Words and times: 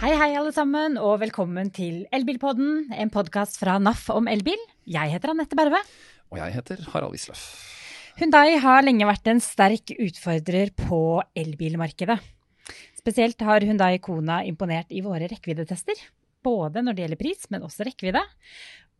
Hei, 0.00 0.14
hei, 0.16 0.30
alle 0.32 0.48
sammen, 0.56 0.94
og 0.96 1.18
velkommen 1.20 1.68
til 1.76 2.06
Elbilpodden, 2.16 2.86
en 2.96 3.10
podkast 3.12 3.58
fra 3.60 3.74
NAF 3.76 4.06
om 4.14 4.30
elbil. 4.32 4.56
Jeg 4.88 5.12
heter 5.12 5.34
Anette 5.34 5.58
Berve. 5.58 5.76
Og 6.32 6.38
jeg 6.40 6.54
heter 6.54 6.80
Harald 6.94 7.18
Isløff. 7.18 7.42
Hundai 8.16 8.54
har 8.62 8.80
lenge 8.86 9.04
vært 9.04 9.28
en 9.28 9.42
sterk 9.44 9.92
utfordrer 9.92 10.72
på 10.72 11.00
elbilmarkedet. 11.36 12.16
Spesielt 12.96 13.44
har 13.44 13.66
Hundai 13.68 13.98
Kona 14.00 14.38
imponert 14.48 14.88
i 14.88 15.02
våre 15.04 15.28
rekkeviddetester. 15.28 16.00
Både 16.48 16.80
når 16.80 16.96
det 16.96 17.04
gjelder 17.04 17.20
pris, 17.20 17.44
men 17.52 17.68
også 17.68 17.84
rekkevidde. 17.90 18.24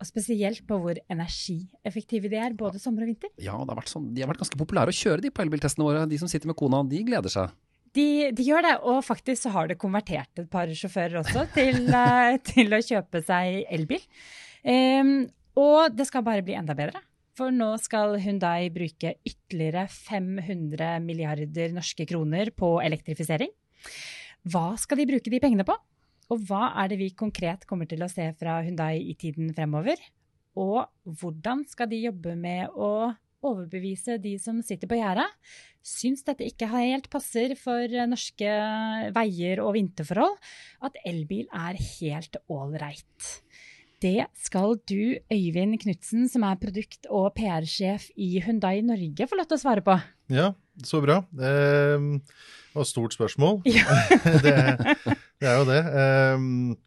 Og 0.04 0.10
spesielt 0.12 0.66
på 0.68 0.82
hvor 0.84 1.00
energieffektive 1.08 2.28
de 2.28 2.42
er, 2.44 2.52
både 2.52 2.76
sommer 2.76 3.08
og 3.08 3.14
vinter. 3.14 3.32
Ja, 3.40 3.56
har 3.56 3.88
sånn, 3.88 4.12
de 4.12 4.20
har 4.20 4.34
vært 4.34 4.44
ganske 4.44 4.60
populære 4.60 4.92
å 4.92 5.00
kjøre 5.00 5.24
de 5.24 5.32
på 5.32 5.48
elbiltestene 5.48 5.88
våre. 5.88 6.04
De 6.12 6.20
som 6.20 6.28
sitter 6.28 6.52
med 6.52 6.60
Kona, 6.60 6.84
de 6.92 7.00
gleder 7.08 7.32
seg. 7.40 7.56
De, 7.96 8.30
de, 8.30 8.44
gjør 8.46 8.62
det, 8.62 8.76
og 8.86 9.00
faktisk 9.02 9.42
så 9.42 9.52
har 9.54 9.70
det 9.70 9.80
konvertert 9.80 10.38
et 10.38 10.50
par 10.50 10.70
sjåfører 10.70 11.20
også 11.24 11.46
til, 11.56 11.88
uh, 11.90 12.36
til 12.52 12.70
å 12.76 12.82
kjøpe 12.84 13.22
seg 13.26 13.64
elbil. 13.72 14.04
Um, 14.62 15.24
og 15.58 15.96
det 15.96 16.06
skal 16.06 16.24
bare 16.26 16.44
bli 16.46 16.54
enda 16.58 16.76
bedre. 16.78 17.02
For 17.38 17.54
nå 17.54 17.72
skal 17.80 18.18
Hundai 18.20 18.70
bruke 18.74 19.14
ytterligere 19.26 19.86
500 19.90 20.98
milliarder 21.02 21.74
norske 21.74 22.06
kroner 22.06 22.52
på 22.54 22.76
elektrifisering. 22.84 23.50
Hva 24.50 24.74
skal 24.80 25.00
de 25.00 25.08
bruke 25.08 25.32
de 25.32 25.40
pengene 25.42 25.66
på? 25.66 25.76
Og 26.30 26.46
hva 26.46 26.70
er 26.82 26.92
det 26.92 27.00
vi 27.00 27.10
konkret 27.16 27.66
kommer 27.66 27.88
til 27.90 28.04
å 28.04 28.10
se 28.10 28.28
fra 28.38 28.60
Hundai 28.66 29.00
i 29.02 29.16
tiden 29.18 29.50
fremover? 29.56 29.98
Og 30.58 30.84
hvordan 31.20 31.64
skal 31.70 31.90
de 31.90 32.04
jobbe 32.04 32.36
med 32.38 32.70
å 32.74 33.10
overbevise 33.46 34.18
de 34.22 34.36
som 34.42 34.60
sitter 34.64 34.90
på 34.90 34.98
gjerdet, 35.00 35.28
syns 35.86 36.24
dette 36.26 36.44
ikke 36.44 36.68
helt 36.70 37.08
passer 37.12 37.54
for 37.58 37.88
norske 38.10 38.54
veier 39.16 39.62
og 39.64 39.74
vinterforhold, 39.78 40.36
at 40.84 40.98
elbil 41.08 41.46
er 41.56 41.78
helt 41.80 42.40
ålreit. 42.52 43.30
Det 44.00 44.24
skal 44.40 44.78
du, 44.88 45.18
Øyvind 45.28 45.76
Knutsen, 45.82 46.24
som 46.32 46.44
er 46.48 46.56
produkt- 46.60 47.08
og 47.12 47.34
PR-sjef 47.36 48.08
i 48.16 48.40
Hundai 48.40 48.80
Norge, 48.80 49.26
få 49.28 49.36
lov 49.36 49.48
til 49.50 49.58
å 49.58 49.60
svare 49.60 49.84
på. 49.84 49.96
Ja, 50.32 50.54
så 50.80 51.02
bra. 51.04 51.18
Ehm, 51.36 52.14
det 52.24 52.78
var 52.78 52.86
et 52.86 52.88
stort 52.88 53.16
spørsmål. 53.16 53.60
Ja. 53.68 53.84
det, 54.46 54.54
det, 55.36 55.44
er 55.44 55.58
jo 55.58 55.66
det. 55.68 55.82
Um, 55.92 56.78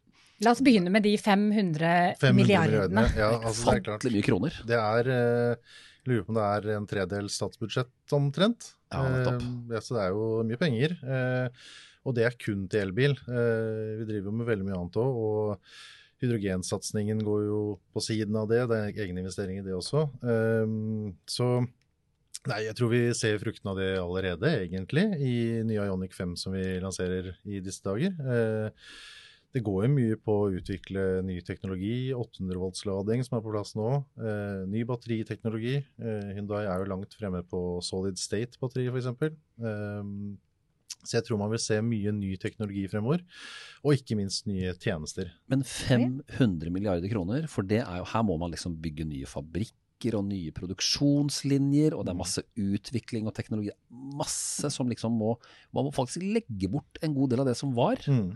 La 0.42 0.56
oss 0.56 0.64
begynne 0.66 0.90
med 0.90 1.06
de 1.06 1.14
500, 1.22 2.18
500 2.18 2.34
milliardene. 2.34 3.06
Ja, 3.14 3.30
altså, 3.38 3.70
det 3.70 3.76
er 3.78 3.86
klart. 3.92 4.10
mye 4.10 4.26
kroner. 4.26 4.62
Det 4.68 4.80
er 4.80 5.12
uh, 5.14 5.78
Lurer 6.10 6.26
på 6.26 6.34
om 6.34 6.38
det 6.38 6.46
er 6.58 6.70
en 6.76 6.88
tredels 6.90 7.38
statsbudsjett 7.40 8.16
omtrent. 8.16 8.74
Ja, 8.92 9.04
nettopp. 9.08 9.44
Eh, 9.72 9.84
så 9.84 9.98
det 9.98 10.06
er 10.06 10.16
jo 10.16 10.30
mye 10.48 10.60
penger. 10.60 10.96
Eh, 11.02 11.68
og 12.04 12.16
det 12.18 12.26
er 12.28 12.40
kun 12.40 12.66
til 12.72 12.90
elbil. 12.90 13.16
Eh, 13.32 14.00
vi 14.02 14.08
driver 14.10 14.30
jo 14.30 14.38
med 14.40 14.50
veldig 14.50 14.68
mye 14.68 14.80
annet 14.80 15.00
òg. 15.00 15.22
Og 15.28 16.24
hydrogensatsingen 16.24 17.24
går 17.24 17.48
jo 17.48 17.62
på 17.96 18.04
siden 18.04 18.36
av 18.40 18.50
det. 18.52 18.66
Det 18.72 18.82
er 18.82 19.02
egeninvestering 19.06 19.62
i 19.62 19.66
det 19.66 19.76
også. 19.78 20.06
Eh, 20.24 20.76
så 21.32 21.50
nei, 22.50 22.60
jeg 22.68 22.76
tror 22.76 22.92
vi 22.92 23.02
ser 23.16 23.40
fruktene 23.40 23.72
av 23.72 23.80
det 23.80 23.92
allerede, 24.02 24.54
egentlig, 24.66 25.08
i 25.24 25.36
nye 25.64 25.88
Ionic 25.88 26.16
5 26.18 26.36
som 26.40 26.56
vi 26.56 26.66
lanserer 26.84 27.34
i 27.48 27.64
disse 27.64 27.84
dager. 27.86 28.12
Eh, 28.20 28.88
det 29.54 29.62
går 29.62 29.84
jo 29.86 29.90
mye 29.94 30.16
på 30.18 30.34
å 30.34 30.54
utvikle 30.58 31.02
ny 31.26 31.36
teknologi. 31.46 32.10
800 32.18 32.58
volts-lading 32.58 33.22
som 33.26 33.38
er 33.38 33.44
på 33.46 33.52
plass 33.54 33.76
nå. 33.78 33.90
Eh, 34.18 34.64
ny 34.70 34.82
batteriteknologi. 34.90 35.76
Eh, 35.78 36.32
Hyundai 36.34 36.64
er 36.66 36.82
jo 36.82 36.90
langt 36.90 37.14
fremme 37.14 37.44
på 37.46 37.62
solid 37.86 38.18
state-batteri 38.18 38.88
f.eks. 38.90 39.12
Eh, 39.14 40.08
så 41.04 41.20
jeg 41.20 41.28
tror 41.28 41.42
man 41.42 41.52
vil 41.52 41.62
se 41.62 41.78
mye 41.86 42.16
ny 42.16 42.32
teknologi 42.42 42.88
fremover. 42.90 43.22
Og 43.86 44.00
ikke 44.00 44.18
minst 44.18 44.50
nye 44.50 44.74
tjenester. 44.74 45.30
Men 45.52 45.62
500 45.68 46.74
milliarder 46.74 47.12
kroner, 47.12 47.46
for 47.52 47.68
det 47.68 47.84
er 47.84 48.02
jo, 48.02 48.10
her 48.10 48.26
må 48.26 48.40
man 48.42 48.54
liksom 48.56 48.80
bygge 48.82 49.06
nye 49.06 49.30
fabrikker 49.30 50.18
og 50.18 50.26
nye 50.28 50.52
produksjonslinjer, 50.56 51.94
og 51.96 52.08
det 52.08 52.12
er 52.12 52.18
masse 52.20 52.42
utvikling 52.60 53.30
og 53.30 53.36
teknologi. 53.38 53.70
Masse 54.18 54.72
som 54.74 54.90
liksom 54.90 55.14
må 55.16 55.38
Man 55.76 55.86
må 55.88 55.94
faktisk 55.96 56.26
legge 56.26 56.72
bort 56.74 56.98
en 57.06 57.14
god 57.16 57.32
del 57.32 57.44
av 57.44 57.52
det 57.52 57.56
som 57.60 57.72
var. 57.78 58.02
Mm 58.10 58.34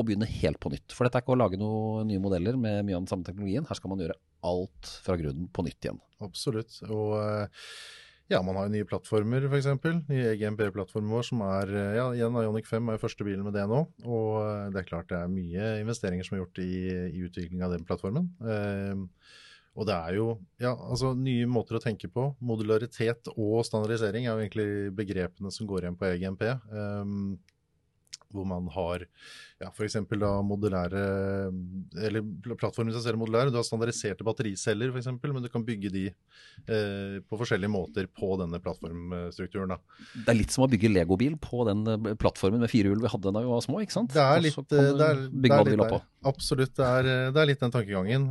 og 0.00 0.08
begynne 0.08 0.28
helt 0.28 0.60
på 0.62 0.72
nytt. 0.72 0.94
For 0.96 1.06
dette 1.06 1.20
er 1.20 1.24
ikke 1.24 1.36
å 1.36 1.40
lage 1.40 1.60
noen 1.60 2.08
nye 2.08 2.22
modeller 2.22 2.58
med 2.58 2.82
mye 2.86 2.96
av 2.96 3.04
den 3.04 3.10
samme 3.10 3.26
teknologien. 3.26 3.66
Her 3.68 3.78
skal 3.78 3.92
man 3.92 4.02
gjøre 4.02 4.18
alt 4.48 4.92
fra 5.04 5.16
grunnen 5.20 5.50
på 5.52 5.64
nytt 5.66 5.84
igjen. 5.84 6.00
Absolutt. 6.24 6.78
Og 6.88 7.18
eh, 7.20 7.66
ja, 8.30 8.38
man 8.46 8.54
har 8.54 8.68
jo 8.68 8.74
nye 8.76 8.86
plattformer, 8.86 9.44
f.eks. 9.50 9.68
Nye 10.06 10.32
EGMP-plattformen 10.36 11.10
vår 11.10 11.26
som 11.26 11.44
er 11.48 11.74
eh, 11.74 11.98
ja, 11.98 12.06
igjen 12.14 12.40
Ionic 12.40 12.68
5 12.70 12.88
er 12.88 12.96
jo 12.96 13.02
første 13.02 13.26
bilen 13.26 13.42
med 13.46 13.56
det 13.58 13.66
nå. 13.68 13.82
Og 14.06 14.40
eh, 14.44 14.66
det 14.70 14.82
er 14.84 14.88
klart 14.88 15.10
det 15.10 15.18
er 15.18 15.32
mye 15.32 15.70
investeringer 15.82 16.26
som 16.26 16.36
er 16.36 16.44
gjort 16.44 16.62
i, 16.62 16.72
i 17.10 17.24
utvikling 17.26 17.64
av 17.66 17.74
den 17.74 17.86
plattformen. 17.88 18.30
Eh, 18.40 19.02
og 19.78 19.86
det 19.86 19.96
er 19.96 20.16
jo 20.18 20.26
ja, 20.62 20.72
altså 20.74 21.12
nye 21.18 21.46
måter 21.50 21.78
å 21.78 21.82
tenke 21.82 22.10
på. 22.12 22.28
Modularitet 22.42 23.30
og 23.34 23.64
standardisering 23.66 24.26
er 24.26 24.32
jo 24.32 24.44
egentlig 24.44 24.68
begrepene 24.98 25.50
som 25.54 25.68
går 25.70 25.86
igjen 25.86 25.98
på 25.98 26.08
EGMP. 26.10 26.46
Um, 26.70 27.38
hvor 28.34 28.46
man 28.48 28.68
har 28.74 29.04
ja, 29.60 29.68
f.eks. 29.68 29.98
modulære 30.46 31.00
Eller 32.00 32.24
plattformen 32.46 32.94
seg 32.94 33.04
selv 33.04 33.18
er 33.18 33.20
modulær. 33.20 33.50
Du 33.52 33.58
har 33.58 33.66
standardiserte 33.66 34.24
battericeller 34.26 34.92
f.eks., 34.94 35.10
men 35.20 35.44
du 35.44 35.50
kan 35.52 35.64
bygge 35.66 35.90
de 35.92 36.04
eh, 36.08 37.18
på 37.20 37.40
forskjellige 37.40 37.72
måter 37.72 38.08
på 38.08 38.32
denne 38.40 38.60
plattformstrukturen. 38.62 39.74
Da. 39.74 39.98
Det 40.14 40.32
er 40.32 40.38
litt 40.38 40.54
som 40.54 40.64
å 40.64 40.70
bygge 40.70 40.92
legobil 40.92 41.36
på 41.42 41.66
den 41.68 41.84
eh, 41.92 42.14
plattformen 42.20 42.62
med 42.64 42.72
fire 42.72 42.92
hjul 42.92 43.02
vi 43.04 43.12
hadde 43.12 43.34
da 43.34 43.44
vi 43.44 43.52
var 43.52 43.66
små, 43.66 43.82
ikke 43.84 43.98
sant? 43.98 44.14
Det 44.16 44.24
er 44.24 44.46
litt, 44.46 44.56
det 44.70 44.80
er, 44.80 45.26
det 45.28 45.52
er 45.58 45.72
litt. 45.74 46.08
Absolutt, 46.30 46.74
det 46.76 46.86
er, 46.86 47.10
det 47.32 47.40
er, 47.40 47.48
litt 47.48 47.62
den 47.62 47.72
tankegangen. 47.72 48.26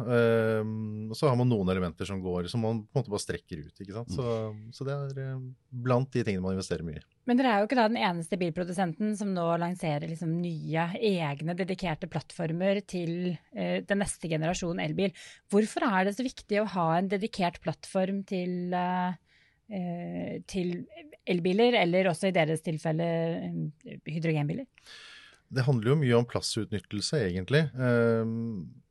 Og 1.09 1.17
så 1.17 1.29
har 1.29 1.37
man 1.39 1.49
noen 1.49 1.71
elementer 1.73 2.09
som 2.09 2.21
går, 2.21 2.49
som 2.51 2.61
man 2.65 2.83
på 2.85 2.97
en 2.97 3.01
måte 3.01 3.13
bare 3.13 3.23
strekker 3.23 3.63
ut. 3.65 3.73
ikke 3.81 3.95
sant? 3.95 4.13
Så, 4.13 4.25
så 4.75 4.85
det 4.87 4.95
er 4.95 5.33
uh, 5.33 5.41
blant 5.69 6.09
de 6.13 6.23
tingene 6.25 6.43
man 6.45 6.57
investerer 6.57 6.85
mye 6.85 7.01
i. 7.01 7.05
Men 7.29 7.37
dere 7.37 7.51
er 7.53 7.61
jo 7.61 7.67
ikke 7.67 7.77
da 7.77 7.85
den 7.91 7.99
eneste 8.01 8.37
bilprodusenten 8.41 9.11
som 9.17 9.35
nå 9.35 9.45
lanserer 9.61 10.09
liksom 10.09 10.31
nye, 10.41 10.87
egne, 10.97 11.53
dedikerte 11.57 12.09
plattformer 12.09 12.81
til 12.89 13.35
uh, 13.53 13.77
den 13.85 14.01
neste 14.01 14.31
generasjonen 14.31 14.81
elbil. 14.81 15.13
Hvorfor 15.53 15.85
er 15.85 16.07
det 16.07 16.15
så 16.17 16.25
viktig 16.25 16.63
å 16.63 16.69
ha 16.73 16.87
en 16.97 17.11
dedikert 17.11 17.61
plattform 17.61 18.23
til, 18.29 18.73
uh, 18.73 19.13
til 20.49 20.73
elbiler, 21.29 21.77
eller 21.83 22.09
også 22.09 22.31
i 22.31 22.35
deres 22.39 22.65
tilfelle 22.65 23.05
hydrogenbiler? 24.09 24.65
Det 25.53 25.69
handler 25.69 25.93
jo 25.93 26.01
mye 26.01 26.17
om 26.17 26.25
plassutnyttelse, 26.29 27.21
egentlig. 27.29 27.67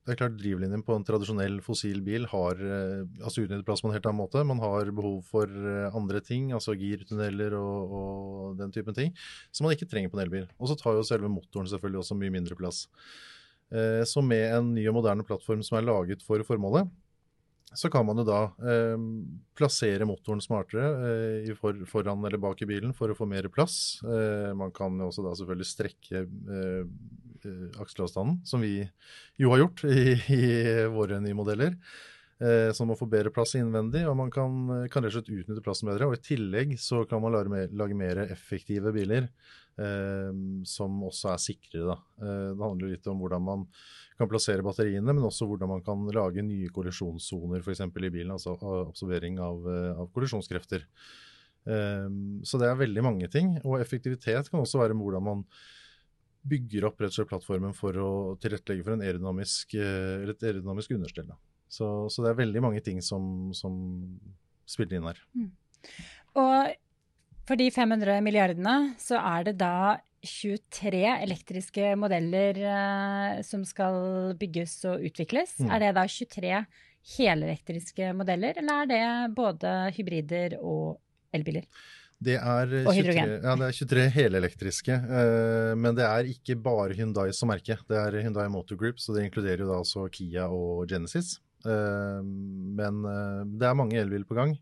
Det 0.09 0.15
er 0.15 0.21
klart 0.23 0.39
Drivlinjen 0.41 0.81
på 0.87 0.95
en 0.97 1.03
tradisjonell 1.05 1.59
fossil 1.61 1.99
bil 2.01 2.23
har 2.31 2.57
eh, 2.65 3.03
altså 3.21 3.43
utnyttet 3.43 3.67
plass 3.67 3.83
på 3.85 3.91
en 3.91 3.93
helt 3.93 4.07
annen 4.09 4.23
måte. 4.23 4.41
Man 4.49 4.63
har 4.63 4.89
behov 4.97 5.19
for 5.29 5.45
eh, 5.53 5.97
andre 5.99 6.23
ting, 6.25 6.47
altså 6.57 6.73
girtunneler 6.81 7.53
og, 7.59 7.93
og 7.99 8.55
den 8.57 8.73
typen 8.73 8.97
ting, 8.97 9.13
som 9.53 9.69
man 9.69 9.77
ikke 9.77 9.91
trenger 9.91 10.09
på 10.09 10.17
en 10.17 10.23
elbil. 10.25 10.47
Og 10.57 10.71
så 10.71 10.79
tar 10.81 10.97
jo 10.97 11.05
selve 11.05 11.29
motoren 11.29 11.69
selvfølgelig 11.69 12.01
også 12.01 12.17
mye 12.17 12.33
mindre 12.39 12.57
plass. 12.57 12.87
Eh, 13.69 14.01
så 14.09 14.25
med 14.25 14.47
en 14.49 14.73
ny 14.79 14.87
og 14.89 14.97
moderne 15.03 15.29
plattform 15.29 15.61
som 15.67 15.77
er 15.77 15.85
laget 15.91 16.25
for 16.25 16.41
formålet, 16.49 16.89
så 17.77 17.91
kan 17.93 18.07
man 18.09 18.17
jo 18.17 18.25
da 18.25 18.39
eh, 18.65 18.97
plassere 19.59 20.07
motoren 20.09 20.41
smartere 20.41 20.87
eh, 21.45 21.51
for, 21.59 21.77
foran 21.91 22.25
eller 22.25 22.41
bak 22.41 22.63
i 22.65 22.69
bilen 22.71 22.95
for 22.97 23.13
å 23.13 23.17
få 23.19 23.29
mer 23.29 23.51
plass. 23.53 23.99
Eh, 24.09 24.55
man 24.57 24.73
kan 24.73 24.97
jo 24.97 25.11
også 25.11 25.27
da 25.27 25.35
selvfølgelig 25.37 25.69
strekke 25.69 26.25
akselavstanden, 27.81 28.43
som 28.47 28.63
vi 28.65 28.83
jo 29.39 29.51
har 29.55 29.65
gjort 29.65 29.85
i, 29.91 30.15
i 30.35 30.45
våre 30.93 31.21
nye 31.25 31.37
modeller. 31.37 31.77
Eh, 32.39 32.73
så 32.73 32.85
man 32.85 32.97
får 32.97 33.11
bedre 33.11 33.31
plass 33.35 33.57
innvendig, 33.59 34.05
og 34.07 34.17
man 34.19 34.31
kan, 34.31 34.59
kan, 34.93 35.03
rett 35.03 35.17
og 35.17 35.17
slett 35.19 35.33
utnytte 35.41 35.65
plassen 35.65 35.91
bedre. 35.91 36.07
Og 36.07 36.19
i 36.19 36.23
tillegg 36.23 36.77
så 36.81 37.03
kan 37.11 37.23
man 37.23 37.35
lage 37.35 37.51
mer, 37.53 37.73
lage 37.75 37.99
mer 37.99 38.23
effektive 38.29 38.95
biler, 38.95 39.31
som 40.67 40.97
også 41.07 41.29
er 41.31 41.39
sikrere. 41.39 41.93
Da. 41.93 41.95
det 42.51 42.65
handler 42.65 42.91
litt 42.91 43.05
om 43.07 43.21
hvordan 43.23 43.45
man 43.47 43.61
kan 44.19 44.27
plassere 44.27 44.65
batteriene, 44.67 45.13
men 45.13 45.23
også 45.23 45.47
hvordan 45.47 45.71
man 45.71 45.85
kan 45.87 46.03
lage 46.11 46.43
nye 46.43 46.67
kollisjonssoner 46.75 47.63
f.eks. 47.63 47.85
i 47.87 48.11
bilen, 48.11 48.33
altså 48.35 48.57
absorbering 48.89 49.39
av, 49.39 49.69
eh, 49.71 49.93
av 49.95 50.11
kollisjonskrefter. 50.15 50.87
Så 51.69 52.57
det 52.57 52.65
er 52.65 52.79
veldig 52.81 53.03
mange 53.05 53.27
ting. 53.29 53.51
Og 53.61 53.77
effektivitet 53.77 54.47
kan 54.49 54.63
også 54.63 54.79
være 54.81 54.95
hvordan 54.97 55.25
man 55.27 55.43
bygger 56.49 56.89
opp 56.89 57.01
rett 57.03 57.13
og 57.13 57.19
slett 57.19 57.31
plattformen 57.31 57.77
for 57.77 57.97
å 58.01 58.11
tilrettelegge 58.43 58.87
for 58.87 58.97
en 58.97 59.05
aerodynamisk, 59.05 59.77
eh, 59.79 60.27
et 60.29 60.45
aerodynamisk 60.45 60.97
understell. 60.97 61.31
Så, 61.69 61.87
så, 62.09 62.25
det 62.25 62.33
er 62.33 62.43
veldig 62.43 62.65
mange 62.65 62.83
ting 62.85 63.01
som, 63.05 63.51
som 63.57 63.75
spiller 64.69 64.99
inn 64.99 65.09
her. 65.09 65.21
Mm. 65.37 65.51
Og 66.41 66.77
for 67.49 67.61
de 67.61 67.71
500 67.73 68.21
milliardene 68.25 68.77
så 69.01 69.21
er 69.21 69.49
det 69.49 69.59
da 69.61 69.99
23 70.27 71.05
elektriske 71.23 71.93
modeller 72.01 72.59
eh, 72.59 73.41
som 73.47 73.63
skal 73.69 74.35
bygges 74.41 74.81
og 74.91 75.05
utvikles. 75.07 75.55
Mm. 75.61 75.71
Er 75.75 75.85
det 75.85 75.93
da 76.01 76.07
23 76.09 76.55
helelektriske 77.19 78.11
modeller, 78.17 78.59
eller 78.59 78.83
er 78.83 78.91
det 78.91 79.37
både 79.37 79.77
hybrider 79.97 80.59
og 80.59 80.99
elbiler? 81.37 81.69
Det 82.19 82.35
er, 82.35 82.73
23, 82.83 83.15
ja, 83.15 83.53
det 83.61 83.67
er 83.69 83.77
23 83.79 84.05
helelektriske, 84.17 84.95
uh, 85.07 85.75
men 85.79 85.95
det 85.95 86.03
er 86.03 86.31
ikke 86.33 86.57
bare 86.59 86.97
Hyundai 86.99 87.29
som 87.37 87.53
merke. 87.53 87.77
Det 87.87 87.99
er 87.99 88.19
Hyundai 88.25 88.49
Motor 88.51 88.81
Group, 88.81 88.99
så 88.99 89.15
det 89.15 89.29
inkluderer 89.29 89.63
jo 89.63 89.71
da 89.71 89.79
også 89.85 90.09
Kia 90.11 90.49
og 90.51 90.89
Genesis. 90.91 91.37
Uh, 91.63 92.19
men 92.23 93.05
uh, 93.07 93.47
det 93.47 93.71
er 93.71 93.79
mange 93.79 94.01
elbiler 94.03 94.27
på 94.27 94.39
gang. 94.39 94.57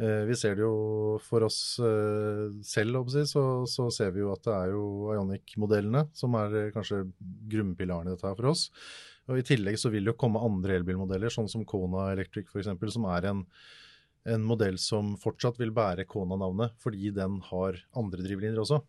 Eh, 0.00 0.24
vi 0.24 0.36
ser 0.38 0.56
det 0.56 0.64
jo 0.64 1.18
for 1.22 1.44
oss 1.44 1.76
eh, 1.84 2.48
selv, 2.64 3.04
så, 3.28 3.42
så 3.68 3.86
ser 3.92 4.14
vi 4.14 4.22
jo 4.22 4.32
at 4.32 4.44
det 4.46 4.54
er 4.54 4.72
jo 4.72 4.84
Ionic-modellene 5.12 6.06
som 6.16 6.34
er 6.40 6.56
eh, 6.58 6.70
kanskje 6.74 7.04
grunnpilaren 7.52 8.08
i 8.08 8.14
dette 8.14 8.26
her 8.26 8.38
for 8.38 8.50
oss. 8.54 8.70
Og 9.30 9.38
I 9.38 9.44
tillegg 9.46 9.76
så 9.78 9.92
vil 9.92 10.08
det 10.08 10.14
jo 10.14 10.18
komme 10.18 10.42
andre 10.42 10.80
elbilmodeller, 10.80 11.30
sånn 11.30 11.50
som 11.50 11.66
Kona 11.68 12.08
Electric 12.14 12.48
f.eks., 12.50 12.72
som 12.96 13.06
er 13.12 13.28
en, 13.30 13.44
en 14.28 14.42
modell 14.46 14.76
som 14.78 15.16
fortsatt 15.18 15.58
vil 15.58 15.72
bære 15.74 16.04
Kona-navnet, 16.06 16.74
fordi 16.78 17.10
den 17.16 17.40
har 17.48 17.78
andre 17.98 18.22
drivlinjer 18.22 18.60
også. 18.62 18.82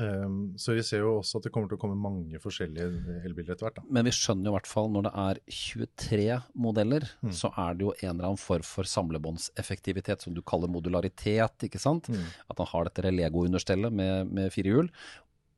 Um, 0.00 0.54
så 0.56 0.72
vi 0.72 0.80
ser 0.86 1.02
jo 1.02 1.18
også 1.18 1.36
at 1.40 1.44
det 1.44 1.50
kommer 1.52 1.68
til 1.68 1.76
å 1.76 1.80
komme 1.82 1.96
mange 2.00 2.38
forskjellige 2.40 3.18
elbiler 3.28 3.52
etter 3.52 3.66
hvert. 3.66 3.80
Da. 3.82 3.84
Men 3.92 4.06
vi 4.08 4.14
skjønner 4.16 4.48
jo 4.48 4.52
i 4.54 4.56
hvert 4.56 4.70
fall 4.70 4.88
når 4.94 5.04
det 5.04 5.12
er 5.22 5.40
23 5.52 6.38
modeller, 6.56 7.04
Mm. 7.20 7.32
så 7.36 7.50
er 7.52 7.74
det 7.76 7.84
jo 7.84 7.92
en 7.98 8.14
eller 8.14 8.28
annen 8.30 8.40
form 8.40 8.64
for 8.64 8.88
samlebåndseffektivitet, 8.88 10.22
som 10.24 10.32
du 10.32 10.40
kaller 10.40 10.72
modularitet, 10.72 11.66
ikke 11.68 11.80
sant? 11.82 12.08
Mm. 12.08 12.24
At 12.48 12.58
man 12.62 12.70
har 12.72 12.88
dette 12.88 13.12
Lego-understellet 13.12 13.92
med, 13.92 14.32
med 14.32 14.48
fire 14.54 14.72
hjul, 14.72 14.88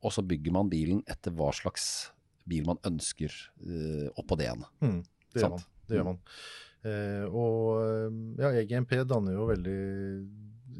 og 0.02 0.10
så 0.16 0.26
bygger 0.26 0.52
man 0.58 0.68
bilen 0.72 1.04
etter 1.06 1.30
hva 1.38 1.52
slags 1.54 2.10
bil 2.48 2.66
man 2.66 2.80
ønsker 2.82 3.30
uh, 3.62 4.08
oppå 4.18 4.34
det 4.40 4.48
igjen. 4.48 4.64
Mm, 4.82 4.98
det 5.30 5.38
gjør 5.38 5.46
Sant. 5.46 5.54
man. 5.54 5.86
Det 5.86 5.98
gjør 6.00 6.08
man. 6.10 6.18
Eh, 6.84 7.24
og 7.30 7.82
eh, 7.82 8.14
ja, 8.42 8.52
EGMP 8.62 8.96
danner 9.06 9.36
jo 9.36 9.48
veldig, 9.50 9.76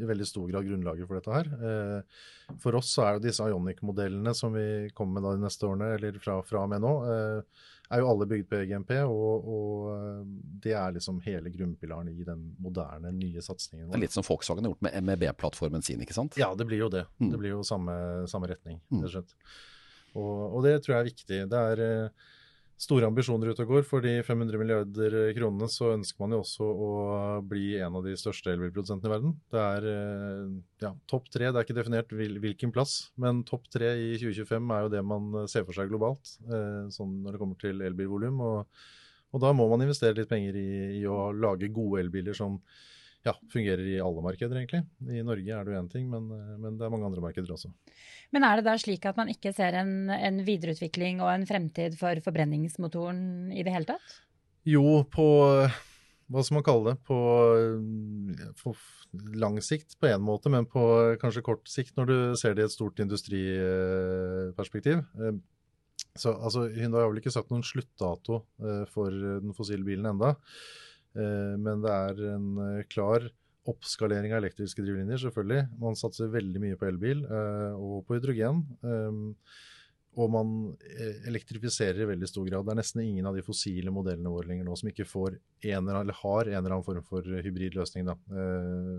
i 0.02 0.06
veldig 0.08 0.26
stor 0.26 0.48
grad 0.50 0.66
grunnlaget 0.66 1.06
for 1.08 1.18
dette 1.20 1.34
her. 1.36 1.50
Eh, 1.68 2.56
for 2.62 2.78
oss 2.78 2.94
så 2.96 3.04
er 3.06 3.18
jo 3.18 3.26
disse 3.26 3.44
Ionic-modellene 3.46 4.34
som 4.34 4.54
vi 4.56 4.88
kommer 4.96 5.20
med 5.20 5.28
da 5.28 5.36
de 5.36 5.44
neste 5.44 5.68
årene, 5.68 5.92
eller 5.98 6.18
fra, 6.22 6.40
fra 6.46 6.64
og 6.64 6.72
med 6.72 6.82
nå, 6.82 6.92
eh, 7.12 7.68
er 7.92 8.00
jo 8.00 8.08
alle 8.08 8.24
bygd 8.30 8.46
på 8.48 8.56
EGMP, 8.62 8.90
og, 9.04 9.48
og 9.52 10.28
det 10.64 10.72
er 10.72 10.94
liksom 10.96 11.18
hele 11.26 11.50
grunnpilaren 11.52 12.08
i 12.08 12.24
den 12.24 12.46
moderne, 12.64 13.10
nye 13.12 13.42
satsingen 13.44 13.90
Det 13.90 13.98
er 13.98 14.04
litt 14.06 14.14
som 14.16 14.24
Volkswagen 14.24 14.64
har 14.64 14.72
gjort 14.72 14.86
med 14.86 14.96
MEB-plattformen 15.10 15.84
sin, 15.84 16.00
ikke 16.00 16.16
sant? 16.16 16.38
Ja, 16.40 16.54
det 16.56 16.64
blir 16.70 16.80
jo 16.86 16.88
det. 16.94 17.02
Mm. 17.20 17.34
Det 17.34 17.40
blir 17.42 17.52
jo 17.58 17.60
samme, 17.68 17.92
samme 18.32 18.48
retning, 18.48 18.80
Mm. 18.88 19.02
rett 19.02 19.10
og 19.10 19.12
slett. 19.18 19.36
Og, 20.16 20.56
det 20.64 20.72
tror 20.84 20.94
jeg 20.94 21.00
er 21.02 21.10
viktig. 21.10 21.40
Det 21.52 21.60
er 21.74 21.84
store 22.82 23.06
ambisjoner 23.06 23.52
ute 23.52 23.64
og 23.64 23.74
går. 23.76 23.84
For 23.86 24.04
de 24.04 24.16
500 24.26 24.60
milliarder 24.60 25.16
kronene 25.36 25.68
så 25.70 25.92
ønsker 25.94 26.22
man 26.22 26.34
jo 26.34 26.40
også 26.42 26.66
å 26.66 26.90
bli 27.46 27.76
en 27.78 27.98
av 27.98 28.06
de 28.06 28.14
største 28.18 28.52
elbilprodusentene 28.54 29.10
i 29.10 29.14
verden. 29.14 29.34
Det 29.52 29.62
er 29.62 29.88
eh, 29.92 30.56
ja, 30.84 30.92
topp 31.10 31.30
tre, 31.32 31.50
det 31.50 31.60
er 31.60 31.66
ikke 31.66 31.78
definert 31.78 32.16
hvilken 32.16 32.74
plass, 32.74 32.96
men 33.22 33.44
topp 33.48 33.68
tre 33.72 33.94
i 34.00 34.14
2025 34.18 34.74
er 34.76 34.86
jo 34.86 34.94
det 34.96 35.04
man 35.06 35.44
ser 35.50 35.66
for 35.68 35.78
seg 35.78 35.92
globalt, 35.92 36.34
eh, 36.48 36.88
sånn 36.94 37.20
når 37.22 37.36
det 37.36 37.42
kommer 37.44 37.60
til 37.62 37.84
elbilvolum. 37.86 38.42
Og, 38.48 38.88
og 39.32 39.44
da 39.44 39.52
må 39.56 39.68
man 39.70 39.86
investere 39.86 40.18
litt 40.18 40.32
penger 40.32 40.58
i, 40.58 40.70
i 41.00 41.04
å 41.08 41.30
lage 41.34 41.70
gode 41.72 42.02
elbiler 42.02 42.36
som 42.36 42.58
ja, 43.26 43.36
fungerer 43.52 43.84
i 43.86 44.00
alle 44.02 44.24
markeder, 44.24 44.58
egentlig. 44.58 44.82
I 45.06 45.22
Norge 45.26 45.54
er 45.54 45.64
det 45.66 45.74
jo 45.74 45.78
én 45.82 45.92
ting, 45.92 46.08
men, 46.10 46.26
eh, 46.34 46.56
men 46.58 46.80
det 46.80 46.86
er 46.86 46.92
mange 46.94 47.06
andre 47.10 47.22
markeder 47.24 47.54
også. 47.54 47.70
Men 48.34 48.48
er 48.48 48.58
det 48.58 48.66
da 48.66 48.76
slik 48.80 49.06
at 49.06 49.20
man 49.20 49.30
ikke 49.32 49.52
ser 49.54 49.76
en, 49.78 50.10
en 50.10 50.42
videreutvikling 50.46 51.22
og 51.22 51.30
en 51.34 51.46
fremtid 51.46 51.96
for 52.00 52.18
forbrenningsmotoren 52.24 53.52
i 53.54 53.62
det 53.62 53.74
hele 53.74 53.90
tatt? 53.94 54.20
Jo, 54.66 55.02
på 55.10 55.26
hva 56.32 56.40
skal 56.40 56.56
man 56.56 56.64
kalle 56.64 56.92
det? 56.92 57.02
På, 57.04 57.18
eh, 57.60 58.52
på 58.62 58.72
lang 59.36 59.58
sikt 59.64 59.98
på 60.00 60.08
én 60.08 60.22
måte, 60.24 60.48
men 60.52 60.64
på 60.70 60.80
kanskje 61.20 61.44
kort 61.44 61.68
sikt 61.68 61.96
når 61.98 62.06
du 62.08 62.16
ser 62.40 62.54
det 62.56 62.62
i 62.64 62.68
et 62.70 62.74
stort 62.74 63.00
industriperspektiv. 63.04 64.98
Eh, 65.20 65.34
Så 66.16 66.28
altså, 66.34 66.66
Hyundai 66.68 67.00
har 67.00 67.08
vel 67.08 67.20
ikke 67.22 67.32
sagt 67.32 67.50
noen 67.52 67.62
sluttdato 67.64 68.44
eh, 68.60 68.84
for 68.92 69.08
den 69.12 69.52
fossile 69.56 69.84
bilen 69.84 70.06
enda. 70.10 70.34
Eh, 71.16 71.54
Men 71.60 71.84
det 71.84 71.92
er 71.92 72.22
en 72.34 72.48
eh, 72.66 72.84
klar 72.92 73.28
oppskalering 73.70 74.32
av 74.34 74.40
elektriske 74.42 74.82
drivlinjer, 74.82 75.20
selvfølgelig. 75.22 75.66
Man 75.82 75.98
satser 75.98 76.32
veldig 76.32 76.62
mye 76.64 76.78
på 76.78 76.88
elbil 76.88 77.22
eh, 77.28 77.76
og 77.76 78.00
på 78.08 78.16
hydrogen. 78.18 78.64
Og 80.12 80.28
man 80.28 80.48
elektrifiserer 81.24 82.02
i 82.02 82.08
veldig 82.10 82.28
stor 82.28 82.44
grad. 82.44 82.66
Det 82.66 82.72
er 82.74 82.78
nesten 82.82 83.00
ingen 83.00 83.24
av 83.30 83.38
de 83.38 83.44
fossile 83.46 83.88
modellene 83.94 84.28
våre 84.28 84.50
lenger 84.50 84.66
nå 84.66 84.74
som 84.76 84.90
ikke 84.90 85.06
får 85.08 85.38
en 85.70 85.88
eller, 85.88 86.12
har 86.18 86.50
en 86.50 86.58
eller 86.58 86.74
annen 86.74 86.84
form 86.84 87.06
for 87.06 87.24
hybridløsning. 87.46 88.10
Da. 88.10 88.18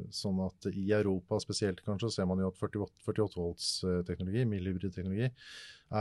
Sånn 0.10 0.40
at 0.42 0.72
i 0.72 0.88
Europa 0.98 1.38
spesielt 1.44 1.84
kanskje, 1.86 2.10
ser 2.16 2.26
man 2.32 2.42
jo 2.42 2.50
at 2.50 2.58
48, 2.58 2.98
48 3.06 3.44
volts 3.44 3.68
teknologi, 4.10 4.48
mildhybridteknologi, 4.56 5.30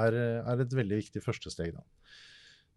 er, 0.00 0.17
er 0.41 0.65
et 0.65 0.79
veldig 0.81 1.03
viktig 1.03 1.26
første 1.26 1.53
steg. 1.53 1.76
Da. 1.76 1.85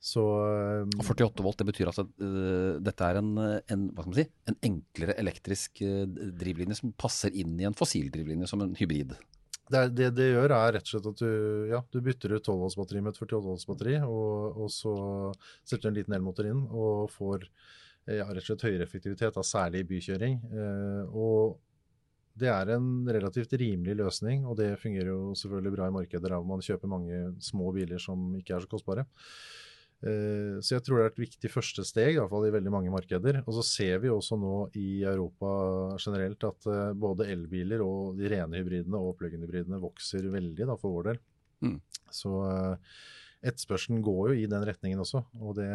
Så 0.05 0.21
Og 0.21 0.99
48 1.01 1.41
volt, 1.41 1.57
det 1.57 1.65
betyr 1.71 1.89
at 1.89 1.97
uh, 1.97 2.75
dette 2.83 3.07
er 3.07 3.17
en, 3.17 3.31
en, 3.73 3.85
si, 4.13 4.25
en 4.45 4.57
enklere 4.67 5.15
elektrisk 5.21 5.81
uh, 5.81 6.03
drivlinje 6.37 6.77
som 6.77 6.91
passer 6.93 7.33
inn 7.33 7.55
i 7.57 7.65
en 7.65 7.77
fossil 7.77 8.11
drivlinje 8.13 8.51
som 8.51 8.61
en 8.61 8.75
hybrid. 8.77 9.15
det, 9.71 9.79
er- 9.79 9.89
det 9.97 10.11
det 10.19 10.27
gjør, 10.35 10.53
er 10.53 10.75
rett 10.77 10.85
og 10.85 10.93
slett 10.93 11.09
at 11.09 11.23
du, 11.23 11.31
ja, 11.71 11.81
du 11.89 11.97
bytter 12.05 12.35
ut 12.37 12.45
12 12.45 12.59
volts 12.61 12.77
batteri 12.77 13.01
med 13.01 13.15
et 13.15 13.23
48 13.23 13.41
volts 13.47 13.65
batteri, 13.71 13.97
og, 14.05 14.61
og 14.61 14.69
så 14.69 14.93
setter 15.63 15.87
du 15.87 15.89
en 15.89 15.97
liten 15.97 16.19
elmotor 16.19 16.51
inn 16.51 16.61
og 16.69 17.09
får 17.15 17.49
eh, 17.49 18.19
ja, 18.19 18.29
rett 18.29 18.45
og 18.45 18.51
slett 18.51 18.69
høyere 18.69 18.85
effektivitet, 18.85 19.33
da, 19.33 19.41
særlig 19.41 19.81
i 19.81 19.89
bykjøring. 19.95 20.37
Uh, 20.53 21.17
og 21.17 21.57
det 22.37 22.49
er 22.51 22.75
en 22.75 23.07
relativt 23.07 23.57
rimelig 23.57 23.95
løsning, 23.97 24.45
og 24.45 24.57
det 24.59 24.75
fungerer 24.81 25.09
jo 25.15 25.33
selvfølgelig 25.39 25.77
bra 25.79 25.89
i 25.89 25.97
markeder 25.97 26.35
der 26.35 26.49
man 26.53 26.61
kjøper 26.61 26.91
mange 26.91 27.21
små 27.41 27.73
biler 27.73 27.97
som 27.97 28.33
ikke 28.37 28.57
er 28.57 28.65
så 28.65 28.69
kostbare. 28.69 29.09
Eh, 30.05 30.61
Så 30.61 30.75
jeg 30.75 30.85
tror 30.85 30.99
det 30.99 31.05
er 31.05 31.13
et 31.13 31.23
viktig 31.25 31.49
første 31.51 31.85
steg, 31.87 32.15
i 32.15 32.21
i 32.21 32.53
veldig 32.53 32.71
mange 32.71 32.93
markeder. 32.93 33.41
Og 33.47 33.53
så 33.57 33.63
ser 33.65 33.99
vi 33.99 34.09
også 34.09 34.37
nå 34.37 34.69
i 34.77 35.01
Europa 35.03 35.97
generelt 35.97 36.43
at 36.43 36.67
eh, 36.69 36.93
både 36.93 37.29
elbiler 37.31 37.81
og 37.81 38.17
de 38.19 38.29
rene 38.29 38.61
hybridene 38.61 38.97
og 38.99 39.17
plug-in-hybridene 39.17 39.81
vokser 39.81 40.29
veldig 40.29 40.67
da, 40.67 40.75
for 40.77 40.99
vår 40.99 41.09
del. 41.09 41.21
Mm. 41.65 41.79
Så 42.11 42.31
eh, 42.45 42.77
etterspørselen 43.49 44.03
går 44.05 44.33
jo 44.33 44.43
i 44.43 44.49
den 44.49 44.65
retningen 44.65 45.01
også, 45.01 45.23
og 45.41 45.57
det 45.57 45.71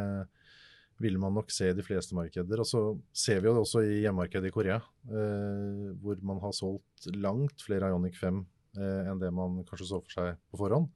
vil 1.00 1.16
man 1.20 1.32
nok 1.34 1.50
se 1.52 1.70
i 1.70 1.76
de 1.76 1.84
fleste 1.84 2.14
markeder. 2.16 2.60
Og 2.60 2.68
så 2.68 2.82
ser 3.16 3.40
vi 3.40 3.48
jo 3.48 3.56
det 3.56 3.64
også 3.64 3.82
i 3.86 4.02
hjemmemarkedet 4.04 4.50
i 4.50 4.54
Korea, 4.54 4.78
eh, 5.08 5.90
hvor 6.02 6.20
man 6.22 6.42
har 6.44 6.54
solgt 6.56 7.08
langt 7.16 7.64
flere 7.64 7.88
Ioniq 7.90 8.18
5 8.20 8.42
eh, 8.76 9.08
enn 9.10 9.22
det 9.22 9.32
man 9.34 9.62
kanskje 9.68 9.88
så 9.88 10.02
for 10.04 10.12
seg 10.12 10.38
på 10.52 10.60
forhånd. 10.60 10.90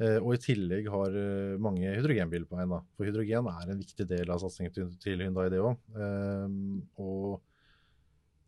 Eh, 0.00 0.16
og 0.16 0.32
i 0.32 0.40
tillegg 0.40 0.88
har 0.92 1.16
eh, 1.20 1.60
mange 1.60 1.92
hydrogenbiler 1.92 2.48
på 2.48 2.56
veien. 2.56 2.72
da. 2.72 2.80
For 2.96 3.08
hydrogen 3.08 3.50
er 3.52 3.72
en 3.72 3.82
viktig 3.82 4.06
del 4.08 4.32
av 4.32 4.40
satsingen 4.42 4.72
til, 4.72 5.20
Hyundai, 5.20 5.50
det 5.52 5.60
òg. 5.60 5.76
og 7.04 7.40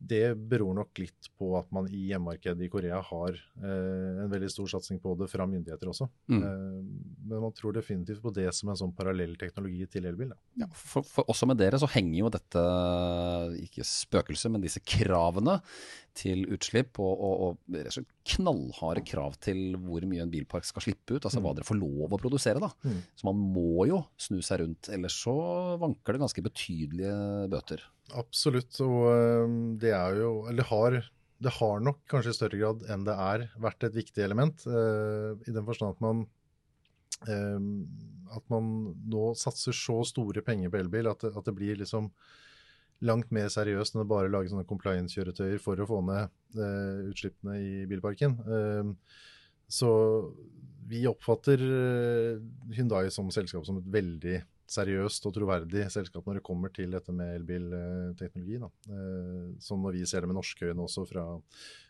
det 0.03 0.35
beror 0.51 0.75
nok 0.75 0.99
litt 0.99 1.29
på 1.39 1.53
at 1.59 1.69
man 1.75 1.87
i 1.87 2.09
hjemmemarkedet 2.11 2.67
i 2.67 2.71
Korea 2.73 2.99
har 3.07 3.37
eh, 3.37 4.23
en 4.25 4.31
veldig 4.33 4.51
stor 4.51 4.71
satsing 4.75 4.99
på 5.03 5.15
det 5.21 5.29
fra 5.31 5.47
myndigheter 5.47 5.91
også. 5.93 6.09
Mm. 6.33 6.43
Eh, 6.43 6.79
men 7.31 7.45
man 7.45 7.55
tror 7.57 7.77
definitivt 7.77 8.23
på 8.25 8.33
det 8.35 8.49
som 8.57 8.73
en 8.73 8.79
sånn 8.79 8.95
parallell 8.97 9.37
teknologi 9.41 9.87
til 9.93 10.09
elbil. 10.11 10.35
Ja, 10.59 10.69
for, 10.75 11.07
for 11.07 11.31
også 11.31 11.47
med 11.51 11.61
dere 11.63 11.79
så 11.81 11.91
henger 11.93 12.19
jo 12.19 12.33
dette, 12.35 12.65
ikke 13.63 13.87
spøkelset, 13.87 14.51
men 14.53 14.65
disse 14.65 14.83
kravene 14.83 15.61
til 16.19 16.45
utslipp 16.53 16.99
og, 17.01 17.23
og, 17.25 17.55
og 17.55 18.11
knallharde 18.29 19.05
krav 19.09 19.39
til 19.43 19.79
hvor 19.81 20.05
mye 20.09 20.27
en 20.27 20.33
bilpark 20.33 20.67
skal 20.69 20.85
slippe 20.85 21.17
ut. 21.17 21.23
Altså 21.23 21.41
hva 21.41 21.55
dere 21.57 21.69
får 21.69 21.79
lov 21.79 22.13
å 22.13 22.21
produsere, 22.21 22.61
da. 22.63 22.73
Mm. 22.85 23.01
Så 23.17 23.29
man 23.31 23.41
må 23.55 23.87
jo 23.89 24.03
snu 24.21 24.43
seg 24.45 24.65
rundt, 24.65 24.91
ellers 24.93 25.17
så 25.25 25.37
vanker 25.81 26.17
det 26.17 26.25
ganske 26.27 26.45
betydelige 26.51 27.17
bøter. 27.53 27.87
Absolutt. 28.19 28.77
Og 28.85 29.79
det 29.81 29.93
er 29.97 30.21
jo 30.21 30.33
Eller 30.51 30.69
har 30.69 31.03
det 31.43 31.51
har 31.57 31.81
nok 31.83 32.05
kanskje 32.11 32.31
i 32.31 32.37
større 32.37 32.59
grad 32.61 32.85
enn 32.93 33.03
det 33.07 33.15
er 33.19 33.49
vært 33.59 33.83
et 33.89 33.97
viktig 33.97 34.23
element. 34.23 34.63
Uh, 34.63 35.35
I 35.43 35.55
den 35.55 35.67
forstand 35.67 35.97
at 35.97 36.05
man 36.05 36.21
uh, 37.27 38.37
at 38.37 38.47
man 38.53 38.69
nå 39.11 39.33
satser 39.39 39.75
så 39.77 40.01
store 40.07 40.45
penger 40.47 40.71
på 40.71 40.79
elbil 40.79 41.11
at 41.11 41.25
det, 41.25 41.33
at 41.35 41.49
det 41.49 41.57
blir 41.57 41.81
liksom 41.81 42.13
langt 43.03 43.33
mer 43.35 43.51
seriøst 43.51 43.97
enn 43.97 44.05
å 44.05 44.09
bare 44.09 44.31
lage 44.31 44.53
sånne 44.53 44.69
compliance-kjøretøyer 44.69 45.59
for 45.63 45.81
å 45.83 45.89
få 45.89 45.99
ned 46.07 46.31
uh, 46.61 47.11
utslippene 47.11 47.59
i 47.59 47.73
bilparken. 47.91 48.37
Øhm, 48.47 48.93
så 49.67 49.91
vi 50.87 51.03
oppfatter 51.09 51.63
øh, 51.63 52.43
Hyundai 52.77 53.07
som 53.15 53.31
selskap 53.35 53.65
som 53.67 53.79
et 53.81 53.89
veldig 53.95 54.41
seriøst 54.73 55.29
og 55.29 55.37
troverdig 55.37 55.87
selskap 55.93 56.27
når 56.27 56.41
det 56.41 56.45
kommer 56.47 56.73
til 56.75 56.93
dette 56.97 57.15
med 57.15 57.37
elbilteknologi. 57.41 58.59
Eh, 58.59 59.47
Sånn 59.63 59.83
når 59.85 60.01
vi 60.01 60.09
ser 60.09 60.25
det 60.25 60.33
med 60.33 60.41
norske 60.41 60.73
øyne 60.73 60.87
også 60.87 61.07
fra, 61.09 61.29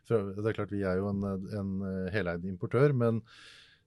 fra 0.09 0.23
Det 0.35 0.47
er 0.51 0.61
klart 0.61 0.75
vi 0.75 0.85
er 0.87 1.01
jo 1.01 1.11
en, 1.13 1.27
en 1.63 1.75
heleid 2.15 2.47
importør, 2.51 2.95
men 2.97 3.23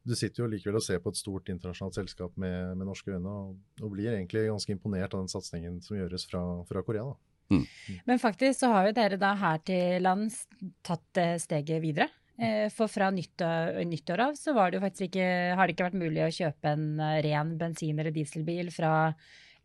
du 0.06 0.14
sitter 0.14 0.44
jo 0.44 0.50
likevel 0.50 0.78
og 0.78 0.86
ser 0.86 1.00
på 1.02 1.12
et 1.12 1.18
stort 1.18 1.50
internasjonalt 1.50 1.98
selskap 1.98 2.36
med, 2.38 2.76
med 2.78 2.86
norske 2.86 3.10
øyne, 3.10 3.32
og, 3.32 3.56
og 3.82 3.94
blir 3.96 4.14
egentlig 4.14 4.46
ganske 4.52 4.76
imponert 4.76 5.16
av 5.16 5.24
den 5.24 5.32
satsingen 5.32 5.80
som 5.82 5.98
gjøres 5.98 6.28
fra, 6.30 6.44
fra 6.70 6.84
Korea. 6.86 7.08
da. 7.10 7.16
Mm. 7.56 7.66
Men 8.06 8.22
faktisk 8.22 8.60
så 8.60 8.72
har 8.74 8.88
jo 8.88 8.96
dere 8.98 9.18
da 9.22 9.34
her 9.38 9.60
til 9.66 10.06
lands 10.06 10.44
tatt 10.86 11.22
eh, 11.22 11.36
steget 11.42 11.82
videre. 11.84 12.10
Eh, 12.38 12.68
For 12.74 12.92
fra 12.92 13.08
nyttår, 13.16 13.80
nyttår 13.88 14.20
av 14.30 14.36
så 14.40 14.54
var 14.58 14.74
det 14.74 14.82
ikke, 15.08 15.56
har 15.56 15.68
det 15.68 15.76
ikke 15.76 15.88
vært 15.88 16.02
mulig 16.02 16.26
å 16.26 16.34
kjøpe 16.36 16.76
en 16.76 17.00
eh, 17.00 17.22
ren 17.24 17.56
bensin- 17.60 18.00
eller 18.00 18.12
dieselbil 18.16 18.72
fra 18.76 19.14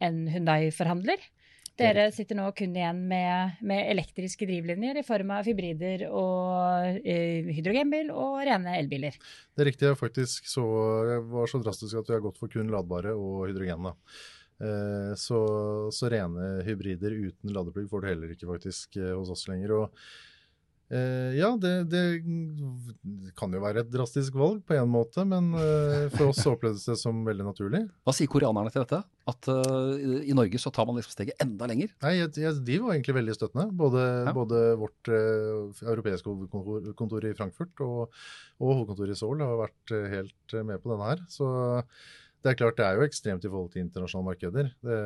en 0.01 0.27
Hundai-forhandler. 0.31 1.19
Dere 1.81 2.11
sitter 2.13 2.37
nå 2.37 2.51
kun 2.53 2.75
igjen 2.77 2.99
med, 3.09 3.61
med 3.65 3.87
elektriske 3.89 4.45
drivlinjer 4.45 4.99
i 5.01 5.05
form 5.07 5.31
av 5.33 5.47
hybrider 5.49 6.03
og 6.13 6.99
eh, 7.09 7.49
hydrogenbil 7.57 8.11
og 8.13 8.43
rene 8.45 8.75
elbiler. 8.77 9.17
Det 9.57 9.65
er 9.65 9.71
riktig. 9.71 9.89
Jeg 9.89 9.97
faktisk 9.97 10.51
så, 10.51 10.65
var 11.31 11.49
så 11.49 11.63
drastisk 11.65 11.97
at 12.03 12.11
vi 12.11 12.19
har 12.19 12.25
gått 12.27 12.41
for 12.41 12.53
kun 12.53 12.69
ladbare 12.73 13.15
og 13.17 13.47
hydrogen. 13.49 13.95
Eh, 14.61 15.15
Så, 15.17 15.41
så 15.97 16.11
rene 16.13 16.61
hybrider 16.67 17.17
uten 17.17 17.55
ladeplugg 17.57 17.89
får 17.89 18.05
du 18.05 18.11
heller 18.13 18.35
ikke 18.37 18.51
faktisk 18.51 19.01
eh, 19.01 19.15
hos 19.17 19.33
oss 19.33 19.49
lenger. 19.49 19.79
og 19.81 20.05
ja, 21.39 21.53
det, 21.63 21.71
det 21.93 22.03
kan 23.39 23.53
jo 23.55 23.61
være 23.63 23.85
et 23.85 23.91
drastisk 23.93 24.35
valg 24.39 24.61
på 24.67 24.75
en 24.75 24.91
måte, 24.91 25.23
men 25.29 25.53
eh, 25.55 26.09
for 26.17 26.33
oss 26.33 26.41
opplevdes 26.51 26.87
det 26.91 26.97
som 26.99 27.21
veldig 27.27 27.47
naturlig. 27.47 27.83
Hva 28.03 28.15
sier 28.17 28.31
koreanerne 28.33 28.73
til 28.75 28.83
dette? 28.83 28.99
At 29.31 29.47
uh, 29.53 29.95
i- 30.01 30.35
Norge 30.35 30.59
så 30.59 30.73
tar 30.75 30.89
man 30.89 30.97
liksom 30.99 31.15
steget 31.15 31.39
enda 31.45 31.69
lenger? 31.71 31.93
Nei, 32.03 32.17
De 32.27 32.79
var 32.83 32.97
egentlig 32.97 33.15
veldig 33.21 33.37
støttende. 33.39 33.69
Både, 33.79 34.03
Ja. 34.27 34.33
både 34.35 34.63
vårt 34.81 35.13
uh, 35.13 35.71
europeiske 35.95 36.27
hovedkontor 36.51 37.29
i 37.31 37.35
Frankfurt 37.39 37.85
og, 37.87 38.11
og 38.59 38.73
hovedkontoret 38.75 39.15
i 39.15 39.21
Seoul 39.21 39.45
har 39.47 39.55
vært 39.63 39.95
eh, 39.95 40.09
helt 40.17 40.57
eh, 40.59 40.67
med 40.67 40.83
på 40.83 40.91
denne 40.91 41.07
her. 41.13 41.23
Så 41.31 41.47
det 42.43 42.51
er 42.55 42.57
klart 42.59 42.79
det 42.81 42.87
er 42.89 42.97
jo 42.99 43.05
ekstremt 43.07 43.45
i 43.45 43.51
forhold 43.53 43.71
til 43.75 43.83
internasjonale 43.85 44.31
markeder. 44.33 44.71
Det, 44.83 44.99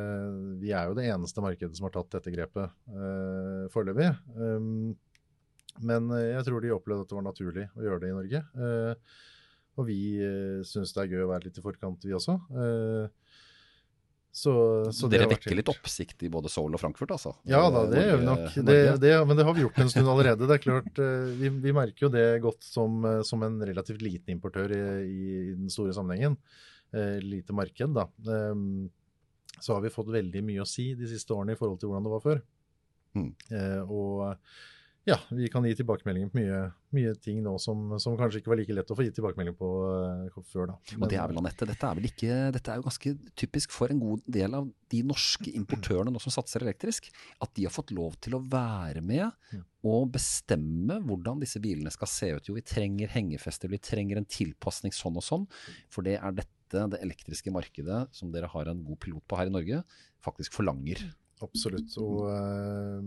vi 0.61 0.69
er 0.73 0.87
jo 0.89 0.95
det 0.97 1.05
eneste 1.11 1.43
markedet 1.43 1.75
som 1.77 1.85
har 1.89 1.93
tatt 1.97 2.13
dette 2.17 2.31
grepet 2.33 2.71
eh, 2.95 3.65
foreløpig. 3.75 4.09
Um, 4.39 4.95
men 5.79 6.11
eh, 6.15 6.31
jeg 6.35 6.45
tror 6.47 6.63
de 6.63 6.73
opplevde 6.75 7.05
at 7.05 7.11
det 7.11 7.17
var 7.17 7.25
naturlig 7.29 7.65
å 7.75 7.87
gjøre 7.87 8.03
det 8.03 8.11
i 8.11 8.17
Norge. 8.19 8.43
Eh, 8.55 9.15
og 9.75 9.89
vi 9.89 9.99
uh, 10.23 10.61
syns 10.63 10.93
det 10.95 11.01
er 11.03 11.09
gøy 11.11 11.25
å 11.25 11.31
være 11.33 11.49
litt 11.49 11.57
i 11.59 11.63
forkant, 11.63 12.05
vi 12.07 12.13
også. 12.15 12.37
Eh, 12.55 13.33
så, 14.35 14.53
så 14.91 15.07
Dere 15.07 15.29
vekker 15.31 15.53
helt- 15.53 15.61
litt 15.61 15.71
oppsikt 15.71 16.25
i 16.27 16.29
både 16.31 16.49
Seoul 16.51 16.75
og 16.75 16.81
Frankfurt, 16.81 17.13
altså? 17.15 17.31
ja 17.47 17.61
da, 17.71 17.85
det 17.87 18.01
gjør 18.03 18.17
vi 18.19 18.27
nok. 18.27 18.45
Det, 18.67 18.75
det, 18.99 19.11
men 19.27 19.39
det 19.39 19.45
har 19.47 19.55
vi 19.55 19.63
gjort 19.63 19.79
en 19.79 19.91
stund 19.91 20.11
allerede. 20.11 20.47
Det 20.47 20.57
er 20.57 20.63
klart, 20.63 20.99
eh, 20.99 21.29
Vi, 21.39 21.51
vi 21.63 21.73
merker 21.75 22.07
jo 22.07 22.11
det 22.11 22.25
godt 22.43 22.67
som, 22.67 22.97
eh, 23.07 23.21
som 23.27 23.43
en 23.47 23.55
relativt 23.67 24.03
liten 24.03 24.35
importør 24.35 24.75
i, 24.75 24.81
i 25.07 25.35
den 25.53 25.71
store 25.71 25.95
sammenhengen. 25.95 26.35
Eh, 26.95 27.19
lite 27.23 27.55
marked, 27.55 27.95
da. 27.95 28.07
Eh, 28.27 28.63
så 29.59 29.77
har 29.77 29.83
vi 29.85 29.93
fått 29.95 30.11
veldig 30.11 30.43
mye 30.43 30.63
å 30.63 30.67
si 30.67 30.89
de 30.99 31.07
siste 31.07 31.31
årene 31.35 31.55
i 31.55 31.59
forhold 31.59 31.79
til 31.79 31.91
hvordan 31.91 32.07
det 32.07 32.15
var 32.15 32.23
før. 32.23 32.41
Mm. 33.15 33.29
Eh, 33.55 33.81
og 33.87 34.35
ja, 35.05 35.19
vi 35.29 35.47
kan 35.53 35.65
gi 35.67 35.75
tilbakemeldinger 35.77 36.31
på 36.31 36.39
mye, 36.39 36.59
mye 36.97 37.11
ting 37.21 37.43
nå 37.45 37.51
som, 37.61 37.93
som 38.01 38.15
kanskje 38.17 38.39
ikke 38.41 38.49
var 38.49 38.57
like 38.57 38.73
lett 38.73 38.89
å 38.89 38.95
få 38.97 39.05
gitt 39.05 39.13
tilbakemelding 39.19 39.57
på 39.59 39.69
uh, 39.85 40.39
før. 40.49 40.71
da. 40.71 40.77
Og 40.97 41.05
det 41.11 41.19
er 41.21 41.29
vel, 41.29 41.39
Anette, 41.43 41.67
dette 41.69 41.89
er 41.89 41.99
vel 41.99 42.07
ikke 42.09 42.37
Dette 42.55 42.73
er 42.73 42.79
jo 42.79 42.87
ganske 42.87 43.13
typisk 43.37 43.75
for 43.75 43.93
en 43.93 44.01
god 44.01 44.23
del 44.37 44.57
av 44.57 44.71
de 44.89 45.01
norske 45.05 45.53
importørene 45.53 46.13
nå 46.13 46.21
som 46.23 46.33
satser 46.33 46.65
elektrisk. 46.65 47.11
At 47.37 47.53
de 47.53 47.67
har 47.67 47.73
fått 47.75 47.93
lov 47.93 48.17
til 48.25 48.37
å 48.37 48.41
være 48.41 49.03
med 49.05 49.29
og 49.85 50.09
bestemme 50.15 50.97
hvordan 51.05 51.43
disse 51.43 51.61
bilene 51.61 51.93
skal 51.93 52.09
se 52.09 52.31
ut. 52.33 52.49
Jo, 52.49 52.57
vi 52.57 52.65
trenger 52.65 53.13
hengefester, 53.13 53.69
vi 53.69 53.81
trenger 53.81 54.17
en 54.17 54.25
tilpasning 54.25 54.95
sånn 54.95 55.21
og 55.21 55.25
sånn. 55.27 55.45
For 55.93 56.05
det 56.07 56.17
er 56.17 56.33
dette 56.41 56.55
det 56.89 56.97
elektriske 57.05 57.53
markedet 57.53 58.07
som 58.15 58.31
dere 58.33 58.49
har 58.49 58.71
en 58.71 58.81
god 58.87 58.97
pilot 59.05 59.23
på 59.29 59.37
her 59.37 59.51
i 59.51 59.53
Norge, 59.53 59.83
faktisk 60.25 60.57
forlanger. 60.57 61.03
Absolutt. 61.43 61.91
Og 61.99 62.29
eh, 62.31 62.99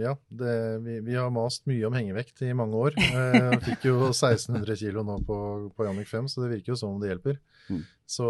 ja, 0.00 0.14
det, 0.28 0.54
vi, 0.86 0.98
vi 1.04 1.16
har 1.18 1.32
mast 1.34 1.66
mye 1.68 1.84
om 1.88 1.96
hengevekt 1.96 2.40
i 2.46 2.54
mange 2.56 2.80
år. 2.88 2.96
Uh, 3.14 3.54
fikk 3.62 3.84
jo 3.86 3.98
1600 4.08 4.74
kilo 4.80 5.04
nå 5.06 5.20
på, 5.26 5.36
på 5.76 5.84
Jannik 5.86 6.08
5, 6.10 6.26
så 6.32 6.42
det 6.42 6.50
virker 6.50 6.72
jo 6.72 6.78
som 6.80 6.94
om 6.94 7.02
det 7.02 7.12
hjelper. 7.12 7.38
Mm. 7.68 7.82
Så, 8.06 8.28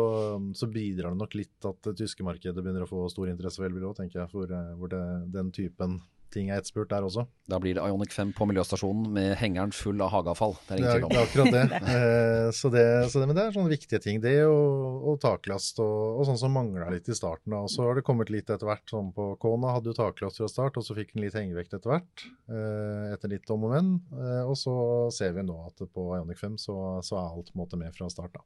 så 0.54 0.68
bidrar 0.70 1.14
det 1.14 1.20
nok 1.22 1.36
litt 1.38 1.68
at 1.68 1.80
det 1.88 1.96
tyske 1.98 2.26
markedet 2.26 2.60
begynner 2.60 2.84
å 2.84 2.90
få 2.90 3.06
stor 3.10 3.30
interesse 3.32 3.58
for 3.60 3.66
elbil 3.66 3.88
òg, 3.88 3.96
tenker 3.98 4.20
jeg. 4.20 4.30
For, 4.34 4.50
eh, 4.50 4.74
hvor 4.78 4.92
det, 4.92 5.02
den 5.34 5.50
typen 5.54 5.96
ting 6.34 6.50
er 6.50 6.60
etterspurt 6.60 6.90
der 6.90 7.06
også. 7.06 7.24
Da 7.50 7.58
blir 7.62 7.76
det 7.76 7.84
Ionic 7.84 8.12
5 8.14 8.32
på 8.36 8.46
miljøstasjonen 8.50 9.06
med 9.14 9.34
hengeren 9.40 9.72
full 9.74 10.00
av 10.04 10.10
hageavfall. 10.12 10.56
Det 10.68 10.76
er 10.76 10.82
Det 10.82 10.90
er, 10.90 11.04
det 11.08 11.18
er 11.18 11.28
akkurat 11.28 11.54
det. 11.54 11.64
Eh, 11.94 12.48
så 12.56 12.68
det, 12.72 12.84
så 13.12 13.20
det. 13.20 13.28
Men 13.28 13.36
det 13.36 13.44
er 13.44 13.54
sånne 13.54 13.72
viktige 13.72 14.00
ting. 14.02 14.20
Det 14.24 14.34
og, 14.48 15.04
og 15.12 15.20
taklast 15.22 15.78
og, 15.84 16.20
og 16.20 16.26
sånn 16.28 16.40
som 16.40 16.54
mangla 16.56 16.88
litt 16.92 17.08
i 17.08 17.16
starten. 17.16 17.54
Og 17.56 17.70
så 17.72 17.86
har 17.86 17.98
det 17.98 18.06
kommet 18.06 18.32
litt 18.32 18.50
etter 18.50 18.68
hvert. 18.68 18.84
Sånn 18.90 19.12
på 19.14 19.30
Kona 19.42 19.76
hadde 19.76 19.92
jo 19.92 19.98
taklast 19.98 20.40
fra 20.40 20.50
start, 20.50 20.80
og 20.80 20.86
så 20.86 20.96
fikk 20.98 21.14
den 21.14 21.24
litt 21.26 21.38
hengevekt 21.38 21.76
etter 21.76 21.94
hvert. 21.94 22.26
Eh, 22.50 23.14
etter 23.14 23.32
litt 23.32 23.54
om 23.54 23.68
og 23.68 23.76
men. 23.76 23.94
Eh, 24.16 24.42
og 24.42 24.56
så 24.58 24.74
ser 25.14 25.36
vi 25.38 25.46
nå 25.46 25.60
at 25.68 25.86
på 25.94 26.10
Ionic 26.18 26.42
5 26.42 26.58
så, 26.66 26.76
så 27.06 27.20
er 27.20 27.30
alt 27.30 27.52
på 27.52 27.58
en 27.58 27.64
måte 27.64 27.80
med 27.80 27.94
fra 27.96 28.10
start. 28.12 28.34
da. 28.36 28.44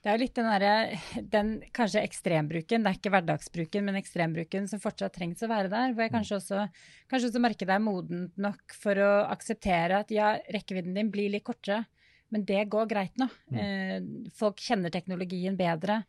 Det 0.00 0.08
er 0.08 0.16
jo 0.16 0.22
litt 0.22 0.38
den 0.38 0.46
derre 0.48 1.24
den 1.28 1.48
kanskje 1.76 2.00
ekstrembruken, 2.06 2.80
det 2.80 2.88
er 2.88 2.96
ikke 2.96 3.12
hverdagsbruken, 3.12 3.84
men 3.84 3.98
ekstrembruken 4.00 4.68
som 4.70 4.80
fortsatt 4.80 5.12
trengs 5.18 5.44
å 5.44 5.50
være 5.50 5.68
der. 5.68 5.92
Hvor 5.92 6.06
jeg 6.06 6.14
kanskje 6.14 6.38
også, 6.38 6.62
kanskje 7.10 7.28
også 7.28 7.42
merker 7.44 7.68
deg 7.68 7.82
modent 7.84 8.40
nok 8.40 8.76
for 8.80 8.96
å 9.04 9.10
akseptere 9.28 10.00
at 10.00 10.14
ja, 10.14 10.32
rekkevidden 10.56 10.96
din 10.96 11.12
blir 11.12 11.28
litt 11.34 11.44
kortere, 11.44 11.82
men 12.32 12.46
det 12.48 12.62
går 12.72 12.88
greit 12.88 13.20
nå. 13.20 13.28
Eh, 13.52 13.98
folk 14.38 14.62
kjenner 14.64 14.92
teknologien 14.94 15.58
bedre. 15.58 16.00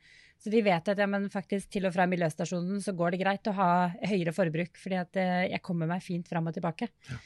Så 0.42 0.54
de 0.54 0.64
vet 0.66 0.88
at 0.88 0.98
ja, 0.98 1.10
men 1.10 1.28
faktisk 1.34 1.74
til 1.76 1.90
og 1.90 1.94
fra 1.94 2.08
miljøstasjonen 2.10 2.80
så 2.82 2.96
går 2.98 3.14
det 3.14 3.22
greit 3.26 3.52
å 3.52 3.58
ha 3.60 3.72
høyere 4.08 4.32
forbruk, 4.34 4.80
fordi 4.80 5.02
at 5.04 5.20
eh, 5.20 5.50
jeg 5.52 5.66
kommer 5.68 5.92
meg 5.92 6.06
fint 6.06 6.32
fram 6.32 6.48
og 6.48 6.56
tilbake. 6.56 6.88
Ja, 7.12 7.20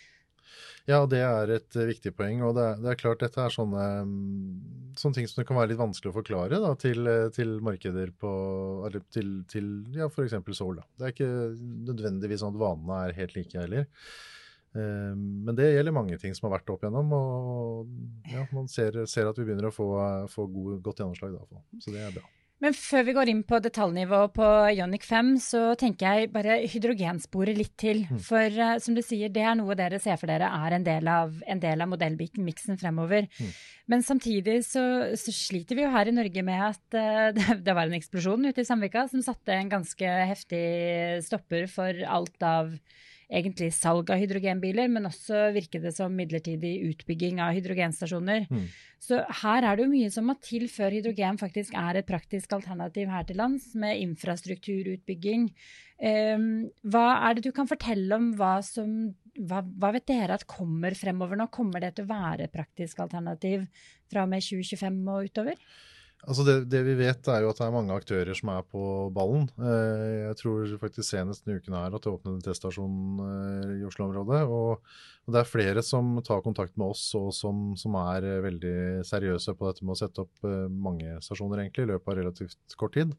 det 1.10 1.22
er 1.24 1.52
et 1.56 1.78
eh, 1.80 1.88
viktig 1.90 2.14
poeng. 2.18 2.44
Og 2.46 2.56
det 2.58 2.66
er, 2.66 2.84
det 2.84 2.92
er 2.92 3.00
klart 3.00 3.24
dette 3.24 3.42
er 3.42 3.54
sånne, 3.54 3.86
mm, 4.06 4.94
sånne 5.00 5.18
ting 5.20 5.30
som 5.30 5.42
det 5.42 5.48
kan 5.50 5.58
være 5.60 5.74
litt 5.74 5.82
vanskelig 5.82 6.12
å 6.14 6.18
forklare 6.20 6.62
da, 6.62 6.72
til, 6.80 7.08
eh, 7.10 7.30
til 7.36 7.58
markeder 7.66 8.14
på 8.22 8.32
Eller 8.88 9.04
til, 9.14 9.40
til 9.52 9.74
ja, 9.96 10.10
f.eks. 10.12 10.38
Sol. 10.58 10.80
Da. 10.82 10.88
Det 10.98 11.08
er 11.08 11.16
ikke 11.16 11.34
nødvendigvis 11.90 12.44
sånn 12.44 12.56
at 12.56 12.62
vanene 12.62 13.02
er 13.08 13.18
helt 13.20 13.36
like 13.40 13.60
heller. 13.60 13.90
Eh, 14.76 15.12
Men 15.18 15.58
det 15.58 15.72
gjelder 15.74 15.96
mange 15.96 16.22
ting 16.22 16.38
som 16.38 16.50
har 16.50 16.60
vært 16.60 16.74
opp 16.76 16.86
igjennom, 16.86 17.14
og 17.16 18.32
ja, 18.32 18.46
man 18.54 18.70
ser, 18.72 19.06
ser 19.10 19.32
at 19.32 19.38
vi 19.40 19.48
begynner 19.48 19.72
å 19.72 19.76
få, 19.76 19.90
få 20.32 20.50
god, 20.52 20.82
godt 20.86 21.02
gjennomslag. 21.04 21.40
Da, 21.40 21.66
så 21.82 21.96
det 21.96 22.06
er 22.06 22.18
bra. 22.20 22.28
Men 22.64 22.72
før 22.72 23.04
vi 23.04 23.14
går 23.18 23.30
inn 23.30 23.42
på 23.44 23.58
detaljnivå 23.60 24.20
på 24.36 24.46
Ionic 24.72 25.04
5, 25.10 25.32
så 25.44 25.62
tenker 25.80 26.22
jeg 26.22 26.30
bare 26.32 26.62
hydrogensporet 26.72 27.58
litt 27.58 27.74
til. 27.82 28.06
For 28.24 28.48
uh, 28.56 28.78
som 28.82 28.96
du 28.96 29.02
sier, 29.04 29.32
det 29.34 29.44
er 29.44 29.58
noe 29.60 29.76
dere 29.76 30.00
ser 30.02 30.16
for 30.22 30.32
dere 30.32 30.48
er 30.48 30.78
en 30.78 30.86
del 30.86 31.10
av, 31.12 31.36
en 31.44 31.62
del 31.62 31.84
av 31.84 31.92
modellmiksen 31.92 32.80
fremover. 32.80 33.28
Men 33.92 34.06
samtidig 34.08 34.62
så, 34.68 34.86
så 35.20 35.36
sliter 35.36 35.76
vi 35.76 35.84
jo 35.84 35.92
her 35.94 36.08
i 36.08 36.16
Norge 36.16 36.46
med 36.48 36.64
at 36.70 36.98
uh, 36.98 37.34
det, 37.38 37.60
det 37.68 37.76
var 37.76 37.90
en 37.90 38.00
eksplosjon 38.00 38.48
ute 38.48 38.64
i 38.64 38.70
Sandvika 38.70 39.04
som 39.12 39.26
satte 39.26 39.52
en 39.56 39.74
ganske 39.76 40.16
heftig 40.32 40.64
stopper 41.28 41.68
for 41.72 42.06
alt 42.08 42.48
av 42.48 42.72
egentlig 43.30 43.72
salg 43.74 44.12
av 44.14 44.20
hydrogenbiler, 44.22 44.90
men 44.92 45.10
også 45.10 45.50
virker 45.56 45.82
det 45.84 45.96
som 45.98 46.14
midlertidig 46.14 46.76
utbygging 46.92 47.42
av 47.44 47.56
hydrogenstasjoner. 47.58 48.46
Mm. 48.52 48.68
Så 49.02 49.22
her 49.42 49.66
er 49.66 49.78
det 49.78 49.86
jo 49.86 49.92
mye 49.92 50.12
som 50.14 50.28
må 50.30 50.38
til 50.44 50.68
før 50.72 50.94
hydrogen 50.94 51.40
faktisk 51.42 51.76
er 51.80 52.00
et 52.00 52.10
praktisk 52.10 52.54
alternativ 52.58 53.10
her 53.12 53.26
til 53.28 53.40
lands, 53.42 53.72
med 53.78 54.02
infrastrukturutbygging. 54.04 55.50
Um, 55.96 56.48
hva 56.92 57.06
er 57.28 57.38
det 57.38 57.46
du 57.48 57.54
kan 57.56 57.70
fortelle 57.70 58.18
om 58.18 58.34
hva 58.38 58.58
som 58.66 59.16
hva, 59.36 59.62
hva 59.64 59.92
vet 59.96 60.08
dere 60.08 60.38
at 60.38 60.46
kommer 60.48 60.96
fremover 60.96 61.40
nå? 61.40 61.50
Kommer 61.52 61.84
det 61.84 61.96
til 61.98 62.06
å 62.06 62.14
være 62.14 62.48
et 62.48 62.54
praktisk 62.56 63.02
alternativ 63.04 63.66
fra 64.12 64.24
og 64.24 64.32
med 64.32 64.46
2025 64.46 65.02
og 65.12 65.30
utover? 65.30 65.60
Altså 66.26 66.46
det, 66.46 66.54
det 66.74 66.82
vi 66.88 66.96
vet 66.98 67.28
er 67.30 67.44
jo 67.44 67.52
at 67.52 67.60
det 67.60 67.66
er 67.68 67.74
mange 67.74 67.94
aktører 67.94 68.38
som 68.38 68.50
er 68.50 68.64
på 68.66 68.84
ballen. 69.14 69.46
Eh, 69.62 70.26
Jeg 70.32 70.38
tror 70.40 70.72
faktisk 70.82 71.06
senest 71.08 71.46
denne 71.46 71.62
uken 71.62 71.76
her 71.78 71.94
at 71.94 72.06
det 72.06 72.14
åpnet 72.14 72.32
en 72.34 72.46
teststasjon 72.46 72.96
eh, 73.26 73.74
i 73.78 73.86
Oslo-området. 73.86 74.42
Og, 74.50 74.82
det 75.26 75.40
er 75.42 75.50
flere 75.50 75.82
som 75.86 76.16
tar 76.26 76.44
kontakt 76.46 76.76
med 76.78 76.94
oss 76.94 77.08
og 77.18 77.32
som, 77.34 77.72
som 77.78 77.98
er 78.02 78.26
eh, 78.26 78.42
veldig 78.46 78.78
seriøse 79.06 79.54
på 79.58 79.70
dette 79.70 79.86
med 79.86 79.96
å 79.96 80.00
sette 80.02 80.26
opp 80.26 80.50
mange 80.70 81.20
stasjoner 81.26 81.62
egentlig 81.64 81.86
i 81.86 81.92
løpet 81.94 82.12
av 82.12 82.20
relativt 82.22 82.78
kort 82.80 82.98
tid. 82.98 83.14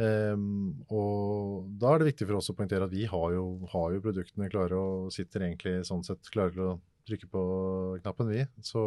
Um, 0.00 0.84
og 0.88 1.66
da 1.76 1.90
er 1.92 2.00
det 2.00 2.12
viktig 2.12 2.24
for 2.24 2.38
oss 2.38 2.48
å 2.48 2.54
poengtere 2.56 2.86
at 2.88 2.94
vi 2.94 3.04
har 3.10 3.34
jo, 3.34 3.42
har 3.74 3.92
jo 3.92 4.00
produktene 4.00 4.48
klare 4.48 4.78
og 4.78 5.10
sitter 5.12 5.44
egentlig 5.44 5.82
sånn 5.84 6.00
sett 6.06 6.30
klare 6.32 6.54
til 6.54 6.64
å 6.64 6.76
trykke 7.08 7.28
på 7.28 7.42
knappen, 8.00 8.30
vi. 8.32 8.46
Så 8.64 8.86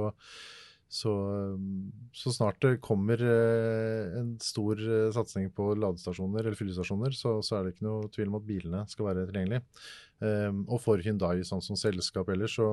så, 0.92 1.12
um, 1.56 1.88
så 2.13 2.32
snart 2.32 2.60
det 2.63 2.77
kommer 2.86 3.20
eh, 3.20 4.20
en 4.20 4.36
stor 4.44 4.80
eh, 4.80 5.10
satsing 5.15 5.50
på 5.56 5.72
ladestasjoner 5.82 6.46
eller 6.46 6.58
fyllestasjoner, 6.60 7.15
så, 7.18 7.39
så 7.44 7.58
er 7.58 7.65
det 7.65 7.75
ikke 7.75 7.88
noe 7.88 8.12
tvil 8.13 8.30
om 8.30 8.38
at 8.39 8.46
bilene 8.48 8.84
skal 8.92 9.10
være 9.10 9.25
tilgjengelige. 9.30 9.65
Um, 10.22 10.62
og 10.70 10.80
for 10.84 11.01
Hyundai 11.04 11.42
sånn 11.48 11.63
som 11.65 11.80
selskap 11.80 12.30
ellers, 12.32 12.56
så, 12.60 12.70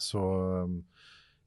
så 0.00 0.22
um, 0.68 0.78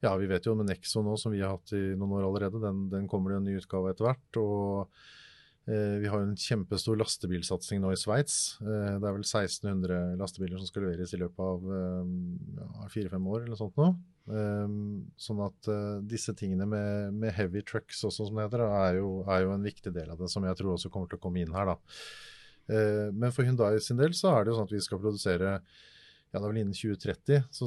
ja, 0.04 0.12
vi 0.20 0.28
vet 0.30 0.46
jo 0.46 0.54
med 0.58 0.68
Nexo 0.70 1.02
nå, 1.02 1.16
som 1.18 1.34
vi 1.34 1.42
har 1.42 1.56
hatt 1.56 1.74
i 1.78 1.82
noen 1.96 2.18
år 2.20 2.28
allerede, 2.28 2.62
den, 2.62 2.86
den 2.92 3.10
kommer 3.10 3.32
det 3.32 3.40
en 3.40 3.50
ny 3.50 3.58
utgave 3.62 3.94
etter 3.94 4.10
hvert. 4.10 4.40
og 4.42 5.02
Eh, 5.62 5.98
vi 6.02 6.08
har 6.10 6.18
en 6.18 6.34
kjempestor 6.34 6.96
lastebilsatsing 6.98 7.82
nå 7.82 7.92
i 7.94 7.98
Sveits. 7.98 8.56
Eh, 8.64 8.96
det 8.98 9.06
er 9.06 9.14
vel 9.14 9.22
1600 9.22 10.16
lastebiler 10.18 10.58
som 10.58 10.66
skal 10.66 10.88
leveres 10.88 11.12
i 11.14 11.20
løpet 11.20 11.38
av 11.38 11.68
ja, 12.58 12.88
fire-fem 12.90 13.28
år 13.30 13.44
eller 13.46 13.60
sånt 13.60 13.78
nå. 13.78 13.92
Sånn 14.22 15.40
at 15.42 15.68
disse 16.06 16.30
tingene 16.38 16.66
med, 16.70 17.14
med 17.18 17.34
heavy 17.34 17.62
trucks 17.66 18.04
også, 18.06 18.28
som 18.28 18.36
det 18.38 18.44
heter, 18.46 18.62
er 18.66 19.00
jo, 19.00 19.08
er 19.26 19.42
jo, 19.42 19.54
en 19.56 19.66
viktig 19.66 19.90
del 19.94 20.12
av 20.14 20.20
det, 20.20 20.28
som 20.30 20.46
jeg 20.46 20.58
tror 20.60 20.76
også 20.76 20.92
kommer 20.94 21.10
til 21.10 21.18
å 21.18 21.22
komme 21.24 21.42
inn 21.42 21.56
her. 21.56 21.72
da. 21.72 23.10
Men 23.10 23.34
for 23.34 23.42
Hyundai 23.42 23.80
sin 23.82 23.98
del 23.98 24.14
så 24.14 24.30
er 24.36 24.44
det 24.44 24.52
jo 24.52 24.60
sånn 24.60 24.70
at 24.70 24.76
vi 24.76 24.84
skal 24.84 25.02
produsere 25.02 25.56
ja, 26.32 26.40
det 26.40 26.46
er 26.46 26.48
vel 26.48 26.58
innen 26.62 26.72
2030 26.72 27.42
så 27.52 27.66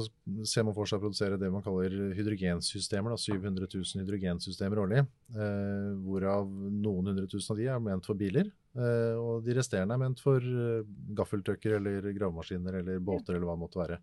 ser 0.49 0.63
man 0.65 0.73
for 0.73 0.89
seg 0.89 0.97
å 0.97 1.03
produsere 1.03 1.37
det 1.37 1.51
man 1.53 1.61
kaller 1.61 1.93
hydrogensystemer. 2.17 3.13
Da, 3.13 3.19
700 3.21 3.67
000 3.69 4.01
hydrogensystemer 4.01 4.81
årlig. 4.81 5.03
Eh, 5.37 5.91
hvorav 6.01 6.49
noen 6.73 7.11
hundre 7.11 7.27
tusen 7.29 7.53
av 7.53 7.59
de 7.61 7.67
er 7.69 7.83
ment 7.85 8.09
for 8.09 8.17
biler. 8.17 8.49
Eh, 8.73 9.13
og 9.21 9.45
de 9.45 9.53
resterende 9.59 9.93
er 9.93 10.01
ment 10.01 10.23
for 10.23 10.41
eh, 10.41 10.81
gaffeltrucker 11.19 11.77
eller 11.77 12.09
gravemaskiner 12.17 12.79
eller 12.81 13.05
båter 13.05 13.37
eller 13.37 13.45
hva 13.45 13.53
det 13.53 13.63
måtte 13.67 13.83
være. 13.83 13.99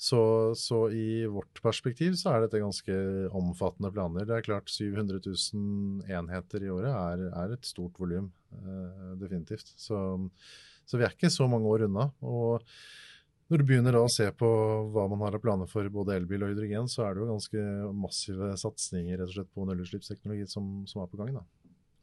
Så, 0.00 0.20
så, 0.56 0.78
i 0.96 1.26
vårt 1.28 1.60
perspektiv 1.60 2.14
så 2.16 2.32
er 2.32 2.46
dette 2.46 2.62
ganske 2.62 2.94
omfattende 3.36 3.90
planer. 3.92 4.24
Det 4.24 4.38
er 4.38 4.46
klart 4.46 4.72
700 4.72 5.20
000 5.26 6.08
enheter 6.08 6.64
i 6.64 6.70
året 6.72 6.94
er, 6.94 7.26
er 7.36 7.52
et 7.52 7.68
stort 7.68 8.00
volum, 8.00 8.30
eh, 8.56 9.10
definitivt. 9.20 9.74
Så, 9.76 10.00
så 10.88 10.96
vi 10.96 11.04
er 11.04 11.12
ikke 11.12 11.28
så 11.32 11.44
mange 11.52 11.68
år 11.68 11.84
unna. 11.90 12.08
og 12.24 12.64
når 13.50 13.58
du 13.58 13.66
begynner 13.66 13.96
å 13.98 14.06
se 14.06 14.28
på 14.38 14.48
hva 14.94 15.08
man 15.10 15.24
har 15.24 15.34
av 15.34 15.42
planer 15.42 15.68
for 15.68 15.86
både 15.90 16.14
elbil 16.20 16.46
og 16.46 16.52
hydrogen, 16.52 16.86
så 16.88 17.02
er 17.02 17.16
det 17.16 17.24
jo 17.24 17.30
ganske 17.32 17.62
massive 17.98 18.50
satsinger 18.62 19.24
på 19.26 19.66
nullutslippsteknologi 19.66 20.46
som, 20.48 20.68
som, 20.86 21.02
er 21.02 21.10
på 21.10 21.18
gang. 21.18 21.32
da. 21.34 21.42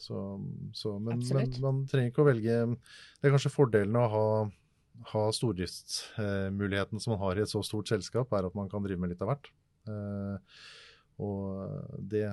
Så, 0.03 0.17
så, 0.75 0.97
men, 0.99 1.23
men, 1.23 1.53
man 1.63 1.79
trenger 1.89 2.11
ikke 2.11 2.21
å 2.21 2.27
velge 2.27 2.57
Det 2.67 3.25
er 3.25 3.31
kanskje 3.33 3.49
fordelen 3.49 3.95
å 3.97 4.03
ha, 4.11 4.25
ha 5.11 5.23
stordriftsmuligheten 5.33 7.01
som 7.01 7.13
man 7.13 7.21
har 7.25 7.37
i 7.37 7.43
et 7.45 7.51
så 7.51 7.61
stort 7.65 7.89
selskap, 7.91 8.31
er 8.33 8.47
at 8.47 8.55
man 8.57 8.69
kan 8.71 8.83
drive 8.83 9.01
med 9.01 9.13
litt 9.13 9.23
av 9.23 9.31
hvert. 9.31 9.49
Eh, 9.87 10.55
og 11.23 11.99
det, 12.11 12.25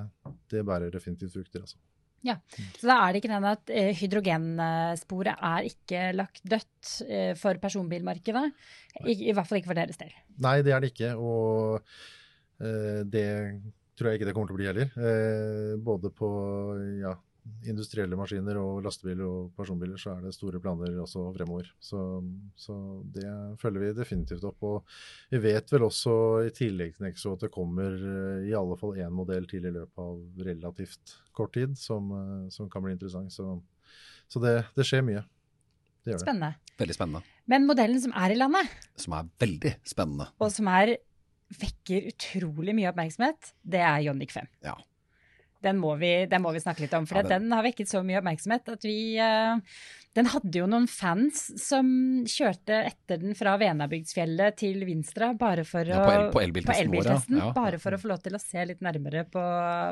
det 0.53 0.65
bærer 0.67 0.93
definitivt 0.95 1.37
frukter, 1.37 1.65
altså. 1.65 1.81
Ja, 2.25 2.39
Så 2.81 2.89
da 2.89 2.95
er 3.05 3.13
det 3.13 3.21
ikke 3.21 3.35
den 3.35 3.47
at 3.51 3.71
eh, 3.73 3.91
hydrogensporet 3.99 5.43
er 5.45 5.67
ikke 5.69 6.05
lagt 6.17 6.41
dødt 6.49 6.93
eh, 7.05 7.33
for 7.37 7.61
personbilmarkedet? 7.61 8.45
I, 9.05 9.13
I, 9.29 9.35
hvert 9.37 9.49
fall 9.51 9.61
ikke 9.61 9.75
for 9.75 9.81
deres 9.81 10.01
del. 10.01 10.15
Nei, 10.41 10.55
det 10.65 10.73
er 10.73 10.81
det 10.81 10.95
ikke. 10.95 11.13
Og 11.21 11.85
det 13.11 13.27
tror 13.99 14.09
jeg 14.09 14.21
ikke 14.21 14.29
det 14.29 14.33
kommer 14.37 14.49
til 14.49 14.57
å 14.57 14.61
bli 14.61 14.69
heller. 14.71 15.77
Både 15.85 16.09
på 16.15 16.29
ja, 17.03 17.13
industrielle 17.71 18.17
maskiner 18.19 18.59
og 18.61 18.83
lastebiler 18.85 19.25
og 19.27 19.51
personbiler, 19.57 19.99
så 20.01 20.15
er 20.15 20.25
det 20.25 20.35
store 20.37 20.61
planer 20.63 20.97
også 21.03 21.27
fremover. 21.37 21.69
Så, 21.83 21.99
så, 22.59 22.77
det 23.15 23.27
følger 23.61 23.85
vi 23.85 23.91
definitivt 23.99 24.47
opp. 24.49 24.65
Og 24.69 24.97
vi 25.33 25.41
vet 25.45 25.73
vel 25.73 25.87
også 25.89 26.15
i 26.49 26.53
tillegg 26.55 26.97
til 26.97 27.07
Nexo 27.07 27.35
at 27.35 27.47
det 27.47 27.53
kommer 27.55 27.97
eh, 27.97 28.49
i 28.51 28.55
alle 28.59 28.79
fall 28.81 28.97
én 29.01 29.15
modell 29.15 29.49
til 29.51 29.67
i 29.67 29.75
løpet 29.75 30.05
av 30.05 30.47
relativt 30.49 31.17
kort 31.37 31.55
tid 31.57 31.77
som, 31.81 32.13
eh, 32.19 32.47
som 32.55 32.71
kan 32.73 32.85
bli 32.85 32.95
interessant. 32.97 33.33
Så, 33.35 33.59
så 34.31 34.43
det, 34.45 34.57
det, 34.77 34.89
skjer 34.89 35.05
mye. 35.07 35.27
Det 36.05 36.15
gjør 36.15 36.25
spennende. 36.27 36.55
det. 36.55 36.79
Veldig 36.85 36.99
spennende. 37.01 37.37
Men 37.51 37.69
modellen 37.69 38.01
som 38.01 38.17
er 38.25 38.35
i 38.35 38.41
landet? 38.41 38.73
Som 39.01 39.19
er 39.19 39.29
veldig 39.43 39.77
spennende. 39.89 40.31
Og 40.41 40.51
som 40.53 40.73
er, 40.73 40.97
vekker 41.61 42.11
utrolig 42.11 42.75
mye 42.77 42.91
oppmerksomhet, 42.91 43.55
det 43.63 43.85
er 43.85 44.03
Jonnik 44.09 44.33
5. 44.35 44.51
Ja 44.67 44.79
den 45.65 45.81
må, 45.81 45.95
vi, 46.01 46.13
den 46.31 46.43
må 46.45 46.53
vi, 46.55 46.63
snakke 46.63 46.85
litt 46.85 46.95
om. 46.97 47.07
For 47.09 47.21
ja, 47.21 47.27
den... 47.27 47.49
den... 47.49 47.57
har 47.57 47.65
vekket 47.67 47.91
så 47.91 48.03
mye 48.07 48.21
oppmerksomhet 48.21 48.73
at 48.75 48.87
vi 48.87 48.97
uh, 49.19 49.57
Den 50.15 50.29
hadde 50.31 50.61
jo 50.61 50.69
noen 50.71 50.87
fans 50.91 51.47
som 51.61 51.89
kjørte 52.31 52.77
etter 52.91 53.21
den 53.23 53.35
fra 53.39 53.57
Venabygdsfjellet 53.61 54.59
til 54.61 54.85
Vinstra 54.87 55.33
bare 55.39 55.67
for 55.69 55.89
ja, 55.89 56.03
å 56.05 56.29
På, 56.35 56.43
elbiltesten 56.45 56.93
vår, 56.93 57.11
ja. 57.41 57.51
Bare 57.57 57.81
for 57.83 57.97
å 57.97 58.01
få 58.01 58.13
lov 58.13 58.23
til 58.25 58.37
å 58.37 58.43
se 58.43 58.65
litt 58.69 58.85
nærmere 58.85 59.25
på, 59.27 59.43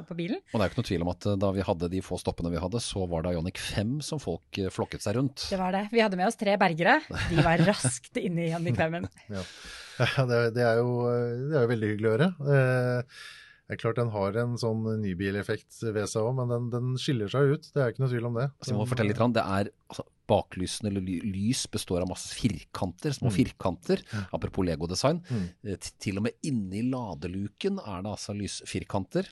på, 0.09 0.19
bilen. 0.19 0.43
Og 0.53 0.55
det 0.55 0.61
er 0.61 0.69
jo 0.69 0.75
ikke 0.75 0.83
noe 0.83 0.91
tvil 0.93 1.07
om 1.07 1.13
at 1.15 1.29
eh, 1.29 1.39
da 1.43 1.53
vi 1.57 1.67
hadde 1.67 1.93
de 1.97 2.05
få 2.05 2.21
stoppene 2.21 2.53
vi 2.53 2.63
hadde, 2.63 2.83
så 2.85 3.07
var 3.11 3.27
det 3.27 3.35
Ionic 3.37 3.61
5 3.63 3.99
som 4.07 4.23
folk 4.23 4.63
eh, 4.63 4.71
flokket 4.73 5.05
seg 5.05 5.19
rundt. 5.19 5.49
Det 5.51 5.61
var 5.61 5.75
det. 5.75 5.87
Vi 5.93 6.03
hadde 6.05 6.21
med 6.21 6.31
oss 6.31 6.39
tre 6.41 6.57
bergere. 6.61 7.01
De 7.31 7.43
var 7.43 7.63
raskt 7.71 8.21
inne 8.21 8.47
i 8.47 8.51
Ionic 8.53 8.79
5-en. 8.79 9.09
ja, 9.37 10.27
det, 10.29 10.43
det, 10.57 10.67
er 10.67 10.83
jo, 10.83 10.99
det 11.09 11.57
er 11.57 11.65
jo 11.65 11.71
veldig 11.73 11.95
hyggelig 11.95 12.11
å 12.11 12.17
høre. 12.17 12.35
Eh, 12.57 13.23
det 13.69 13.77
er 13.77 13.81
klart 13.81 13.99
Den 14.01 14.11
har 14.13 14.37
en 14.43 14.57
sånn 14.61 14.83
nybileffekt 15.01 15.79
ved 15.95 16.09
seg 16.11 16.27
òg, 16.27 16.35
men 16.41 16.51
den, 16.51 16.71
den, 16.73 16.89
skiller 17.01 17.31
seg 17.33 17.55
ut. 17.55 17.69
Det 17.73 17.81
er 17.81 17.93
ikke 17.93 18.03
noe 18.05 18.11
tvil 18.13 18.27
om 18.29 18.39
det. 18.41 18.49
Altså, 18.59 18.73
jeg 18.73 18.81
må 18.81 18.89
fortelle 18.91 19.15
litt, 19.15 19.23
det 19.37 19.45
er 19.59 19.71
altså, 19.93 20.07
Baklysene 20.33 20.89
eller 20.89 21.05
lys 21.27 21.65
består 21.73 22.05
av 22.05 22.11
masse 22.11 22.35
firkanter, 22.37 23.15
små 23.17 23.31
mm. 23.31 23.37
firkanter. 23.37 24.03
Apropos 24.33 24.67
Lego-design. 24.67 25.21
Mm. 25.29 25.47
Eh, 25.67 25.89
til 26.01 26.21
og 26.21 26.27
med 26.27 26.49
inni 26.49 26.85
ladeluken 26.89 27.81
er 27.83 28.05
det 28.05 28.13
altså 28.13 28.37
lysfirkanter. 28.39 29.29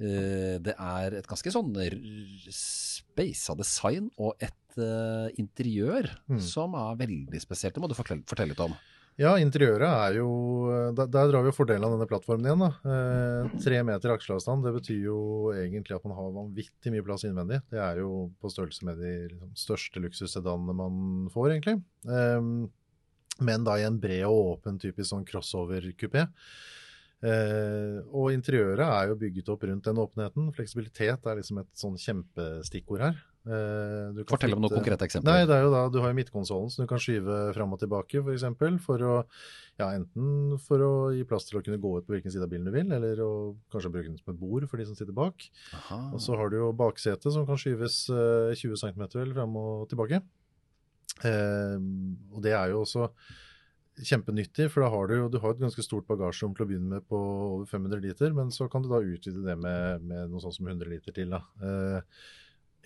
Eh, 0.00 0.56
det 0.62 0.76
er 0.76 1.18
et 1.18 1.28
ganske 1.28 1.52
sånn 1.52 1.74
speisa 2.54 3.56
design 3.58 4.08
og 4.16 4.38
et 4.40 4.56
uh, 4.80 5.28
interiør 5.40 6.08
mm. 6.30 6.40
som 6.46 6.76
er 6.78 7.02
veldig 7.02 7.42
spesielt. 7.42 7.74
Det 7.76 7.82
må 7.82 7.90
du 7.90 7.98
fortelle, 7.98 8.24
fortelle 8.28 8.54
litt 8.54 8.64
om. 8.64 8.76
Ja, 9.20 9.34
interiøret 9.36 9.84
er 9.84 10.14
jo 10.16 10.30
Der, 10.96 11.04
der 11.12 11.28
drar 11.28 11.44
vi 11.44 11.50
jo 11.50 11.56
fordelen 11.56 11.84
av 11.84 11.92
denne 11.92 12.08
plattformen 12.08 12.46
igjen. 12.46 12.62
da. 12.64 12.70
Eh, 12.88 13.54
tre 13.60 13.82
meter 13.84 14.14
aksjeavstand, 14.14 14.64
det 14.64 14.72
betyr 14.78 15.00
jo 15.10 15.20
egentlig 15.52 15.96
at 15.98 16.06
man 16.08 16.16
har 16.16 16.32
vanvittig 16.34 16.92
mye 16.94 17.04
plass 17.04 17.26
innvendig. 17.28 17.60
Det 17.70 17.80
er 17.84 18.00
jo 18.00 18.30
på 18.40 18.50
størrelse 18.52 18.86
med 18.88 19.00
de 19.02 19.12
liksom, 19.34 19.52
største 19.58 20.02
luksussedanene 20.02 20.76
man 20.76 21.28
får, 21.34 21.52
egentlig. 21.52 21.76
Eh, 22.08 22.40
men 23.40 23.64
da 23.64 23.76
i 23.76 23.86
en 23.88 24.00
bred 24.00 24.24
og 24.28 24.54
åpen 24.56 24.80
typisk 24.80 25.12
sånn 25.12 25.26
crossover-kupé. 25.28 26.26
Eh, 27.20 27.98
og 28.16 28.32
interiøret 28.32 28.86
er 28.86 29.10
jo 29.10 29.18
bygget 29.20 29.52
opp 29.52 29.68
rundt 29.68 29.84
den 29.84 30.00
åpenheten. 30.00 30.48
Fleksibilitet 30.56 31.28
er 31.28 31.40
liksom 31.40 31.60
et 31.60 31.70
sånn 31.76 32.00
kjempestikkord 32.00 33.04
her. 33.04 33.20
Uh, 33.40 34.20
Fortell 34.28 34.52
om 34.52 34.60
noen 34.60 34.74
konkrete 34.74 35.06
eksempler. 35.06 35.32
Nei, 35.32 35.46
det 35.48 35.54
er 35.56 35.62
jo 35.64 35.70
da, 35.72 35.86
Du 35.88 35.96
har 36.02 36.12
jo 36.12 36.16
midtkonsollen 36.18 36.72
som 36.72 36.84
du 36.84 36.90
kan 36.90 37.00
skyve 37.00 37.38
fram 37.56 37.72
og 37.72 37.80
tilbake, 37.80 38.20
f.eks. 38.20 38.44
For, 38.60 38.76
for 38.84 39.04
å 39.06 39.14
ja, 39.80 39.88
enten 39.94 40.58
for 40.60 40.84
å 40.84 40.92
gi 41.16 41.24
plass 41.28 41.48
til 41.48 41.60
å 41.60 41.62
kunne 41.64 41.80
gå 41.80 41.94
ut 41.96 42.08
på 42.08 42.16
hvilken 42.16 42.34
side 42.34 42.44
av 42.44 42.52
bilen 42.52 42.68
du 42.68 42.74
vil, 42.74 42.92
eller 42.92 43.22
å 43.24 43.30
kanskje 43.72 43.92
bruke 43.94 44.10
den 44.10 44.20
som 44.20 44.34
et 44.34 44.42
bord 44.42 44.68
for 44.68 44.80
de 44.80 44.88
som 44.90 44.98
sitter 44.98 45.16
bak. 45.16 45.46
Aha. 45.78 46.02
Og 46.12 46.20
så 46.20 46.36
har 46.36 46.52
du 46.52 46.58
jo 46.60 46.74
baksetet 46.76 47.32
som 47.32 47.48
kan 47.48 47.60
skyves 47.60 48.02
uh, 48.12 48.52
20 48.52 48.76
cm 48.84 49.06
vel 49.16 49.32
fram 49.38 49.56
og 49.60 49.88
tilbake. 49.88 50.20
Eh, 51.26 51.78
og 52.32 52.42
det 52.44 52.52
er 52.56 52.72
jo 52.72 52.82
også 52.84 53.08
kjempenyttig, 54.00 54.70
for 54.72 54.84
da 54.84 54.90
har 54.92 55.08
du 55.08 55.16
jo 55.16 55.30
du 55.32 55.40
har 55.42 55.52
et 55.52 55.60
ganske 55.60 55.84
stort 55.84 56.06
bagasjerom 56.08 56.54
til 56.56 56.64
å 56.64 56.68
begynne 56.70 56.94
med 56.94 57.08
på 57.10 57.18
over 57.18 57.66
500 57.68 58.04
liter, 58.04 58.32
men 58.36 58.52
så 58.54 58.68
kan 58.72 58.84
du 58.84 58.88
da 58.88 59.02
utvide 59.02 59.42
det 59.44 59.56
med, 59.60 60.06
med 60.06 60.30
noe 60.30 60.40
sånt 60.40 60.56
som 60.56 60.70
100 60.70 60.88
liter 60.88 61.16
til. 61.16 61.34
da. 61.34 61.42
Uh, 61.60 62.22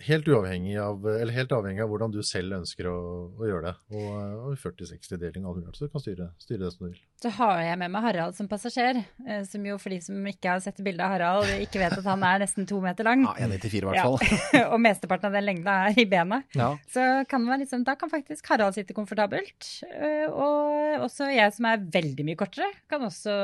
Helt, 0.03 0.27
uavhengig 0.27 0.75
av, 0.81 1.05
eller 1.07 1.33
helt 1.33 1.53
avhengig 1.55 1.83
av 1.85 1.91
hvordan 1.91 2.11
du 2.11 2.19
selv 2.25 2.57
ønsker 2.57 2.89
å, 2.91 2.97
å 3.31 3.47
gjøre 3.47 3.69
det. 3.69 3.75
Og, 3.95 4.15
og 4.49 4.57
40-60-deling 4.59 5.47
av 5.47 5.55
100, 5.61 5.77
så 5.77 5.87
du 5.87 5.93
kan 5.93 6.03
styre, 6.03 6.27
styre, 6.41 6.65
det 6.65 6.71
som 6.73 6.85
du 6.85 6.89
vil. 6.89 6.99
Så 7.25 7.31
har 7.39 7.57
jeg 7.57 7.77
med 7.81 7.89
meg 7.89 8.03
Harald 8.05 8.35
som 8.37 8.45
passasjer, 8.45 8.99
eh, 9.25 9.39
som 9.49 9.63
jo 9.65 9.79
for 9.81 9.89
de 9.89 9.97
som 10.05 10.27
ikke 10.29 10.51
har 10.51 10.59
sett 10.61 10.77
bildet 10.85 11.01
av 11.01 11.15
Harald, 11.15 11.47
ikke 11.63 11.79
vet 11.81 11.95
at 11.97 12.05
han 12.05 12.21
er 12.27 12.43
nesten 12.43 12.67
to 12.69 12.77
meter 12.83 13.07
lang. 13.07 13.23
Ja, 13.25 13.47
1,94 13.47 13.79
i 13.79 13.87
hvert 13.87 13.97
fall. 14.03 14.35
Ja. 14.53 14.65
og 14.75 14.83
mesteparten 14.83 15.31
av 15.31 15.37
den 15.39 15.47
lengda 15.47 15.73
er 15.87 15.97
i 15.97 16.05
bena. 16.11 16.43
Ja. 16.53 16.67
Så 16.93 17.01
kan 17.31 17.41
man 17.41 17.63
liksom, 17.63 17.81
da 17.87 17.95
kan 17.97 18.11
faktisk 18.11 18.45
Harald 18.51 18.77
sitte 18.77 18.93
komfortabelt. 18.93 19.71
Eh, 19.89 20.27
og 20.29 21.01
også 21.07 21.31
jeg 21.33 21.55
som 21.55 21.65
er 21.71 21.81
veldig 21.95 22.27
mye 22.27 22.37
kortere, 22.43 22.69
kan 22.93 23.07
også 23.07 23.39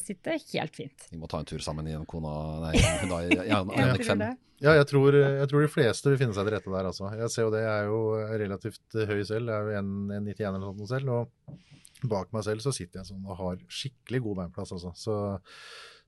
sitte 0.00 0.38
helt 0.54 0.80
fint. 0.80 1.04
Vi 1.12 1.20
må 1.20 1.28
ta 1.28 1.42
en 1.42 1.50
tur 1.52 1.60
sammen 1.60 1.90
i 1.90 1.98
en 1.98 2.08
Kona, 2.08 2.32
nei, 2.64 2.72
en 2.80 3.12
Ioniq 3.12 4.06
5. 4.08 4.24
Ja, 4.62 4.72
jeg 4.78 4.88
tror, 4.88 5.18
jeg 5.18 5.50
tror, 5.50 5.66
de 5.66 5.68
fleste 5.74 6.08
vil 6.08 6.16
finne 6.22 6.32
seg 6.32 6.48
til 6.48 6.56
rette 6.56 6.72
der, 6.72 6.88
altså. 6.88 7.12
Jeg 7.18 7.28
ser 7.34 7.44
jo 7.44 7.52
det, 7.52 7.60
jeg 7.66 7.76
er 7.76 7.92
jo 7.92 8.00
relativt 8.46 8.98
høy 9.12 9.20
selv. 9.26 9.52
Jeg 9.52 9.58
er 9.58 9.68
jo 9.68 9.84
1,91 9.84 10.48
eller 10.48 10.64
noe 10.64 10.74
sånt 10.80 10.92
selv. 10.94 11.12
Og 11.12 11.60
bak 12.10 12.32
meg 12.34 12.44
selv 12.46 12.64
så 12.64 12.72
sitter 12.74 13.00
jeg 13.00 13.10
sånn 13.12 13.26
og 13.28 13.38
har 13.38 13.60
skikkelig 13.70 14.22
god 14.24 14.40
beinplass, 14.40 14.74
altså. 14.76 14.92
Så, 14.98 15.16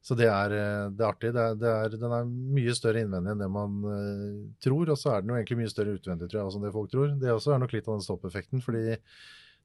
så 0.04 0.16
det, 0.18 0.26
er, 0.28 0.56
det, 0.92 1.00
er, 1.00 1.06
artig. 1.08 1.30
Det 1.36 1.44
er, 1.44 1.54
det 1.60 1.70
er, 1.70 1.96
den 2.00 2.16
er 2.18 2.34
mye 2.58 2.74
større 2.76 3.04
innvendig 3.04 3.34
enn 3.34 3.44
det 3.44 3.48
man 3.52 3.78
uh, 3.86 4.42
tror. 4.64 4.90
Og 4.92 5.00
så 5.00 5.14
er 5.14 5.22
den 5.22 5.32
jo 5.32 5.38
egentlig 5.38 5.62
mye 5.62 5.72
større 5.72 5.94
utvendig, 5.96 6.28
tror 6.28 6.42
jeg, 6.42 6.50
også 6.50 6.60
enn 6.60 6.66
det 6.68 6.74
folk 6.74 6.92
tror. 6.92 7.16
Det 7.22 7.32
også 7.32 7.54
er 7.54 7.64
nok 7.64 7.72
litt 7.76 7.88
av 7.88 7.96
den 7.96 8.04
stoppeffekten. 8.04 8.64
fordi 8.64 8.98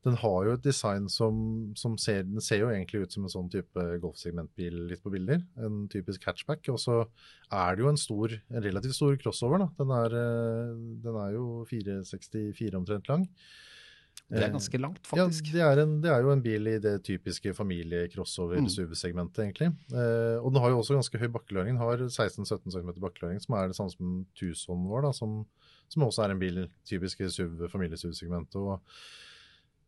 den 0.08 0.16
har 0.16 0.46
jo 0.48 0.54
et 0.56 0.64
design 0.64 1.10
som, 1.12 1.40
som 1.76 1.98
ser, 2.00 2.22
den 2.24 2.44
ser 2.44 2.62
jo 2.62 2.70
egentlig 2.72 3.02
ut 3.04 3.16
som 3.16 3.26
en 3.28 3.34
sånn 3.34 3.50
type 3.52 3.84
golfsegmentbil 4.00 4.78
litt 4.88 5.02
på 5.04 5.12
bilder. 5.12 5.42
En 5.60 5.82
typisk 5.92 6.24
hatchback. 6.30 6.70
Og 6.72 6.80
så 6.80 7.02
er 7.04 7.76
det 7.76 7.84
jo 7.84 7.90
en, 7.92 8.00
stor, 8.00 8.36
en 8.48 8.64
relativt 8.64 8.96
stor 8.96 9.18
crossover. 9.20 9.66
da. 9.66 9.68
Den 9.82 9.92
er, 9.98 10.16
eh, 10.22 10.78
den 11.04 11.20
er 11.20 11.36
jo 11.36 11.44
464 11.68 12.80
omtrent 12.80 13.12
lang. 13.12 13.28
Det 14.30 14.44
er 14.46 14.52
ganske 14.54 14.78
langt, 14.80 15.00
Ja, 15.18 15.26
faktisk. 15.26 15.48
det 15.52 15.62
er, 15.66 15.80
en, 15.82 16.02
det 16.02 16.10
er 16.14 16.22
jo 16.22 16.30
en 16.32 16.42
bil 16.46 16.68
i 16.70 16.78
det 16.80 16.96
typiske 17.04 17.54
familie-crossover-SUV-segmentet, 17.58 19.40
egentlig. 19.46 19.70
Eh, 19.90 20.38
og 20.42 20.52
den 20.54 20.62
har 20.62 20.70
jo 20.74 20.82
også 20.84 20.98
ganske 21.00 21.18
høy 21.22 21.30
bakkeløring. 21.34 21.74
Den 21.78 21.82
har 21.82 21.98
16-17 22.06 22.70
cm 22.76 22.92
bakkeløring, 23.02 23.40
som 23.42 23.56
er 23.58 23.68
det 23.72 23.78
samme 23.80 23.94
som 23.96 24.20
Tucson 24.38 24.86
vår, 24.90 25.08
da, 25.08 25.12
som, 25.18 25.40
som 25.90 26.06
også 26.06 26.26
er 26.28 26.36
en 26.36 26.42
bil 26.44 26.62
i 26.64 26.68
typiske 26.88 27.30
familie-SUV-segmentet. 27.74 28.60
og 28.62 28.82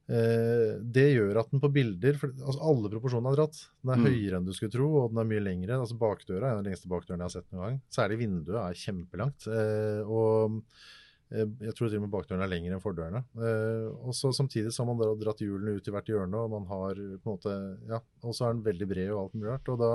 eh, 0.10 0.80
Det 0.82 1.06
gjør 1.16 1.40
at 1.44 1.52
den 1.54 1.62
på 1.64 1.70
bilder 1.74 2.18
for, 2.20 2.34
altså 2.42 2.64
Alle 2.72 2.90
proporsjonene 2.96 3.34
er 3.36 3.42
dratt. 3.44 3.62
Den 3.84 3.94
er 3.94 4.02
Mm. 4.02 4.08
høyere 4.10 4.40
enn 4.42 4.46
du 4.50 4.54
skulle 4.58 4.74
tro, 4.74 4.88
og 5.04 5.12
den 5.14 5.22
er 5.22 5.30
mye 5.30 5.44
lengre. 5.46 5.78
altså 5.80 5.98
Bakdøra 6.02 6.52
er 6.52 6.62
den 6.64 6.72
lengste 6.72 6.90
bakdøren 6.90 7.22
jeg 7.22 7.30
har 7.30 7.36
sett 7.38 7.52
noen 7.54 7.68
gang. 7.68 7.78
Særlig 7.94 8.18
vinduet 8.26 8.58
er 8.64 8.74
kjempelangt. 8.86 9.48
Eh, 9.48 10.02
og 10.08 10.58
Eh, 10.62 11.01
Jeg 11.32 11.76
tror 11.78 11.88
til 11.88 12.00
og 12.02 12.06
med 12.06 12.14
bakdørene 12.14 12.44
er 12.46 12.52
lengre 12.52 12.76
enn 12.76 12.84
fordørene. 12.84 13.24
Eh, 13.40 13.88
og 14.04 14.16
så 14.18 14.34
Samtidig 14.36 14.74
så 14.74 14.84
har 14.84 14.92
man 14.92 15.00
da 15.00 15.12
dratt 15.20 15.44
hjulene 15.44 15.78
ut 15.78 15.88
i 15.88 15.94
hvert 15.96 16.12
hjørne, 16.12 16.44
og 16.44 16.52
man 16.58 16.68
har 16.72 17.00
på 17.00 17.32
en 17.32 17.38
måte, 17.38 17.56
ja, 17.90 18.02
og 18.26 18.36
så 18.36 18.48
er 18.48 18.56
den 18.56 18.66
veldig 18.68 18.88
bred 18.90 19.12
og 19.14 19.24
alt 19.26 19.36
mulig 19.38 19.52
rart. 19.54 19.72
og 19.72 19.82
da 19.82 19.92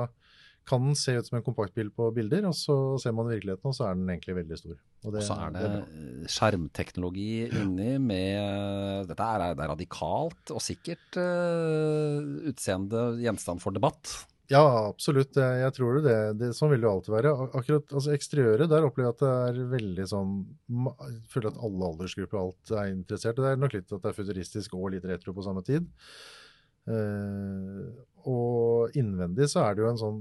kan 0.66 0.82
den 0.82 0.96
se 0.98 1.14
ut 1.14 1.28
som 1.28 1.38
en 1.38 1.44
kompaktbil 1.46 1.92
på 1.94 2.08
bilder, 2.14 2.48
og 2.48 2.54
så 2.58 2.74
ser 2.98 3.14
man 3.14 3.28
virkeligheten, 3.30 3.70
og 3.70 3.76
så 3.76 3.86
er 3.86 3.98
den 3.98 4.08
egentlig 4.10 4.34
veldig 4.40 4.58
stor. 4.58 4.78
Og 5.04 5.12
Og 5.14 5.22
så 5.22 5.36
er 5.44 5.52
det 5.54 5.66
bra. 5.70 5.82
skjermteknologi 6.34 7.28
inni 7.46 7.92
med 8.02 9.06
Dette 9.06 9.22
er, 9.22 9.44
det 9.54 9.62
er 9.62 9.70
radikalt 9.70 10.50
og 10.50 10.64
sikkert 10.64 11.20
uh, 11.20 12.50
utseende 12.50 13.12
gjenstand 13.22 13.62
for 13.62 13.76
debatt. 13.76 14.10
Ja, 14.50 14.62
absolutt. 14.86 15.34
Jeg, 15.34 15.70
tror 15.74 16.00
det. 16.04 16.16
det. 16.38 16.50
Sånn 16.54 16.70
vil 16.70 16.84
det 16.84 16.90
alltid 16.90 17.14
være. 17.16 17.32
Akkurat 17.58 17.94
altså 17.98 18.12
Eksteriøret, 18.14 18.70
der 18.70 18.86
opplever 18.86 19.08
jeg 19.08 19.16
at 19.16 19.22
det 19.24 19.62
er 19.62 19.70
veldig 19.72 20.06
sånn 20.06 20.34
Jeg 20.70 21.16
føler 21.32 21.50
at 21.50 21.62
alle 21.66 21.88
aldersgrupper 21.90 22.40
alt 22.40 22.74
er 22.74 22.92
interessert. 22.92 23.40
Det 23.40 23.52
er 23.52 23.62
nok 23.62 23.74
litt 23.74 23.90
at 23.90 24.04
det 24.04 24.12
er 24.12 24.18
futuristisk 24.20 24.76
og 24.78 24.92
litt 24.94 25.08
retro 25.08 25.34
på 25.34 25.46
samme 25.46 25.64
tid. 25.66 25.88
Uh, 26.86 27.90
og 28.30 28.94
innvendig 28.94 29.48
så 29.50 29.64
er 29.64 29.74
det 29.74 29.82
jo 29.82 29.88
en 29.90 29.98
sånn 29.98 30.18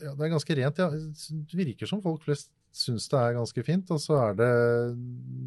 ja, 0.00 0.14
Det 0.16 0.24
er 0.24 0.32
ganske 0.32 0.56
rent. 0.56 0.80
Ja. 0.80 0.88
Det 0.88 1.58
virker 1.60 1.90
som 1.90 2.00
folk 2.04 2.24
flest 2.24 2.48
syns 2.72 3.08
det 3.10 3.18
er 3.18 3.36
ganske 3.36 3.64
fint. 3.66 3.90
Og 3.92 4.00
så 4.02 4.16
er 4.28 4.38
det 4.38 4.52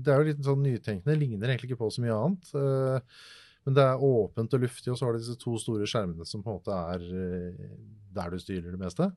Det 0.03 0.13
er 0.13 0.21
jo 0.21 0.29
litt 0.29 0.43
sånn 0.45 0.65
nytenkende. 0.65 1.17
Ligner 1.17 1.53
egentlig 1.53 1.71
ikke 1.71 1.83
på 1.83 1.91
så 1.93 2.03
mye 2.03 2.19
annet. 2.19 2.53
Eh, 2.59 3.23
men 3.63 3.77
det 3.77 3.85
er 3.85 4.03
åpent 4.03 4.53
og 4.55 4.63
luftig, 4.65 4.91
og 4.91 4.99
så 4.99 5.07
har 5.07 5.15
du 5.15 5.21
disse 5.23 5.39
to 5.39 5.55
store 5.61 5.87
skjermene 5.89 6.27
som 6.27 6.43
på 6.43 6.51
en 6.51 6.59
måte 6.59 6.77
er 6.93 7.07
eh, 7.23 7.73
der 8.13 8.33
du 8.33 8.41
styrer 8.41 8.73
det 8.73 8.81
meste. 8.81 9.09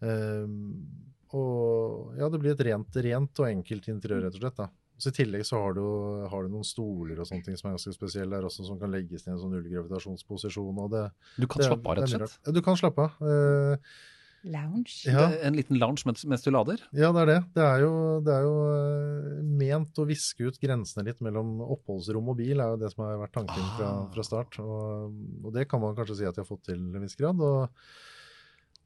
Um, 0.00 0.74
og 1.36 2.14
ja, 2.16 2.28
det 2.32 2.40
blir 2.40 2.54
et 2.54 2.66
rent, 2.68 3.00
rent 3.04 3.42
og 3.42 3.48
enkelt 3.50 3.88
interiør, 3.92 4.26
rett 4.26 4.38
og 4.38 4.44
slett. 4.44 4.60
da. 4.60 4.68
Så 4.98 5.12
I 5.12 5.16
tillegg 5.20 5.44
så 5.46 5.60
har 5.62 5.76
du, 5.76 5.82
har 6.26 6.44
du 6.44 6.50
noen 6.50 6.66
stoler 6.66 7.20
og 7.20 7.28
sånne 7.28 7.46
ting 7.46 7.58
som 7.58 7.68
er 7.68 7.76
ganske 7.76 7.94
spesielle 7.94 8.34
der 8.34 8.48
også, 8.48 8.64
som 8.66 8.80
kan 8.80 8.90
legges 8.90 9.26
ned 9.26 9.34
i 9.34 9.36
en 9.36 9.42
sånn 9.44 9.52
nullgravitasjonsposisjon. 9.54 10.80
og 10.82 10.88
det, 10.94 11.04
Du 11.36 11.46
kan 11.46 11.62
det, 11.62 11.68
slappe 11.70 11.92
av, 11.92 11.98
rett 12.00 12.08
og 12.08 12.14
slett. 12.14 12.38
Ja, 12.48 12.54
du 12.56 12.62
kan 12.66 12.80
slappe 12.80 13.06
av. 13.06 13.20
Eh, 13.22 13.92
Lounge. 14.48 14.94
ja. 15.04 15.26
En 15.44 15.56
liten 15.58 15.78
lounge 15.78 16.06
mens, 16.08 16.24
mens 16.24 16.42
du 16.44 16.50
lader. 16.54 16.80
Ja, 16.96 17.10
det 17.12 17.22
er 17.24 17.30
det. 17.30 17.38
Det 17.58 17.64
er 17.66 17.82
jo, 17.84 17.90
det 18.24 18.34
er 18.34 18.46
jo 18.46 18.54
eh, 18.72 19.42
ment 19.60 20.00
å 20.00 20.06
viske 20.08 20.48
ut 20.48 20.58
grensene 20.62 21.04
litt 21.10 21.20
mellom 21.24 21.58
oppholdsrom 21.66 22.30
og 22.32 22.38
bil, 22.40 22.58
er 22.64 22.72
jo 22.74 22.80
det 22.80 22.90
som 22.94 23.04
har 23.04 23.18
vært 23.24 23.34
tanken 23.36 23.66
fra, 23.76 23.88
Ah. 23.88 24.06
fra 24.14 24.24
start. 24.26 24.58
Og, 24.64 25.18
og 25.44 25.52
det 25.54 25.66
kan 25.68 25.82
man 25.84 25.96
kanskje 25.98 26.20
si 26.22 26.28
at 26.28 26.34
de 26.38 26.44
har 26.44 26.48
fått 26.48 26.64
til 26.70 26.80
en 26.80 27.02
viss 27.04 27.16
grad. 27.20 27.40
Og, 27.44 27.68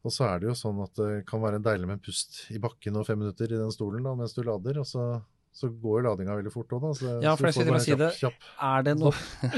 og 0.03 0.11
så 0.11 0.27
er 0.33 0.41
det 0.43 0.49
jo 0.51 0.57
sånn 0.59 0.81
at 0.83 0.97
det 0.99 1.11
kan 1.31 1.43
være 1.45 1.63
deilig 1.63 1.87
med 1.87 2.01
en 2.01 2.05
pust 2.09 2.41
i 2.51 2.59
bakken 2.59 2.97
og 2.99 3.07
fem 3.07 3.21
minutter 3.23 3.53
i 3.55 3.61
den 3.61 3.71
stolen 3.75 4.03
da, 4.03 4.17
mens 4.19 4.35
du 4.35 4.43
lader. 4.43 4.81
Og 4.83 4.89
så, 4.91 5.05
så 5.53 5.69
går 5.69 5.99
jo 6.01 6.05
ladinga 6.09 6.35
veldig 6.39 6.53
fort 6.55 6.71
òg, 6.73 6.81
da. 6.87 6.91
Så, 6.97 7.11
Ja, 7.23 7.35
for 7.37 7.47
jeg 7.51 7.55
skulle 7.59 7.75
å 7.75 7.77
bare 7.77 7.85
kjapp- 7.85 8.19
kjapp- 8.19 8.47
Er 8.69 8.83
det, 8.87 8.95
no 8.99 9.11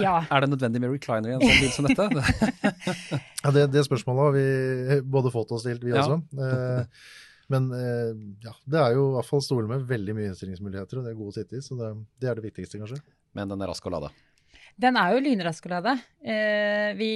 Ja. 0.03 0.15
er 0.35 0.41
det 0.45 0.49
nødvendig 0.51 0.81
med 0.83 0.91
recliner 0.97 1.31
i 1.31 1.37
en 1.37 1.45
sånn 1.45 1.61
bil 1.63 1.71
som 1.71 1.87
dette? 1.87 2.09
Ja, 3.45 3.51
det, 3.55 3.67
det 3.73 3.85
spørsmålet 3.87 4.25
har 4.27 4.33
vi 4.35 5.01
både 5.15 5.31
fått 5.35 5.53
og 5.55 5.61
stilt, 5.63 5.85
vi 5.87 5.93
Ja. 5.95 6.03
også. 6.03 6.19
Eh, 6.35 6.85
men 7.55 7.71
eh, 7.77 8.11
ja, 8.43 8.55
det 8.67 8.81
er 8.81 8.95
jo 8.97 9.11
i 9.11 9.15
hvert 9.19 9.29
fall 9.29 9.43
stoler 9.45 9.69
med 9.69 9.87
veldig 9.87 10.15
mye 10.17 10.31
innstillingsmuligheter, 10.33 10.99
og 10.99 11.05
det 11.05 11.13
er 11.13 11.19
gode 11.19 11.35
å 11.35 11.37
sitte 11.39 11.59
i. 11.59 11.65
Så 11.65 11.77
det, 11.79 11.91
det 12.19 12.31
er 12.31 12.39
det 12.41 12.47
viktigste, 12.51 12.81
kanskje. 12.81 12.99
Men 13.37 13.53
den 13.53 13.61
er 13.63 13.69
rask 13.71 13.85
å 13.87 13.93
lade. 13.93 14.11
Den 14.81 14.97
er 14.99 15.13
jo 15.15 15.21
lynrask 15.23 15.67
å 15.69 15.71
lade. 15.71 15.93
Eh, 16.25 16.91
vi 16.99 17.11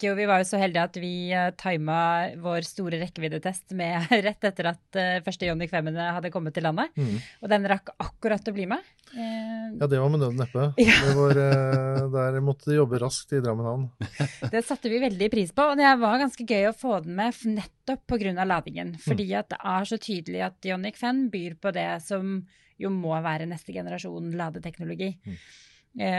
jo, 0.00 0.14
vi 0.16 0.26
var 0.28 0.40
jo 0.40 0.46
så 0.48 0.60
heldige 0.60 0.84
at 0.88 0.96
vi 1.00 1.12
eh, 1.34 1.50
tima 1.60 1.98
vår 2.40 2.64
store 2.64 3.00
rekkeviddetest 3.02 3.74
med 3.76 4.08
rett 4.26 4.46
etter 4.48 4.70
at 4.70 4.98
eh, 4.98 5.18
første 5.26 5.48
Johnny 5.48 5.68
5 5.68 5.90
hadde 5.98 6.32
kommet 6.32 6.56
til 6.56 6.64
landet. 6.64 6.94
Mm. 6.96 7.18
Og 7.42 7.52
den 7.52 7.68
rakk 7.68 7.92
akkurat 8.00 8.48
å 8.48 8.54
bli 8.56 8.64
med. 8.70 8.86
Ja, 9.12 9.88
det 9.88 10.00
var 10.00 10.08
med 10.12 10.22
nød 10.22 10.32
og 10.34 10.40
neppe. 10.40 10.70
Ja. 10.88 10.96
Det 11.04 11.14
var, 11.16 11.38
der 12.12 12.40
måtte 12.44 12.70
de 12.70 12.78
jobbe 12.78 13.00
raskt 13.02 13.32
i 13.36 13.42
Drammen 13.44 13.66
havn. 13.68 13.86
Det 14.54 14.62
satte 14.64 14.88
vi 14.92 15.00
veldig 15.02 15.28
pris 15.32 15.52
på, 15.52 15.64
og 15.72 15.80
det 15.80 15.88
var 16.00 16.20
ganske 16.20 16.44
gøy 16.48 16.70
å 16.70 16.76
få 16.76 17.00
den 17.04 17.16
med 17.18 17.36
nettopp 17.58 18.06
pga. 18.08 18.44
ladingen. 18.48 18.94
Fordi 19.04 19.28
at 19.36 19.50
det 19.52 19.60
er 19.60 19.88
så 19.88 20.00
tydelig 20.00 20.44
at 20.48 20.68
Johnny 20.70 20.92
5 20.96 21.26
byr 21.32 21.58
på 21.60 21.72
det 21.76 21.90
som 22.04 22.38
jo 22.78 22.90
må 22.94 23.16
være 23.24 23.48
neste 23.50 23.74
generasjon 23.74 24.32
ladeteknologi. 24.38 25.10
Eh, 25.26 25.40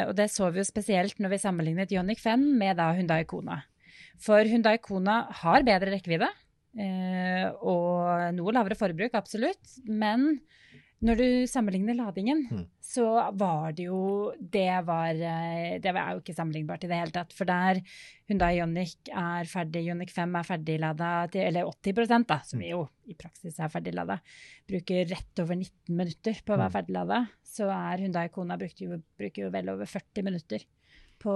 og 0.08 0.16
det 0.18 0.30
så 0.34 0.50
vi 0.52 0.62
jo 0.62 0.68
spesielt 0.68 1.20
når 1.22 1.36
vi 1.36 1.42
sammenlignet 1.42 1.94
Jonic 1.94 2.22
5 2.24 2.42
med 2.60 2.80
da 2.80 2.90
Hyundai 2.98 3.24
Kona. 3.30 3.62
For 4.20 4.44
Hyundai 4.44 4.78
Kona 4.84 5.22
har 5.42 5.66
bedre 5.68 5.94
rekkevidde 5.94 6.28
eh, 6.80 7.46
og 7.64 8.34
noe 8.36 8.56
lavere 8.56 8.78
forbruk, 8.80 9.16
absolutt. 9.16 9.78
Men 9.88 10.42
når 11.02 11.16
du 11.18 11.28
sammenligner 11.48 11.96
ladingen, 11.96 12.42
Mm. 12.52 12.66
så 12.82 13.06
var 13.38 13.72
det 13.72 13.86
jo 13.86 14.34
Det 14.40 14.86
var 14.86 15.10
eh, 15.16 15.78
Det 15.80 15.94
er 15.96 16.12
jo 16.14 16.20
ikke 16.20 16.36
sammenlignbart 16.36 16.84
i 16.84 16.88
det 16.88 16.98
hele 17.00 17.12
tatt. 17.16 17.32
For 17.34 17.46
der 17.46 17.80
Hyundai 18.28 18.58
Ioniq 18.58 18.96
er 19.14 19.46
ferdig, 19.46 19.86
Jonic 19.88 20.12
5 20.12 20.36
er 20.36 20.44
ferdiglada 20.44 21.12
til 21.32 21.42
Eller 21.48 21.64
80 21.66 22.26
da, 22.28 22.40
som 22.44 22.60
jo 22.62 22.88
i 23.08 23.14
praksis 23.14 23.60
er 23.60 23.70
ferdiglada. 23.70 24.20
Bruker 24.68 25.06
rett 25.10 25.40
over 25.40 25.56
19 25.56 25.96
minutter 25.96 26.34
på 26.46 26.54
å 26.54 26.58
være 26.58 26.70
Mm. 26.70 26.78
ferdiglada. 26.78 27.30
Så 27.44 27.70
er 27.70 27.98
Hyundai 28.04 28.28
Kona 28.30 28.58
jo, 28.58 29.02
bruker 29.18 29.44
jo 29.44 29.50
vel 29.50 29.70
over 29.70 29.86
40 29.86 30.22
minutter 30.24 30.60
på, 31.20 31.32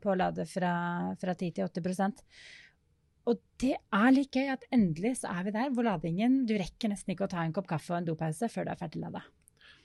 på 0.00 0.10
å 0.12 0.16
lade 0.16 0.46
fra, 0.46 1.14
fra 1.20 1.34
10 1.34 1.50
til 1.54 1.64
80 1.64 2.22
og 3.26 3.38
det 3.62 3.76
er 3.78 4.08
litt 4.14 4.34
gøy 4.34 4.48
at 4.54 4.64
endelig 4.74 5.18
så 5.22 5.30
er 5.34 5.46
vi 5.46 5.54
der 5.54 5.70
hvor 5.74 5.86
ladingen 5.86 6.42
Du 6.48 6.56
rekker 6.58 6.90
nesten 6.92 7.14
ikke 7.14 7.28
å 7.28 7.32
ta 7.32 7.44
en 7.46 7.54
kopp 7.54 7.68
kaffe 7.70 7.94
og 7.94 8.00
en 8.00 8.10
dopause 8.10 8.48
før 8.50 8.66
du 8.66 8.74
er 8.74 8.80
ferdiglada. 8.80 9.22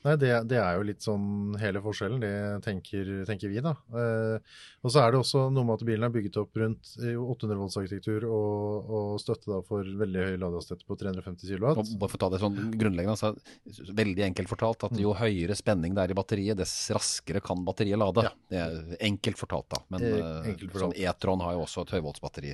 Nei, 0.06 0.14
det, 0.22 0.30
det 0.46 0.60
er 0.62 0.76
jo 0.78 0.84
litt 0.86 1.02
sånn 1.02 1.56
hele 1.58 1.82
forskjellen, 1.82 2.22
det 2.22 2.30
tenker, 2.64 3.08
tenker 3.26 3.50
vi, 3.50 3.58
da. 3.66 3.72
Eh, 3.98 4.60
og 4.86 4.94
så 4.94 5.02
er 5.02 5.12
det 5.16 5.20
også 5.24 5.48
noe 5.50 5.66
med 5.66 5.74
at 5.74 5.86
bilen 5.90 6.06
er 6.06 6.14
bygget 6.14 6.38
opp 6.38 6.60
rundt 6.62 6.92
eh, 7.02 7.18
800 7.18 7.58
volts 7.58 7.80
arkitektur 7.82 8.28
og, 8.30 8.92
og 8.94 9.08
støtte 9.20 9.50
da 9.50 9.58
for 9.66 9.90
veldig 10.04 10.28
høy 10.30 10.38
ladehastighet 10.44 10.86
på 10.88 11.00
350 11.02 11.50
kW. 11.50 11.66
Og 11.74 11.92
bare 11.98 12.14
for 12.14 12.20
å 12.20 12.24
ta 12.24 12.30
det 12.36 12.42
sånn 12.46 12.62
grunnleggende, 12.78 13.18
altså, 13.18 13.90
veldig 13.98 14.26
enkelt 14.30 14.54
fortalt 14.54 14.86
at 14.88 14.96
jo 15.02 15.18
høyere 15.18 15.58
spenning 15.58 15.98
det 15.98 16.06
er 16.06 16.14
i 16.14 16.20
batteriet, 16.22 16.62
dess 16.62 16.78
raskere 16.94 17.42
kan 17.50 17.66
batteriet 17.68 18.00
lade. 18.00 18.30
Ja. 18.30 18.36
Det 18.54 18.64
er 18.64 19.04
enkelt 19.10 19.42
fortalt, 19.42 19.70
da. 19.74 19.82
Men 19.90 20.08
Eh, 20.08 20.14
eh, 20.22 20.52
enkelt 20.54 20.72
fortalt. 20.78 20.94
sånn 20.94 21.10
E-tron 21.10 21.42
har 21.42 21.58
jo 21.58 21.66
også 21.66 21.88
et 21.88 21.98
høyvoltsbatteri. 21.98 22.54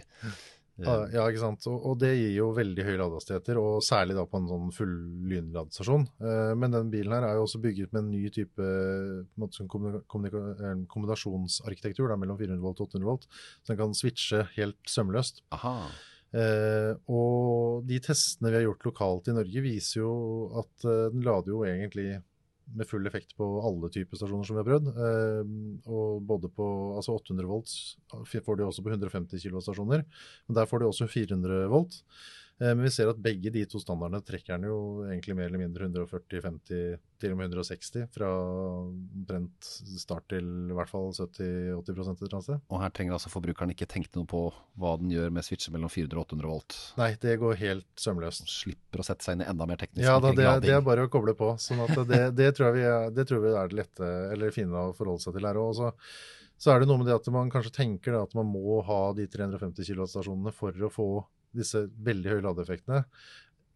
Ja, 0.82 0.94
ja, 1.14 1.24
ikke 1.30 1.42
sant. 1.44 1.68
Og, 1.70 1.94
det 2.02 2.10
gir 2.16 2.32
jo 2.34 2.48
veldig 2.58 2.86
høye 2.88 2.98
ladehastigheter, 2.98 3.60
og 3.62 3.84
særlig 3.86 4.16
da 4.18 4.24
på 4.30 4.40
en 4.40 4.48
sånn 4.50 4.72
full 4.74 4.94
lynladestasjon. 5.30 6.08
Eh, 6.26 6.54
men 6.58 6.74
den 6.74 6.90
bilen 6.94 7.14
her 7.14 7.28
er 7.28 7.38
jo 7.38 7.46
også 7.46 7.62
bygget 7.62 7.94
med 7.94 8.02
en 8.02 8.10
ny 8.14 8.24
type 8.34 8.70
på 9.38 9.52
en 9.70 10.88
kombinasjonsarkitektur 10.90 12.10
da, 12.10 12.18
mellom 12.18 12.40
400 12.42 12.64
volt 12.64 12.82
og 12.82 12.90
800 12.90 13.12
volt, 13.12 13.30
så 13.62 13.74
den 13.74 13.82
kan 13.84 13.94
switche 13.98 14.48
helt 14.58 14.82
sømløst. 14.90 15.44
Aha. 15.54 15.78
Eh, 16.34 16.92
og 17.14 17.86
de 17.86 18.00
testene 18.02 18.50
vi 18.50 18.58
har 18.58 18.66
gjort 18.66 18.88
lokalt 18.90 19.30
i 19.30 19.38
Norge, 19.38 19.66
viser 19.68 20.02
jo 20.02 20.14
at 20.64 20.88
eh, 20.90 21.10
den 21.14 21.26
lader 21.26 21.54
jo 21.54 21.62
egentlig 21.70 22.16
med 22.73 22.88
full 22.89 23.08
effekt 23.10 23.36
på 23.38 23.47
alle 23.67 23.89
typer 23.93 24.19
stasjoner 24.19 24.47
som 24.47 24.58
vi 24.58 24.63
har 24.63 24.69
prøvd. 24.69 24.91
Eh, 24.93 25.52
og 25.89 26.23
både 26.30 26.52
på 26.54 26.67
altså 26.97 27.17
800 27.17 27.49
volts 27.49 27.76
får 28.30 28.60
de 28.60 28.67
også 28.67 28.86
på 28.86 28.93
150 28.93 29.43
kW-stasjoner. 29.43 30.06
Men 30.47 30.60
der 30.60 30.69
får 30.69 30.84
de 30.84 30.89
også 30.89 31.10
400 31.12 31.67
volt. 31.73 31.99
Eh, 32.63 32.71
men 32.76 32.86
vi 32.86 32.91
ser 32.93 33.10
at 33.12 33.19
begge 33.19 33.52
de 33.52 33.63
to 33.67 33.80
standardene 33.82 34.23
trekker 34.23 34.56
den 34.56 34.69
jo 34.69 34.78
egentlig 35.10 35.36
mer 35.36 35.49
eller 35.49 35.62
mindre 35.65 35.88
140-50, 35.89 36.99
til 37.19 37.34
og 37.34 37.39
med 37.39 37.52
160 37.52 38.06
fra 38.13 38.30
omtrent 38.84 39.69
start 39.99 40.30
til 40.32 40.47
i 40.71 40.78
hvert 40.78 40.91
fall 40.91 41.10
70-80 41.12 42.12
et 42.13 42.23
eller. 42.28 42.62
Og 42.71 42.84
her 42.84 42.93
trenger 42.95 43.17
altså 43.17 43.32
forbrukeren 43.34 43.73
ikke 43.73 43.88
tenke 43.89 44.13
noe 44.15 44.30
på 44.30 44.45
hva 44.80 44.93
den 45.02 45.12
gjør 45.12 45.34
med 45.36 45.47
switcher 45.47 45.76
mellom 45.76 45.91
400 45.91 46.19
og 46.19 46.23
800 46.28 46.52
volt. 46.54 46.78
Nei, 47.02 47.10
det 47.26 47.36
går 47.41 47.60
helt 47.63 48.06
sømløst. 48.06 48.47
Slipper 48.52 49.04
å 49.04 49.08
sette 49.08 49.28
seg 49.28 49.38
inn 49.38 49.45
i 49.45 49.49
enda 49.52 49.67
mer 49.69 49.82
teknisk 49.82 50.08
Ja, 50.08 50.19
da, 50.23 50.32
det, 50.36 50.47
det 50.63 50.78
er 50.78 50.86
bare 50.86 51.08
å 51.08 51.12
koble 51.12 51.36
på. 51.39 51.54
sånn 51.60 51.84
at 51.84 51.95
det, 52.08 52.23
det, 52.39 52.54
tror 52.56 52.78
vi 52.78 52.88
er, 52.88 53.12
det 53.15 53.28
tror 53.28 53.43
vi 53.43 53.52
er 53.52 53.71
det 53.71 53.82
lette 53.82 54.13
eller 54.32 54.56
fine 54.56 54.88
å 54.88 54.95
forholde 54.95 55.26
seg 55.26 55.36
til 55.36 55.49
her 55.49 55.60
òg. 55.60 55.76
Så, 55.80 55.91
så 56.63 56.73
er 56.73 56.84
det 56.84 56.91
noe 56.91 57.02
med 57.02 57.12
det 57.12 57.19
at 57.19 57.32
man 57.34 57.52
kanskje 57.52 57.76
tenker 57.82 58.21
at 58.21 58.36
man 58.38 58.47
må 58.47 58.80
ha 58.88 59.06
de 59.17 59.28
350 59.28 59.89
kW-stasjonene 59.89 60.56
for 60.56 60.88
å 60.88 60.91
få 60.91 61.08
disse 61.56 61.86
veldig 62.06 62.36
høye 62.36 62.46
ladeeffektene. 62.46 63.04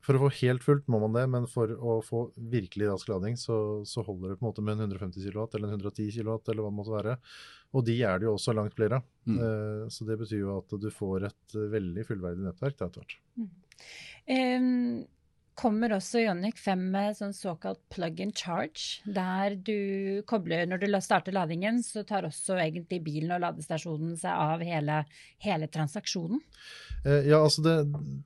For 0.07 0.15
å 0.15 0.21
få 0.21 0.29
helt 0.39 0.63
fullt 0.63 0.85
må 0.87 1.01
man 1.03 1.15
det, 1.17 1.25
men 1.27 1.45
for 1.51 1.71
å 1.75 1.97
få 2.05 2.21
virkelig 2.51 2.87
rask 2.87 3.09
lading, 3.11 3.35
så, 3.39 3.83
så, 3.87 4.05
holder 4.07 4.31
det 4.31 4.37
på 4.39 4.45
en 4.45 4.49
måte 4.53 4.63
med 4.63 4.77
en 4.77 4.85
150 4.87 5.25
kW 5.25 5.41
eller 5.57 5.67
en 5.67 5.81
110 5.81 6.13
kW 6.15 6.31
eller 6.37 6.63
hva 6.63 6.69
det 6.69 6.77
måtte 6.77 6.93
være. 6.93 7.15
Og 7.75 7.83
de 7.89 7.97
er 8.07 8.21
det 8.21 8.29
jo 8.29 8.37
også 8.37 8.55
langt 8.55 8.77
flere 8.77 9.01
av. 9.01 9.09
Mm. 9.27 9.41
Uh, 9.41 9.83
så 9.91 10.07
det 10.07 10.19
betyr 10.21 10.45
jo 10.45 10.55
at 10.61 10.77
du 10.79 10.87
får 10.93 11.27
et 11.27 11.57
veldig 11.75 12.07
fullverdig 12.07 12.47
nettverk 12.47 12.79
etter 12.79 13.03
hvert. 13.03 13.17
Mm. 13.35 13.51
Um, 14.27 14.77
kommer 15.57 15.95
også 15.95 16.21
Ionic 16.21 16.59
5 16.61 16.83
med 16.93 17.17
sånn 17.17 17.33
såkalt 17.35 17.79
plug 17.93 18.19
and 18.23 18.35
charge, 18.37 19.01
der 19.03 19.55
du 19.57 20.21
kobler 20.29 20.67
Når 20.69 20.83
du 20.83 20.87
starter 21.01 21.35
ladingen, 21.35 21.81
så 21.83 22.03
tar 22.07 22.27
også 22.27 22.59
egentlig 22.61 23.01
bilen 23.05 23.33
og 23.35 23.41
ladestasjonen 23.43 24.15
seg 24.19 24.31
av 24.31 24.63
hele, 24.65 25.01
hele 25.43 25.69
transaksjonen? 25.73 26.41
Eh, 27.03 27.29
ja, 27.31 27.41
altså 27.41 27.63
det, 27.65 27.77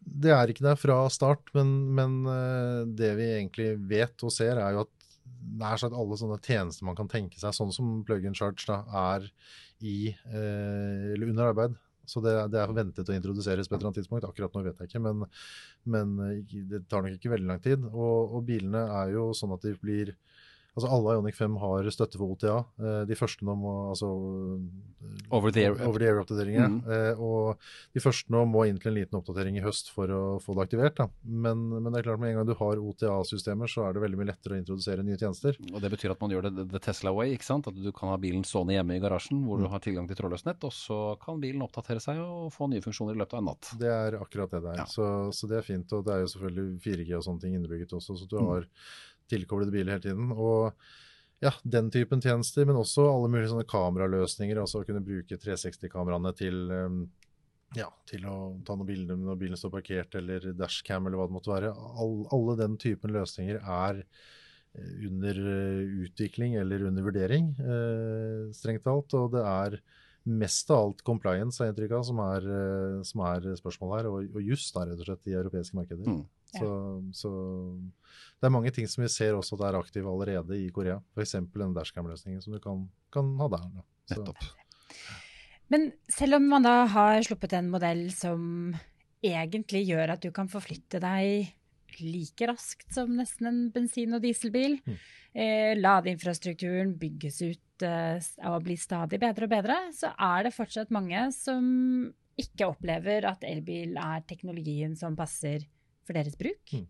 det, 0.04 0.34
er 0.36 0.52
ikke 0.52 0.68
der 0.68 0.80
fra 0.80 1.04
start, 1.14 1.54
men, 1.58 1.72
men, 1.98 2.18
eh, 2.32 2.82
det 3.00 3.14
vi 3.20 3.30
egentlig 3.38 3.70
vet 3.92 4.28
og 4.28 4.34
ser, 4.36 4.60
er 4.60 4.76
jo 4.76 4.86
at 4.86 4.98
nær 5.62 5.80
sagt 5.82 5.96
alle 5.98 6.18
sånne 6.20 6.40
tjenester 6.44 6.86
man 6.88 6.98
kan 7.00 7.10
tenke 7.12 7.40
seg, 7.40 7.56
sånn 7.56 7.74
som 7.76 8.02
plug 8.08 8.28
and 8.28 8.38
charge, 8.38 8.68
da, 8.68 8.84
er 9.16 9.32
i, 9.82 10.12
eh, 10.12 11.14
eller 11.16 11.32
under 11.32 11.54
arbeid. 11.54 11.80
Så 12.10 12.22
det, 12.24 12.34
det, 12.54 12.60
er 12.60 12.70
forventet 12.70 13.10
å 13.10 13.16
introduseres 13.16 13.70
på 13.70 13.76
et 13.76 13.80
eller 13.80 13.92
annet 13.92 14.02
tidspunkt. 14.02 14.28
Akkurat 14.28 14.56
nå 14.56 14.64
vet 14.66 14.82
jeg 14.82 14.92
ikke, 14.92 15.04
men, 15.06 15.26
men 15.96 16.16
det 16.72 16.84
tar 16.90 17.06
nok 17.06 17.18
ikke 17.18 17.34
veldig 17.36 17.50
lang 17.52 17.62
tid. 17.64 17.86
Og, 17.92 18.38
og 18.38 18.46
bilene 18.48 18.84
er 19.02 19.14
jo 19.16 19.30
sånn 19.38 19.54
at 19.56 19.68
de 19.68 19.76
blir 19.82 20.16
Altså 20.72 20.88
Alle 20.88 21.18
Ionic 21.18 21.36
5 21.36 21.56
har 21.60 21.88
støtte 21.92 22.20
for 22.20 22.32
OTA. 22.32 22.54
Eh, 22.80 23.02
de 23.10 23.16
første 23.20 23.44
nå 23.44 23.58
må 23.60 23.74
altså 23.92 24.08
Over 25.36 25.52
the 25.52 25.66
air-oppdateringer. 25.66 26.70
Mm. 26.72 26.78
Eh, 26.96 27.20
og 27.20 27.60
de 27.92 28.04
første 28.04 28.32
nå 28.32 28.46
må 28.48 28.64
inn 28.70 28.80
til 28.80 28.94
en 28.94 28.98
liten 29.02 29.20
oppdatering 29.20 29.58
i 29.60 29.64
høst 29.66 29.92
for 29.92 30.12
å 30.16 30.22
få 30.44 30.56
det 30.56 30.70
aktivert. 30.70 31.02
Men, 31.28 31.66
men, 31.74 31.90
det 31.92 32.00
er 32.00 32.08
klart 32.08 32.24
med 32.24 32.32
en 32.32 32.40
gang 32.40 32.48
du 32.48 32.56
har 32.56 32.80
OTA-systemer, 32.80 33.72
så 33.72 33.84
er 33.88 33.98
det 33.98 34.06
veldig 34.06 34.22
mye 34.22 34.30
lettere 34.32 34.56
å 34.56 34.62
introdusere 34.62 35.04
nye 35.04 35.20
tjenester. 35.20 35.60
Og 35.74 35.84
Det 35.84 35.92
betyr 35.92 36.16
at 36.16 36.24
man 36.24 36.36
gjør 36.36 36.48
det 36.48 36.68
the 36.72 36.84
Tesla 36.88 37.12
way. 37.16 37.36
ikke 37.36 37.50
sant? 37.50 37.68
At 37.68 37.76
du 37.76 37.92
kan 37.92 38.14
ha 38.14 38.18
bilen 38.22 38.48
stående 38.48 38.78
hjemme 38.78 38.96
i 38.96 39.04
garasjen 39.04 39.44
hvor 39.44 39.60
mm. 39.60 39.68
du 39.68 39.72
har 39.76 39.84
tilgang 39.84 40.08
til 40.08 40.22
trådløst 40.22 40.48
nett, 40.48 40.64
og 40.64 40.76
så 40.76 41.02
kan 41.20 41.44
bilen 41.44 41.68
oppdatere 41.68 42.00
seg 42.04 42.24
og 42.24 42.48
få 42.56 42.72
nye 42.72 42.84
funksjoner 42.86 43.20
i 43.20 43.24
løpet 43.26 43.36
av 43.36 43.44
en 43.44 43.52
natt. 43.52 43.76
Det 43.82 43.92
er 43.92 44.22
akkurat 44.22 44.56
det 44.56 44.64
det 44.64 44.76
er. 44.78 44.84
Ja. 44.86 44.88
Så, 44.88 45.06
så, 45.36 45.52
det 45.52 45.60
er 45.60 45.68
fint. 45.68 45.92
Og 46.00 46.08
det 46.08 46.16
er 46.16 46.24
jo 46.24 46.32
selvfølgelig 46.32 46.68
4G 46.88 47.16
og 47.20 47.28
sånne 47.28 47.44
ting 47.44 47.60
innebygget 47.60 48.00
også, 48.00 48.16
så 48.16 48.32
du 48.32 48.40
mm. 48.40 48.70
Tilkoblede 49.32 49.74
biler 49.74 49.96
hele 49.96 50.06
tiden. 50.06 50.34
Og 50.36 50.72
ja, 51.42 51.54
den 51.64 51.90
typen 51.94 52.22
tjenester, 52.22 52.68
men 52.70 52.78
også 52.78 53.08
alle 53.10 53.32
mulige 53.32 53.50
sånne 53.50 53.70
kameraløsninger. 53.70 54.60
Altså 54.62 54.82
å 54.82 54.86
kunne 54.86 55.02
bruke 55.06 55.40
360-kameraene 55.42 56.34
til, 56.38 56.60
um, 56.70 57.00
ja, 57.78 57.88
til 58.10 58.28
å 58.30 58.36
ta 58.68 58.76
noen 58.76 58.90
bilder 58.90 59.18
når 59.18 59.40
bilen 59.42 59.58
står 59.58 59.74
parkert, 59.74 60.20
eller 60.20 60.52
dashcam, 60.58 61.08
eller 61.08 61.18
hva 61.18 61.26
det 61.32 61.38
måtte 61.40 61.54
være. 61.54 61.74
All, 61.74 62.20
alle 62.38 62.60
den 62.60 62.78
typen 62.82 63.16
løsninger 63.16 63.58
er 63.58 64.04
eh, 64.04 64.94
under 65.10 65.42
eh, 65.56 65.98
utvikling 66.06 66.60
eller 66.62 66.86
under 66.92 67.10
vurdering, 67.10 67.50
eh, 67.58 68.46
strengt 68.54 68.86
talt. 68.86 69.18
Og 69.18 69.34
det 69.34 69.42
er 69.42 69.80
mest 70.30 70.70
av 70.70 70.84
alt 70.86 71.02
compliance, 71.08 71.58
har 71.58 71.72
jeg 71.72 71.76
inntrykk 71.76 71.98
av, 71.98 72.06
som 72.06 72.22
er, 72.28 72.46
eh, 72.60 73.02
som 73.08 73.26
er 73.26 73.50
spørsmålet 73.58 73.98
her. 73.98 74.12
Og, 74.12 74.30
og 74.36 74.54
just 74.54 74.76
da, 74.76 74.86
rett 74.86 75.02
og 75.02 75.10
slett, 75.10 75.26
i 75.26 75.38
europeiske 75.42 75.78
markeder. 75.78 76.06
Mm. 76.06 76.22
Så, 76.52 76.70
så, 77.16 77.32
det 78.40 78.48
er 78.48 78.54
mange 78.54 78.74
ting 78.76 78.90
som 78.92 79.06
vi 79.06 79.12
ser 79.12 79.38
også 79.38 79.56
at 79.60 79.70
er 79.70 79.80
aktive 79.80 80.12
allerede 80.12 80.58
i 80.60 80.68
Korea. 80.74 81.00
F.eks. 81.16 81.38
den 81.54 81.76
dashcam-løsningen 81.78 82.44
som 82.44 82.56
du 82.56 82.60
kan, 82.64 82.84
kan 83.14 83.32
ha 83.40 83.48
der. 83.56 83.70
Nettopp. 84.12 84.44
Men 85.72 85.92
selv 86.12 86.36
om 86.42 86.50
man 86.52 86.68
da 86.68 86.82
har 86.92 87.24
sluppet 87.24 87.56
en 87.56 87.72
modell 87.72 88.10
som 88.12 88.74
egentlig 89.24 89.86
gjør 89.88 90.18
at 90.18 90.24
du 90.26 90.32
kan 90.36 90.50
forflytte 90.52 91.00
deg 91.00 91.52
like 92.02 92.48
raskt 92.48 92.88
som 92.96 93.12
nesten 93.18 93.48
en 93.50 93.60
bensin- 93.72 94.16
og 94.16 94.24
dieselbil, 94.24 94.78
mm. 94.84 94.98
eh, 95.36 95.74
ladeinfrastrukturen 95.80 96.96
bygges 97.00 97.42
ut 97.44 97.86
eh, 97.88 98.32
og 98.50 98.64
blir 98.66 98.80
stadig 98.80 99.20
bedre 99.22 99.48
og 99.48 99.54
bedre, 99.54 99.78
så 99.96 100.14
er 100.16 100.48
det 100.48 100.56
fortsatt 100.56 100.92
mange 100.92 101.28
som 101.36 101.66
ikke 102.42 102.72
opplever 102.72 103.28
at 103.30 103.44
elbil 103.48 103.98
er 104.00 104.24
teknologien 104.28 104.96
som 104.98 105.18
passer 105.20 105.68
for 106.12 106.20
deres 106.20 106.38
bruk. 106.40 106.76
Mm. 106.76 106.90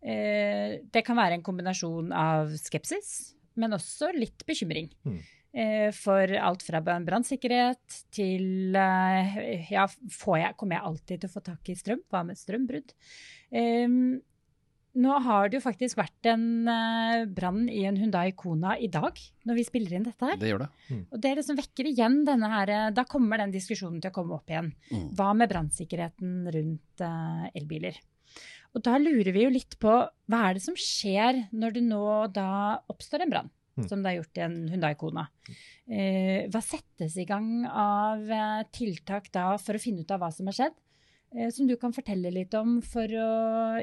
Eh, 0.00 0.78
det 0.88 1.04
kan 1.04 1.18
være 1.18 1.36
en 1.38 1.44
kombinasjon 1.44 2.14
av 2.16 2.54
skepsis, 2.60 3.34
men 3.60 3.76
også 3.76 4.12
litt 4.16 4.46
bekymring. 4.48 4.88
Mm. 5.04 5.20
Eh, 5.50 5.90
for 5.96 6.30
alt 6.38 6.62
fra 6.62 6.80
brannsikkerhet 6.80 8.00
til 8.14 8.76
eh, 8.78 9.68
ja, 9.72 9.84
jeg, 9.90 10.56
kommer 10.56 10.78
jeg 10.78 10.88
alltid 10.92 11.20
til 11.20 11.30
å 11.30 11.34
få 11.34 11.44
tak 11.50 11.70
i 11.70 11.78
strøm? 11.78 12.02
Hva 12.08 12.24
med 12.26 12.40
strømbrudd? 12.40 12.94
Nå 15.00 15.16
har 15.22 15.46
det 15.46 15.60
jo 15.60 15.62
faktisk 15.62 16.00
vært 16.00 16.26
en 16.32 16.66
uh, 16.66 17.22
brann 17.30 17.68
i 17.70 17.84
en 17.86 17.94
Hundai 17.94 18.32
Kona 18.34 18.72
i 18.74 18.88
dag, 18.90 19.14
når 19.46 19.58
vi 19.60 19.64
spiller 19.68 19.94
inn 19.94 20.06
dette 20.08 20.26
her. 20.26 20.34
Det 20.40 20.50
gjør 20.50 20.64
det. 20.64 20.68
Mm. 20.88 21.04
Og 21.04 21.22
det 21.22 21.32
liksom 21.38 21.58
vekker 21.60 21.90
igjen 21.92 22.16
denne 22.26 22.50
her 22.50 22.72
Da 22.96 23.04
kommer 23.06 23.38
den 23.38 23.54
diskusjonen 23.54 24.00
til 24.02 24.10
å 24.10 24.16
komme 24.16 24.40
opp 24.40 24.50
igjen. 24.50 24.72
Mm. 24.90 25.04
Hva 25.14 25.28
med 25.38 25.52
brannsikkerheten 25.52 26.50
rundt 26.56 27.04
elbiler? 27.54 28.00
Og 28.76 28.84
da 28.86 28.98
lurer 29.02 29.32
vi 29.34 29.46
jo 29.46 29.54
litt 29.54 29.78
på 29.82 29.94
hva 30.30 30.42
er 30.46 30.56
det 30.56 30.64
som 30.64 30.76
skjer 30.78 31.46
når 31.50 31.74
det 31.76 31.86
nå 31.86 32.04
da 32.34 32.50
oppstår 32.92 33.24
en 33.24 33.32
brann, 33.32 33.50
mm. 33.80 33.88
som 33.90 34.04
det 34.04 34.12
er 34.12 34.20
gjort 34.20 34.38
i 34.38 34.44
en 34.46 34.60
Hundai 34.70 34.92
Kona. 35.00 35.26
Eh, 35.90 36.46
hva 36.52 36.62
settes 36.62 37.16
i 37.18 37.26
gang 37.26 37.64
av 37.66 38.30
eh, 38.30 38.62
tiltak 38.74 39.32
da 39.34 39.52
for 39.58 39.74
å 39.74 39.82
finne 39.82 40.06
ut 40.06 40.14
av 40.14 40.22
hva 40.22 40.30
som 40.34 40.50
har 40.50 40.58
skjedd? 40.60 40.78
Eh, 41.30 41.50
som 41.54 41.66
du 41.68 41.76
kan 41.78 41.92
fortelle 41.94 42.32
litt 42.34 42.54
om 42.58 42.78
for 42.82 43.06
å 43.06 43.28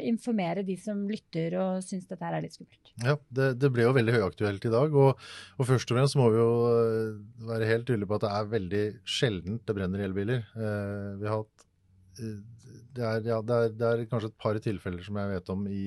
informere 0.04 0.65
de 0.67 0.76
som 0.80 1.06
lytter 1.08 1.56
og 1.62 1.84
syns 1.86 2.08
dette 2.10 2.28
er 2.28 2.41
litt 2.43 2.58
skummelt. 2.58 2.91
Ja, 3.00 3.15
det, 3.32 3.54
det, 3.62 3.69
ble 3.71 3.86
jo 3.86 3.93
veldig 3.95 4.15
høyaktuelt 4.17 4.67
i 4.67 4.73
dag. 4.73 4.97
Og, 5.00 5.30
og 5.56 5.69
først 5.69 5.91
og 5.91 6.00
fremst 6.00 6.19
må 6.19 6.28
vi 6.34 6.41
jo 6.41 6.50
eh, 6.73 7.13
være 7.47 7.69
helt 7.71 7.88
tydelige 7.88 8.12
på 8.12 8.19
at 8.19 8.26
det 8.26 8.34
er 8.36 8.52
veldig 8.56 8.84
sjeldent 9.17 9.63
det 9.63 9.78
brenner 9.80 10.04
i 10.04 10.08
elbiler. 10.10 10.43
Eh, 10.60 11.10
vi 11.21 11.30
har 11.30 11.39
hatt 11.39 11.67
eh, 12.19 12.38
det 12.98 13.06
er, 13.06 13.26
ja, 13.30 13.40
det, 13.46 13.58
er, 13.58 13.74
det 13.78 13.90
er, 13.90 14.06
kanskje 14.12 14.32
et 14.32 14.40
par 14.42 14.60
tilfeller 14.63 15.04
som 15.06 15.20
jeg 15.22 15.34
vet 15.34 15.52
om 15.54 15.66
i 15.72 15.84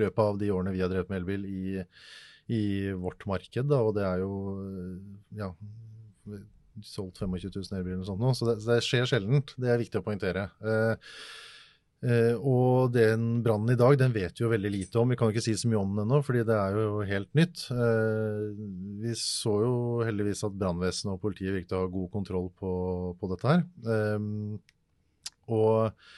løpet 0.00 0.22
av 0.24 0.38
de 0.40 0.52
årene 0.54 0.74
vi 0.76 0.84
har 0.84 0.92
drevet 0.92 1.12
med 1.12 1.22
elbil 1.22 1.48
i, 1.48 1.64
i 2.52 2.62
vårt 2.96 3.26
marked. 3.28 3.72
Da, 3.72 3.80
og 3.82 3.96
det 3.96 4.06
er 4.06 4.22
jo 4.22 4.36
ja, 5.38 5.50
solgt 6.84 7.20
25 7.22 7.50
000 7.54 7.78
elbiler 7.78 8.02
og 8.02 8.08
sånt 8.08 8.22
nå, 8.22 8.32
så 8.36 8.50
det, 8.50 8.60
det, 8.66 8.80
skjer 8.84 9.08
sjeldent. 9.08 9.54
Det 9.60 9.72
er 9.72 9.80
viktig 9.80 10.00
å 10.00 10.04
poengtere. 10.06 10.46
Eh, 10.60 11.14
eh, 12.10 12.34
og 12.36 12.92
den 12.94 13.40
brannen 13.44 13.72
i 13.72 13.78
dag 13.80 13.96
den 14.00 14.14
vet 14.14 14.36
vi 14.36 14.44
jo 14.44 14.52
veldig 14.52 14.72
lite 14.74 15.00
om. 15.00 15.12
Vi 15.12 15.18
kan 15.20 15.32
ikke 15.32 15.44
si 15.44 15.56
så 15.58 15.70
mye 15.70 15.80
om 15.80 15.96
den 15.96 16.04
ennå, 16.04 16.20
fordi 16.26 16.44
det 16.48 16.58
er 16.60 16.78
jo 16.82 17.00
helt 17.08 17.32
nytt. 17.38 17.66
Eh, 17.72 18.44
vi 19.04 19.16
så 19.20 19.56
jo 19.64 19.74
heldigvis 20.06 20.44
at 20.48 20.60
brannvesenet 20.60 21.16
og 21.16 21.22
politiet 21.24 21.56
virket 21.56 21.76
å 21.76 21.84
ha 21.84 21.90
god 21.96 22.12
kontroll 22.14 22.50
på, 22.60 22.76
på 23.20 23.32
dette 23.32 23.52
her. 23.54 23.66
Eh, 23.96 24.30
og 25.56 26.08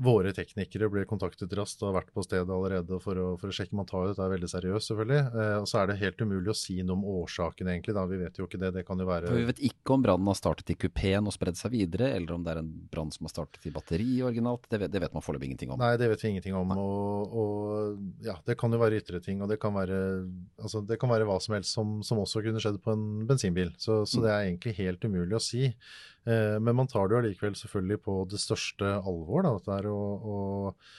Våre 0.00 0.32
teknikere 0.32 0.88
ble 0.88 1.02
kontaktet 1.08 1.52
raskt 1.58 1.82
og 1.82 1.90
har 1.90 1.98
vært 1.98 2.12
på 2.16 2.22
stedet 2.24 2.48
allerede 2.48 2.96
for 3.04 3.18
å, 3.20 3.26
for 3.40 3.52
å 3.52 3.54
sjekke. 3.54 3.76
Man 3.76 3.88
tar 3.88 4.06
jo 4.06 4.12
dette 4.14 4.28
veldig 4.32 4.48
seriøst, 4.48 4.88
selvfølgelig. 4.88 5.18
Eh, 5.42 5.56
og 5.60 5.66
så 5.68 5.82
er 5.82 5.90
det 5.90 5.96
helt 6.00 6.22
umulig 6.24 6.52
å 6.52 6.56
si 6.56 6.78
noe 6.80 6.96
om 6.96 7.04
årsaken, 7.20 7.68
egentlig. 7.68 7.94
Da. 7.98 8.06
Vi 8.08 8.20
vet 8.22 8.40
jo 8.40 8.46
ikke 8.48 8.60
det. 8.62 8.72
Det 8.78 8.84
kan 8.88 9.02
jo 9.02 9.08
være 9.10 9.28
For 9.28 9.40
Vi 9.40 9.48
vet 9.50 9.60
ikke 9.68 9.96
om 9.96 10.06
brannen 10.06 10.30
har 10.32 10.38
startet 10.38 10.72
i 10.72 10.78
kupeen 10.80 11.28
og 11.28 11.36
spredd 11.36 11.60
seg 11.60 11.74
videre, 11.74 12.08
eller 12.16 12.36
om 12.36 12.46
det 12.46 12.54
er 12.54 12.62
en 12.62 12.70
brann 12.92 13.12
som 13.12 13.28
har 13.28 13.34
startet 13.34 13.68
i 13.68 13.74
batteri 13.74 14.08
originalt. 14.24 14.64
Det 14.72 14.80
vet, 14.84 14.94
det 14.94 15.04
vet 15.04 15.16
man 15.16 15.26
foreløpig 15.26 15.50
ingenting 15.50 15.74
om. 15.74 15.82
Nei, 15.82 15.92
det 16.00 16.08
vet 16.14 16.24
vi 16.24 16.32
ingenting 16.32 16.56
om. 16.56 16.72
Og, 16.80 17.36
og, 17.42 18.00
ja, 18.24 18.38
det 18.48 18.56
kan 18.60 18.72
jo 18.72 18.80
være 18.80 19.02
ytre 19.02 19.20
ting, 19.24 19.44
og 19.44 19.52
det 19.52 19.60
kan 19.60 19.76
være, 19.76 20.00
altså, 20.62 20.80
det 20.86 20.96
kan 21.02 21.12
være 21.12 21.28
hva 21.28 21.36
som 21.44 21.58
helst 21.58 21.76
som, 21.76 21.98
som 22.06 22.22
også 22.24 22.40
kunne 22.46 22.62
skjedd 22.62 22.80
på 22.80 22.96
en 22.96 23.26
bensinbil. 23.28 23.74
Så, 23.76 24.06
så 24.08 24.20
mm. 24.20 24.24
det 24.24 24.32
er 24.32 24.48
egentlig 24.48 24.78
helt 24.80 25.04
umulig 25.04 25.36
å 25.36 25.44
si. 25.44 25.68
Eh, 26.28 26.56
men 26.60 26.76
man 26.76 26.88
tar 26.90 27.08
det 27.08 27.16
jo 27.16 27.20
allikevel 27.22 27.54
selvfølgelig 27.56 28.02
på 28.04 28.16
det 28.30 28.40
største 28.42 28.96
alvor. 28.98 29.46
Da, 29.46 29.54
dette 29.56 29.78
er, 29.78 29.88
og, 29.92 30.26
og, 30.32 30.90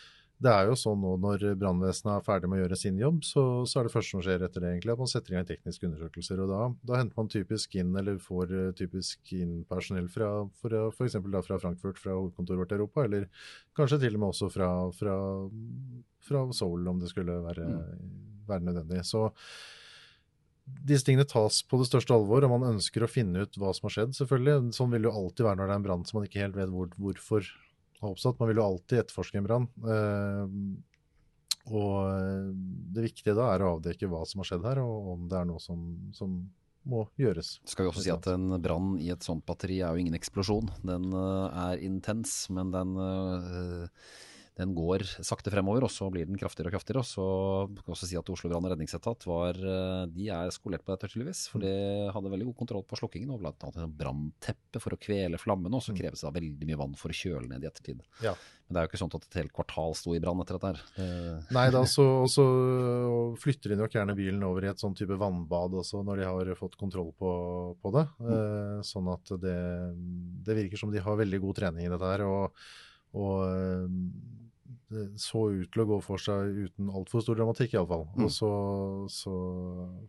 det 0.41 0.49
er 0.49 0.69
jo 0.71 0.77
sånn 0.79 1.03
nå 1.03 1.11
når 1.21 1.43
brannvesenet 1.61 2.15
er 2.15 2.23
ferdig 2.25 2.49
med 2.49 2.57
å 2.57 2.63
gjøre 2.63 2.77
sin 2.81 2.97
jobb, 2.97 3.19
så, 3.27 3.43
så, 3.69 3.77
er 3.77 3.85
det 3.85 3.93
første 3.93 4.15
som 4.15 4.23
skjer 4.25 4.41
etter 4.47 4.63
det 4.63 4.71
egentlig 4.71 4.95
at 4.95 5.03
man 5.03 5.11
setter 5.11 5.33
i 5.33 5.37
gang 5.37 5.49
tekniske 5.49 5.85
undersøkelser. 5.85 6.41
og 6.41 6.49
Da, 6.49 6.61
da 6.89 6.97
henter 6.97 7.21
man 7.21 7.29
typisk 7.29 7.77
inn 7.77 7.91
eller 8.01 8.17
får 8.23 8.55
eh, 8.57 8.71
typisk 8.77 9.35
inn 9.37 9.59
personell 9.69 10.09
fra 10.09 10.31
f.eks. 10.49 11.19
fra 11.21 11.59
Frankfurt, 11.61 12.01
fra 12.01 12.17
hovedkontoret 12.17 12.63
vårt 12.63 12.73
i 12.73 12.79
Europa, 12.79 13.05
eller 13.05 13.27
kanskje 13.77 14.01
til 14.01 14.17
og 14.17 14.23
med 14.23 14.33
også 14.33 14.49
fra, 14.55 14.71
fra, 14.97 15.19
fra 16.25 16.43
Seoul, 16.57 16.89
om 16.89 17.03
det 17.03 17.13
skulle 17.13 17.37
være, 17.45 17.67
mm. 17.69 18.17
være 18.49 18.67
nødvendig. 18.71 19.05
Så 19.05 19.27
disse 20.85 21.07
tingene 21.07 21.27
tas 21.27 21.61
på 21.67 21.79
det 21.81 21.87
største 21.89 22.15
alvor, 22.15 22.45
og 22.45 22.53
man 22.53 22.69
ønsker 22.75 23.03
å 23.05 23.09
finne 23.11 23.45
ut 23.45 23.57
hva 23.59 23.73
som 23.75 23.87
har 23.87 23.95
skjedd, 23.95 24.15
selvfølgelig. 24.17 24.71
Sånn 24.77 24.93
vil 24.93 25.03
det 25.03 25.11
jo 25.11 25.17
alltid 25.23 25.47
være 25.47 25.59
når 25.59 25.69
det 25.69 25.75
er 25.75 25.81
en 25.81 25.87
brann 25.89 26.05
som 26.07 26.19
man 26.19 26.29
ikke 26.29 26.43
helt 26.43 26.57
vet 26.57 26.71
hvor, 26.73 26.93
hvorfor 27.01 27.51
har 28.01 28.13
oppstått. 28.13 28.39
Man 28.41 28.51
vil 28.51 28.61
jo 28.61 28.67
alltid 28.67 29.03
etterforske 29.03 29.41
en 29.41 29.49
brann. 29.49 29.67
Eh, 29.95 30.55
og 31.71 31.93
eh, 32.09 32.47
det 32.95 33.05
viktige 33.09 33.37
da 33.37 33.51
er 33.53 33.65
å 33.65 33.75
avdekke 33.75 34.09
hva 34.11 34.23
som 34.29 34.41
har 34.41 34.49
skjedd 34.49 34.65
her, 34.71 34.81
og 34.83 35.13
om 35.15 35.29
det 35.31 35.37
er 35.41 35.47
noe 35.51 35.61
som, 35.61 35.85
som 36.17 36.39
må 36.89 37.05
gjøres. 37.21 37.59
Skal 37.69 37.85
vi 37.85 37.91
også 37.91 38.05
si 38.07 38.13
at 38.13 38.25
En 38.31 38.57
brann 38.61 38.95
i 39.01 39.11
et 39.13 39.25
sånt 39.25 39.45
batteri 39.45 39.79
er 39.81 39.93
jo 39.93 40.01
ingen 40.01 40.17
eksplosjon. 40.17 40.71
Den 40.81 41.11
uh, 41.13 41.51
er 41.69 41.83
intens, 41.85 42.47
men 42.49 42.73
den 42.73 42.97
den 44.59 44.73
går 44.75 45.05
sakte 45.23 45.51
fremover, 45.53 45.85
og 45.87 45.91
så 45.93 46.09
blir 46.11 46.27
den 46.27 46.39
kraftigere 46.39 46.67
og 46.69 46.75
kraftigere. 46.75 47.01
Og 47.01 47.07
så 47.07 47.25
kan 47.71 47.87
jeg 47.87 47.95
også 47.95 48.09
si 48.09 48.17
at 48.19 48.31
Oslo 48.33 48.51
brann- 48.51 48.67
og 48.67 48.73
redningsetat 48.73 49.25
var, 49.29 49.55
eh, 49.55 50.05
de 50.11 50.27
er 50.27 50.51
skolert 50.51 50.83
på 50.83 50.91
dette, 50.91 51.07
tydeligvis. 51.07 51.45
For 51.49 51.63
de 51.63 51.71
hadde 52.11 52.31
veldig 52.33 52.49
god 52.51 52.57
kontroll 52.59 52.83
på 52.83 52.99
slukkingen, 52.99 53.31
og 53.31 53.39
blant 53.39 53.63
annet 53.63 53.95
brannteppe 53.95 54.81
for 54.83 54.91
å 54.91 54.99
kvele 54.99 55.39
flammene. 55.39 55.79
Og 55.79 55.85
så 55.85 55.95
kreves 55.95 56.19
det 56.19 56.27
da 56.27 56.35
veldig 56.35 56.67
mye 56.67 56.81
vann 56.83 56.97
for 56.99 57.13
å 57.13 57.15
kjøle 57.15 57.47
ned 57.47 57.63
i 57.63 57.69
ettertid. 57.71 58.03
Ja. 58.21 58.35
Men 58.67 58.75
det 58.75 58.81
er 58.81 58.85
jo 58.85 58.91
ikke 58.91 59.01
sånn 59.01 59.15
at 59.15 59.25
et 59.29 59.39
helt 59.39 59.55
kvartal 59.55 59.95
sto 59.95 60.13
i 60.15 60.19
brann 60.19 60.43
etter 60.43 60.59
dette 60.59 60.73
her. 60.73 60.83
Det, 60.99 61.07
Nei 61.57 61.65
da, 61.71 61.85
så, 61.87 62.05
så 62.27 62.45
flytter 63.39 63.71
de 63.71 63.79
nok 63.79 63.95
gjerne 63.95 64.17
bilen 64.19 64.43
over 64.47 64.67
i 64.67 64.71
et 64.73 64.83
sånn 64.83 64.95
type 64.99 65.15
vannbad 65.15 65.79
også, 65.79 66.03
når 66.03 66.21
de 66.21 66.27
har 66.27 66.53
fått 66.59 66.75
kontroll 66.79 67.15
på, 67.15 67.31
på 67.79 67.95
det. 67.95 68.05
Mm. 68.19 68.83
sånn 68.83 69.07
at 69.15 69.31
det, 69.39 69.57
det 70.43 70.59
virker 70.59 70.79
som 70.79 70.91
de 70.91 70.99
har 71.03 71.19
veldig 71.23 71.39
god 71.39 71.63
trening 71.63 71.87
i 71.87 71.91
dette 71.91 72.13
her. 72.13 72.27
Og, 72.27 72.61
og 73.15 73.43
eh, 73.47 73.99
det 74.91 75.05
så 75.23 75.47
ut 75.55 75.71
til 75.71 75.83
å 75.83 75.87
gå 75.93 75.97
for 76.05 76.21
seg 76.21 76.51
uten 76.67 76.91
altfor 76.91 77.23
stor 77.23 77.39
dramatikk, 77.39 77.75
iallfall. 77.75 78.05
Mm. 78.13 78.27
Og 78.27 78.33
så, 78.35 78.51
så 79.11 79.35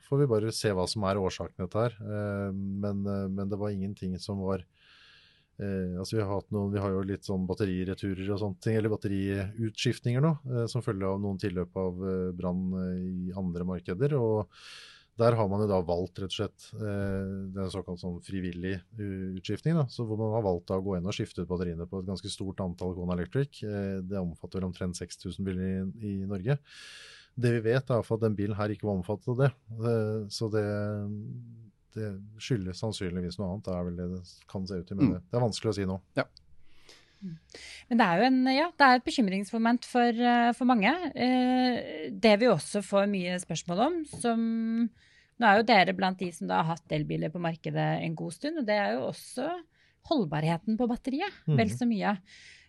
får 0.08 0.22
vi 0.22 0.30
bare 0.34 0.54
se 0.54 0.74
hva 0.74 0.88
som 0.90 1.06
er 1.08 1.20
årsaken 1.22 1.56
til 1.56 1.68
dette 1.68 1.86
her. 1.86 1.98
Eh, 2.02 2.48
men, 2.52 3.04
eh, 3.06 3.26
men 3.32 3.52
det 3.52 3.60
var 3.60 3.74
ingenting 3.74 4.18
som 4.22 4.42
var 4.42 4.66
Eh, 5.60 5.98
altså 6.00 6.16
vi, 6.16 6.22
har 6.22 6.30
hatt 6.32 6.48
noen, 6.54 6.72
vi 6.72 6.80
har 6.80 6.94
jo 6.94 7.02
litt 7.06 7.26
sånn 7.28 7.44
batterireturer 7.48 8.30
og 8.32 8.40
sånne 8.40 8.64
ting, 8.64 8.78
eller 8.78 8.92
batteriutskiftninger 8.94 10.24
nå, 10.24 10.32
eh, 10.48 10.64
som 10.70 10.84
følge 10.84 11.10
av 11.10 11.20
noen 11.22 11.40
tilløp 11.40 11.76
av 11.78 12.00
eh, 12.08 12.30
brann 12.36 12.64
eh, 12.80 13.04
i 13.28 13.36
andre 13.38 13.68
markeder. 13.68 14.16
og 14.18 14.64
Der 15.20 15.36
har 15.36 15.48
man 15.50 15.60
jo 15.60 15.68
da 15.68 15.78
valgt 15.84 16.18
rett 16.22 16.32
og 16.32 16.36
slett 16.38 16.68
den 16.72 17.50
det 17.52 17.60
er 17.60 17.66
en 17.66 17.72
såkalt 17.74 18.00
sånn 18.00 18.20
frivillig 18.24 18.78
uh, 18.96 19.34
utskiftning. 19.36 19.76
Da, 19.76 19.84
så 19.92 20.06
hvor 20.08 20.16
man 20.20 20.32
har 20.32 20.44
valgt 20.46 20.70
da 20.70 20.78
å 20.80 20.84
gå 20.84 20.96
inn 20.96 21.08
og 21.08 21.16
skifte 21.16 21.44
ut 21.44 21.50
batteriene 21.50 21.84
på 21.88 22.00
et 22.00 22.08
ganske 22.08 22.30
stort 22.32 22.62
antall 22.64 22.94
Kona 22.96 23.16
Electric. 23.18 23.60
Eh, 23.66 23.98
det 24.08 24.20
omfatter 24.22 24.60
vel 24.60 24.70
omtrent 24.70 24.96
6000 24.96 25.44
biler 25.44 25.66
i, 25.68 25.74
i 26.08 26.14
Norge. 26.30 26.56
Det 27.36 27.52
vi 27.58 27.60
vet, 27.64 27.90
er 27.92 28.00
at 28.00 28.24
den 28.24 28.38
bilen 28.38 28.56
her 28.56 28.72
ikke 28.72 28.88
var 28.88 28.98
omfattet 29.00 29.28
av 29.34 29.42
det. 29.44 29.50
Eh, 29.76 30.22
så 30.32 30.48
det 30.52 30.64
det 31.92 32.08
skyldes 32.40 32.78
sannsynligvis 32.80 33.36
noe 33.36 33.50
annet. 33.50 33.66
Det 33.66 33.72
er 33.76 33.84
vel 33.84 33.96
det 33.98 34.06
det 34.14 34.20
kan 34.48 34.64
se 34.64 34.78
ut 34.80 34.86
til. 34.88 34.96
Men 34.96 35.10
Mm. 35.10 35.12
det, 35.12 35.20
det 35.28 35.36
er 35.36 35.44
vanskelig 35.44 35.72
å 35.74 35.76
si 35.76 35.84
nå. 35.84 35.98
Men 37.22 38.00
det 38.00 38.06
er 38.06 38.20
jo 38.20 38.28
en, 38.28 38.40
ja, 38.52 38.68
det 38.78 38.88
er 38.88 38.98
et 38.98 39.06
bekymringsmoment 39.06 39.86
for, 39.88 40.22
eh, 40.32 40.50
for 40.58 40.68
mange. 40.68 40.92
Eh, 41.14 42.08
det 42.12 42.36
vi 42.42 42.50
også 42.50 42.82
får 42.86 43.10
mye 43.12 43.38
spørsmål 43.42 43.86
om, 43.88 43.98
som 44.18 44.44
Nå 45.40 45.48
er 45.48 45.58
jo 45.58 45.64
dere 45.66 45.94
blant 45.96 46.20
de 46.20 46.28
som 46.30 46.46
da 46.46 46.60
har 46.60 46.76
hatt 46.76 46.92
elbiler 46.94 47.32
på 47.32 47.40
markedet 47.42 47.86
en 48.04 48.12
god 48.14 48.34
stund, 48.36 48.60
og 48.60 48.66
det 48.68 48.76
er 48.78 48.92
jo 48.94 49.08
også 49.08 49.48
holdbarheten 50.06 50.76
på 50.78 50.86
batteriet. 50.86 51.34
mm. 51.48 51.56
Vel 51.58 51.72
så 51.72 51.88
mye. 51.88 52.12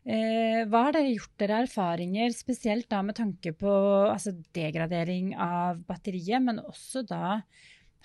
Eh, 0.03 0.63
hva 0.67 0.87
har 0.87 0.95
dere 0.95 1.13
gjort 1.13 1.35
dere 1.39 1.61
erfaringer, 1.63 2.33
spesielt 2.35 2.89
da 2.91 3.03
med 3.05 3.15
tanke 3.15 3.53
på 3.55 3.71
altså, 4.09 4.33
degradering 4.55 5.31
av 5.39 5.83
batteriet, 5.87 6.43
men 6.43 6.63
også 6.63 7.05
da 7.07 7.43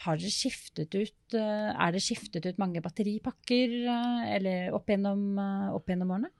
har 0.04 0.18
dere 0.20 0.30
skiftet 0.30 0.94
ut 0.94 1.34
eh, 1.36 1.70
Er 1.74 1.94
det 1.94 2.02
skiftet 2.04 2.44
ut 2.46 2.58
mange 2.60 2.82
batteripakker 2.84 3.72
eh, 3.82 4.26
eller 4.36 4.74
opp 4.76 4.90
gjennom, 4.90 5.22
eh, 5.42 5.70
opp 5.74 5.90
gjennom 5.90 6.12
årene? 6.14 6.30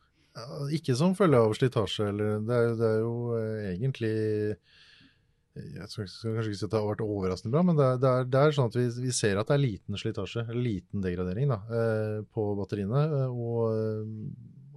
Ikke 0.77 0.95
som 0.95 1.17
følge 1.19 1.41
av 1.43 1.55
slitasje, 1.59 2.13
eller 2.13 2.45
det 2.47 2.55
er, 2.55 2.69
det 2.79 2.91
er 2.93 3.01
jo 3.03 3.15
egentlig 3.73 4.13
Jeg 5.59 5.89
skal, 5.91 6.07
kanskje 6.07 6.53
ikke 6.53 6.61
si 6.61 6.67
at 6.69 6.75
det 6.77 6.79
har 6.79 6.87
vært 6.93 7.03
overraskende 7.03 7.55
bra, 7.57 7.63
men 7.67 7.81
det 7.81 7.89
er, 7.89 7.97
det 7.99 8.13
er, 8.13 8.29
det 8.31 8.43
er 8.45 8.55
sånn 8.55 8.71
at 8.71 8.79
vi, 8.79 8.85
vi 9.09 9.15
ser 9.17 9.41
at 9.41 9.51
det 9.51 9.57
er 9.57 9.65
liten 9.65 9.99
slitasje, 9.99 10.45
eller 10.45 10.63
liten 10.63 11.03
degradering, 11.03 11.51
da, 11.51 11.59
på 12.31 12.45
batteriene. 12.61 13.03
Og, 13.33 14.15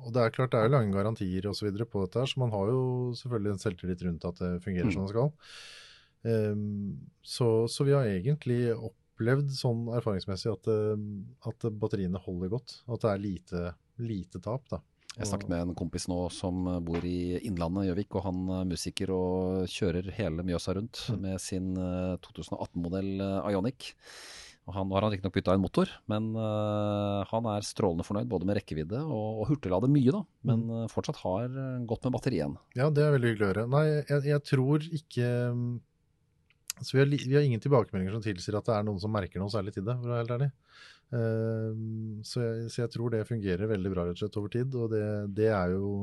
og 0.02 0.16
det 0.16 0.24
er 0.24 0.34
klart 0.34 0.56
det 0.56 0.64
er 0.64 0.74
lange 0.74 0.96
garantier 0.96 1.46
osv. 1.52 1.70
på 1.70 2.08
dette, 2.08 2.24
her, 2.24 2.32
så 2.32 2.42
man 2.42 2.56
har 2.56 2.74
jo 2.74 2.82
selvfølgelig 3.22 3.54
en 3.54 3.62
selvtillit 3.68 4.02
rundt 4.08 4.26
at 4.32 4.42
det 4.42 4.52
fungerer 4.66 4.90
Mm. 4.90 4.96
som 4.98 5.06
det 5.06 5.14
skal. 5.14 5.32
Um, 6.24 7.00
så, 7.26 7.68
så 7.72 7.86
vi 7.88 7.96
har 7.96 8.06
egentlig 8.10 8.60
opplevd 8.76 9.52
sånn 9.54 9.88
erfaringsmessig 9.98 10.52
at, 10.52 10.70
eh, 10.70 11.04
at 11.50 11.68
batteriene 11.82 12.22
holder 12.22 12.52
godt. 12.56 12.80
At 12.90 13.04
det 13.06 13.12
er 13.14 13.24
lite, 13.26 13.64
lite 14.02 14.42
tap. 14.42 14.68
da. 14.72 14.82
Jeg 15.18 15.28
snakket 15.28 15.50
med 15.52 15.66
en 15.66 15.76
kompis 15.76 16.06
nå 16.08 16.18
som 16.32 16.64
bor 16.88 17.04
i 17.04 17.36
Innlandet, 17.44 17.90
Gjøvik, 17.90 18.16
og 18.16 18.24
han 18.30 18.46
er 18.62 18.70
musiker 18.70 19.12
og 19.12 19.66
kjører 19.68 20.08
hele 20.16 20.46
Mjøsa 20.48 20.78
rundt 20.78 21.02
Mm. 21.12 21.20
med 21.26 21.42
sin 21.44 21.74
eh, 21.76 22.16
2018-modell 22.24 23.20
Ionic. 23.52 23.92
Og 24.70 24.76
han, 24.78 24.86
nå 24.88 24.94
har 24.94 25.02
han 25.08 25.12
riktignok 25.12 25.34
bytta 25.34 25.56
en 25.58 25.64
motor, 25.64 25.90
men 26.08 26.28
uh, 26.38 27.26
han 27.32 27.48
er 27.50 27.66
strålende 27.66 28.06
fornøyd 28.06 28.30
både 28.30 28.46
med 28.46 28.60
rekkevidde 28.60 29.00
og, 29.02 29.40
og 29.42 29.48
hurtiglader 29.50 29.90
mye, 29.90 30.14
da. 30.14 30.20
Men 30.48 30.62
eh, 30.70 30.84
fortsatt 30.94 31.18
har 31.24 31.48
eh, 31.50 31.80
godt 31.90 32.06
med 32.06 32.14
batteri 32.14 32.38
igjen. 32.38 32.54
Ja, 32.78 32.92
det 32.94 33.02
er 33.08 33.16
veldig 33.16 33.32
hyggelig 33.32 33.48
å 33.48 33.50
høre. 33.50 33.64
Nei, 33.74 33.82
jeg, 34.06 34.22
jeg 34.30 34.44
tror 34.52 34.86
ikke 34.86 35.32
altså 36.78 36.96
vi, 36.96 37.00
har, 37.02 37.10
vi 37.12 37.36
har 37.36 37.46
ingen 37.48 37.62
tilbakemeldinger 37.64 38.16
som 38.16 38.24
tilsier 38.26 38.58
at 38.60 38.68
det 38.70 38.76
er 38.78 38.88
noen 38.88 39.02
som 39.02 39.14
merker 39.14 39.42
noe 39.42 39.52
særlig 39.54 39.74
til 39.76 39.86
det, 39.88 39.96
for 40.00 40.08
å 40.10 40.14
være 40.16 40.24
helt 40.24 40.36
ærlig. 40.38 40.50
Uh, 41.12 42.22
så, 42.24 42.42
jeg, 42.46 42.72
så 42.72 42.82
jeg 42.86 42.94
tror 42.94 43.12
det 43.12 43.26
fungerer 43.28 43.68
veldig 43.72 43.92
bra 43.92 44.06
rett 44.08 44.16
og 44.18 44.24
slett 44.24 44.40
over 44.40 44.54
tid, 44.54 44.76
og 44.80 44.92
det, 44.94 45.04
det 45.38 45.50
er 45.52 45.74
jo 45.76 45.94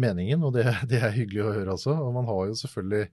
meningen, 0.00 0.44
og 0.48 0.54
det, 0.56 0.66
det 0.90 1.02
er 1.04 1.16
hyggelig 1.16 1.44
å 1.46 1.54
høre 1.58 1.76
også. 1.78 1.96
Og 2.00 2.12
man 2.16 2.28
har 2.30 2.46
jo 2.48 2.60
selvfølgelig 2.62 3.08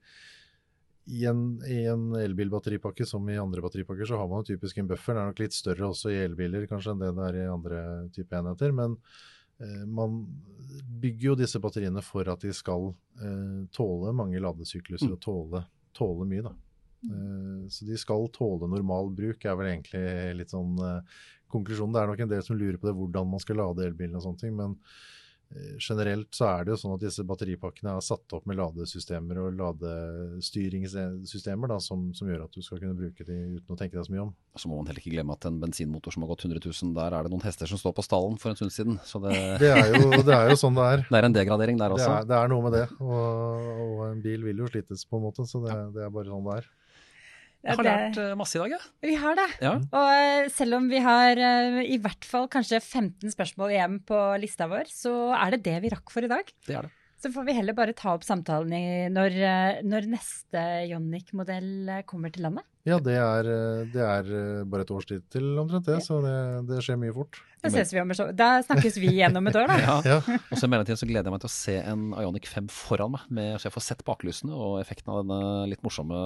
i 1.10 1.24
en, 1.26 1.42
i 1.66 1.80
en 1.90 2.06
elbilbatteripakke 2.20 3.04
som 3.08 3.26
i 3.32 3.38
andre 3.40 3.64
batteripakker, 3.64 4.06
så 4.06 4.20
har 4.20 4.28
man 4.30 4.44
jo 4.44 4.52
typisk 4.54 4.78
en 4.78 4.88
buffer. 4.88 5.16
Den 5.16 5.24
er 5.24 5.32
nok 5.32 5.42
litt 5.42 5.56
større 5.56 5.88
også 5.90 6.12
i 6.12 6.20
elbiler 6.22 6.68
kanskje 6.70 6.94
enn 6.94 7.02
det 7.02 7.12
det 7.16 7.26
er 7.26 7.38
i 7.40 7.50
andre 7.50 7.82
type 8.14 8.36
enheter. 8.38 8.72
men 8.76 8.96
Eh, 9.60 9.86
Man 9.86 10.26
bygger 11.00 11.30
jo 11.30 11.36
disse 11.36 11.60
batteriene 11.60 12.02
for 12.04 12.28
at 12.32 12.40
de 12.40 12.52
skal 12.56 12.90
eh, 13.20 13.66
tåle 13.76 14.12
mange 14.16 14.40
ladesykluser 14.40 15.10
Mm. 15.10 15.12
og 15.16 15.20
tåle, 15.20 15.64
tåle 15.92 16.26
mye. 16.26 16.42
da. 16.42 16.54
Eh, 17.04 17.68
så 17.72 17.84
de 17.88 17.96
skal 18.00 18.28
tåle 18.34 18.68
normal 18.68 19.08
bruk, 19.16 19.44
er 19.44 19.56
vel 19.56 19.70
egentlig 19.74 20.04
litt 20.40 20.52
sånn 20.52 20.76
eh, 20.84 21.00
konklusjonen. 21.50 21.94
Det 21.96 22.02
er 22.02 22.12
nok 22.12 22.24
en 22.26 22.34
del 22.34 22.44
som 22.46 22.60
lurer 22.60 22.78
på 22.80 22.90
det, 22.90 22.98
hvordan 22.98 23.32
man 23.32 23.42
skal 23.42 23.60
lade 23.62 23.86
elbilen 23.88 24.18
og 24.20 24.24
sånne 24.26 24.42
ting. 24.42 24.52
Men 24.58 24.76
eh, 25.50 25.74
generelt 25.82 26.30
så 26.36 26.44
er 26.52 26.60
det 26.68 26.76
jo 26.76 26.82
sånn 26.84 26.94
at 26.94 27.02
disse 27.02 27.24
batteripakkene 27.26 27.96
er 27.96 28.04
satt 28.04 28.36
opp 28.36 28.44
med 28.46 28.60
ladesystemer 28.60 29.40
og 29.42 29.56
ladestyringssystemer 29.58 31.72
da, 31.72 31.78
som, 31.82 31.98
som 32.14 32.28
gjør 32.30 32.44
at 32.46 32.54
du 32.54 32.60
skal 32.62 32.78
kunne 32.82 32.98
bruke 32.98 33.26
de 33.26 33.38
uten 33.56 33.74
å 33.74 33.78
tenke 33.80 33.96
deg 33.96 34.06
så 34.06 34.14
mye 34.14 34.26
om. 34.28 34.32
Så 34.60 34.68
må 34.70 34.74
man 34.78 34.86
heller 34.90 35.02
ikke 35.02 35.14
glemme 35.16 35.34
at 35.34 35.46
en 35.48 35.58
bensinmotor 35.62 36.14
som 36.14 36.22
har 36.26 36.30
gått 36.34 36.44
100 36.46 36.60
000, 36.62 36.92
der 37.00 37.16
er 37.16 37.26
det 37.26 37.32
noen 37.32 37.46
hester 37.46 37.70
som 37.70 37.80
står 37.80 37.94
på 37.96 38.04
stallen 38.06 38.36
for 38.42 38.52
en 38.52 38.58
stund 38.60 38.74
siden. 38.74 39.00
Så 39.06 39.16
det, 39.24 39.32
Det 39.62 39.72
er 39.72 39.86
jo, 39.96 40.10
det 40.26 40.36
er 40.36 40.52
jo 40.52 40.58
sånn 40.60 40.76
det 40.78 40.86
er. 40.92 41.06
det 41.10 41.18
er 41.22 41.28
en 41.30 41.38
degradering 41.40 41.80
der 41.80 41.94
Det 41.94 41.98
også. 41.98 42.12
er, 42.20 42.28
det 42.30 42.36
er 42.38 42.52
noe 42.52 42.66
med 42.68 42.76
det. 42.78 42.86
Og, 43.00 43.18
og 43.88 44.04
en 44.10 44.22
bil 44.22 44.40
vil 44.46 44.62
jo 44.64 44.70
slites 44.70 45.06
på 45.08 45.18
en 45.18 45.26
måte, 45.30 45.48
så 45.50 45.56
det, 45.64 45.74
det 45.96 46.04
er 46.06 46.14
bare 46.14 46.30
sånn 46.30 46.46
det 46.50 46.60
er. 46.60 46.70
Jeg 47.60 47.76
har 47.76 47.84
lært 47.84 48.16
eh, 48.20 48.36
masse 48.40 48.56
i 48.56 48.60
dag, 48.62 48.72
jeg. 48.72 48.86
Vi 49.04 49.16
har 49.20 49.36
det. 49.36 49.48
Ja. 49.60 49.74
Og 49.76 50.12
eh, 50.14 50.46
selv 50.54 50.78
om 50.78 50.86
vi 50.88 51.02
har 51.04 51.36
eh, 51.36 51.80
i 51.92 51.98
hvert 52.00 52.24
fall 52.24 52.48
kanskje 52.52 52.80
15 52.80 53.34
spørsmål 53.34 53.74
igjen 53.74 53.98
på 54.08 54.20
lista 54.40 54.68
vår, 54.70 54.88
så 54.88 55.12
er 55.36 55.56
det 55.56 55.64
det 55.68 55.76
vi 55.84 55.92
rakk 55.92 56.12
for 56.14 56.24
i 56.24 56.30
dag. 56.32 56.48
Det 56.66 56.78
er 56.78 56.88
det. 56.88 56.94
Så 57.20 57.28
får 57.34 57.44
vi 57.50 57.52
heller 57.58 57.76
bare 57.76 57.92
ta 57.92 58.14
opp 58.16 58.24
samtalen 58.24 58.72
i, 58.72 58.84
når, 59.12 59.34
når 59.84 60.06
neste 60.08 60.62
Jonic-modell 60.88 61.90
eh, 61.98 62.04
kommer 62.08 62.32
til 62.32 62.46
landet. 62.48 62.64
Ja, 62.88 62.96
det 63.04 63.12
er, 63.20 63.48
det 63.92 64.00
er 64.00 64.28
eh, 64.32 64.60
bare 64.64 64.86
et 64.86 64.92
års 64.94 65.08
tid 65.08 65.24
til 65.32 65.50
omtrent 65.60 65.84
det, 65.84 65.98
så 66.04 66.20
det, 66.24 66.36
det 66.70 66.78
skjer 66.84 66.96
mye 67.00 67.12
fort. 67.12 67.42
Da, 67.60 67.68
ses 67.74 67.90
vi 67.92 68.00
om, 68.00 68.08
et 68.14 68.30
da 68.38 68.48
snakkes 68.64 68.96
vi 69.02 69.10
igjen 69.12 69.36
om 69.36 69.50
et 69.50 69.58
år, 69.60 69.68
da. 69.68 69.76
Ja. 69.84 69.96
Ja, 70.06 70.38
Og 70.48 70.56
så 70.56 70.64
i 70.64 70.70
mellomtiden 70.72 71.00
så 71.00 71.08
gleder 71.08 71.28
jeg 71.28 71.34
meg 71.34 71.42
til 71.42 71.50
å 71.50 71.52
se 71.52 71.76
en 71.82 72.06
Ionic 72.22 72.48
5 72.48 72.70
foran 72.72 73.12
meg, 73.18 73.26
med, 73.28 73.52
så 73.60 73.68
jeg 73.68 73.76
får 73.76 73.86
sett 73.90 74.04
baklysene 74.08 74.56
og 74.56 74.78
effekten 74.80 75.12
av 75.12 75.20
denne 75.20 75.68
litt 75.68 75.84
morsomme 75.84 76.22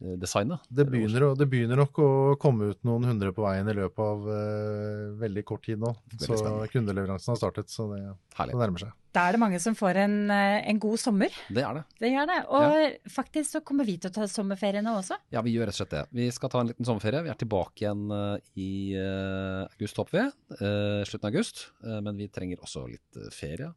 legokloss-designet. 0.00 0.60
det 0.68 0.86
begynner, 0.88 1.34
det 1.36 1.46
begynner 1.50 1.76
nok 1.76 1.98
å 1.98 2.08
komme 2.40 2.72
ut 2.72 2.80
noen 2.84 3.04
hundre 3.04 3.32
på 3.32 3.44
veien 3.44 3.68
i 3.68 3.74
løpet 3.76 4.00
av 4.00 4.24
uh, 4.28 5.18
veldig 5.20 5.44
kort 5.44 5.64
tid 5.64 5.78
nå. 5.80 5.92
Veldig 6.12 6.26
Så 6.26 6.38
spennende. 6.38 6.68
kundeleveransen 6.72 7.32
har 7.32 7.40
startet, 7.40 7.70
så 7.70 7.88
det, 7.92 8.00
det 8.38 8.56
nærmer 8.56 8.80
seg. 8.86 8.96
Da 9.10 9.24
er 9.26 9.34
det 9.34 9.40
mange 9.42 9.58
som 9.58 9.74
får 9.74 9.98
en, 10.04 10.16
eh, 10.30 10.60
en 10.70 10.78
god 10.78 11.00
sommer. 11.02 11.34
Det 11.50 11.64
er 11.66 11.80
det. 11.80 11.82
Det 11.98 12.10
gjør 12.12 12.28
det. 12.30 12.38
Og 12.54 13.10
faktisk 13.10 13.56
så 13.56 13.60
kommer 13.66 13.84
vi 13.84 13.96
til 13.98 14.10
å 14.10 14.14
ta 14.14 14.28
sommerferie 14.30 14.84
nå 14.86 14.92
også. 15.00 15.18
Ja, 15.34 15.42
vi 15.42 15.56
gjør 15.56 15.66
rett 15.66 15.74
og 15.74 15.80
slett 15.80 15.96
det. 15.96 16.04
Vi 16.14 16.28
skal 16.30 16.52
ta 16.52 16.60
en 16.62 16.70
liten 16.70 16.86
sommerferie. 16.86 17.24
Vi 17.26 17.32
er 17.32 17.40
tilbake 17.40 17.82
igjen 17.82 18.04
eh, 18.14 18.36
i 18.54 18.70
uh, 18.94 19.66
august, 19.66 19.98
håper 19.98 20.14
vi. 20.14 20.24
Uh, 20.62 21.02
slutten 21.10 21.26
av 21.26 21.32
august. 21.32 21.66
Men 21.82 22.22
vi 22.22 22.30
trenger 22.30 22.62
også 22.62 22.86
litt 22.86 23.18
ferie. 23.34 23.72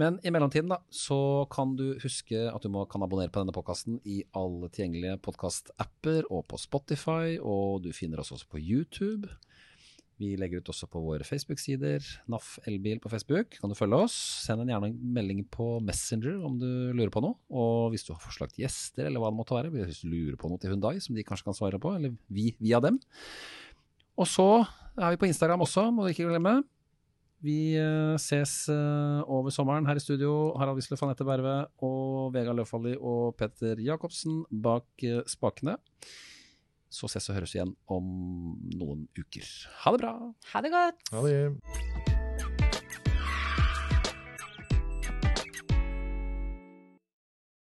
Men 0.00 0.18
i 0.26 0.30
mellomtiden 0.34 0.72
da, 0.72 0.80
så 0.90 1.46
kan 1.54 1.76
du 1.78 1.92
huske 2.02 2.48
at 2.50 2.64
du 2.64 2.70
må, 2.72 2.82
kan 2.90 3.04
abonnere 3.06 3.30
på 3.30 3.44
denne 3.44 3.54
podkasten 3.54 4.00
i 4.02 4.24
alle 4.34 4.70
tilgjengelige 4.74 5.20
podkast-apper 5.22 6.26
og 6.34 6.48
på 6.50 6.58
Spotify, 6.58 7.36
og 7.38 7.84
du 7.84 7.92
finner 7.94 8.22
oss 8.22 8.32
også 8.34 8.48
på 8.50 8.58
YouTube. 8.58 9.30
Vi 10.18 10.32
legger 10.38 10.62
ut 10.62 10.70
også 10.70 10.86
på 10.90 11.00
våre 11.02 11.26
Facebook-sider. 11.26 12.02
NAF 12.30 12.56
Elbil 12.70 13.00
på 13.02 13.10
Facebook. 13.10 13.56
Kan 13.58 13.70
du 13.70 13.78
følge 13.78 13.98
oss? 14.06 14.14
Send 14.44 14.62
en 14.62 14.70
gjerne 14.70 14.92
melding 14.94 15.42
på 15.50 15.80
Messenger 15.82 16.42
om 16.46 16.58
du 16.60 16.68
lurer 16.94 17.10
på 17.14 17.22
noe. 17.24 17.38
Og 17.50 17.94
hvis 17.94 18.06
du 18.06 18.12
har 18.14 18.22
forslag 18.22 18.52
til 18.52 18.64
gjester, 18.64 19.08
eller 19.08 19.22
hva 19.22 19.32
det 19.32 19.38
måtte 19.40 19.58
være, 19.58 19.72
hvis 19.74 20.04
du 20.04 20.12
lurer 20.12 20.38
på 20.38 20.50
noe 20.50 20.62
til 20.62 20.74
Hundai 20.74 21.00
som 21.02 21.18
de 21.18 21.26
kanskje 21.26 21.48
kan 21.48 21.58
svare 21.58 21.82
på, 21.82 21.96
eller 21.98 22.14
vi 22.30 22.52
via 22.62 22.82
dem. 22.82 23.00
Og 24.14 24.30
så 24.30 24.48
er 24.94 25.14
vi 25.14 25.22
på 25.22 25.30
Instagram 25.30 25.66
også, 25.66 25.88
må 25.90 26.06
du 26.06 26.14
ikke 26.14 26.30
glemme. 26.30 26.60
Vi 27.44 27.76
eh, 27.76 28.14
ses 28.22 28.52
eh, 28.72 29.20
over 29.28 29.52
sommeren 29.52 29.84
her 29.88 30.00
i 30.00 30.02
studio. 30.02 30.54
Harald 30.60 30.80
Wisløff, 30.80 31.02
Anette 31.04 31.26
Berve 31.28 31.56
og 31.84 32.32
Vegard 32.32 32.56
Løfaldli 32.56 32.94
og 32.96 33.34
Petter 33.40 33.82
Jacobsen 33.84 34.42
bak 34.64 35.04
eh, 35.04 35.20
spakene. 35.28 35.76
Så 36.88 37.10
ses 37.10 37.28
og 37.28 37.40
høres 37.40 37.56
igjen 37.56 37.74
om 37.90 38.08
noen 38.78 39.06
uker. 39.18 39.54
Ha 39.84 39.92
det 39.96 40.04
bra! 40.06 40.16
Ha 40.54 40.64
det 40.64 40.74
godt! 40.78 41.08
Ha 41.12 41.24
det. 41.26 42.13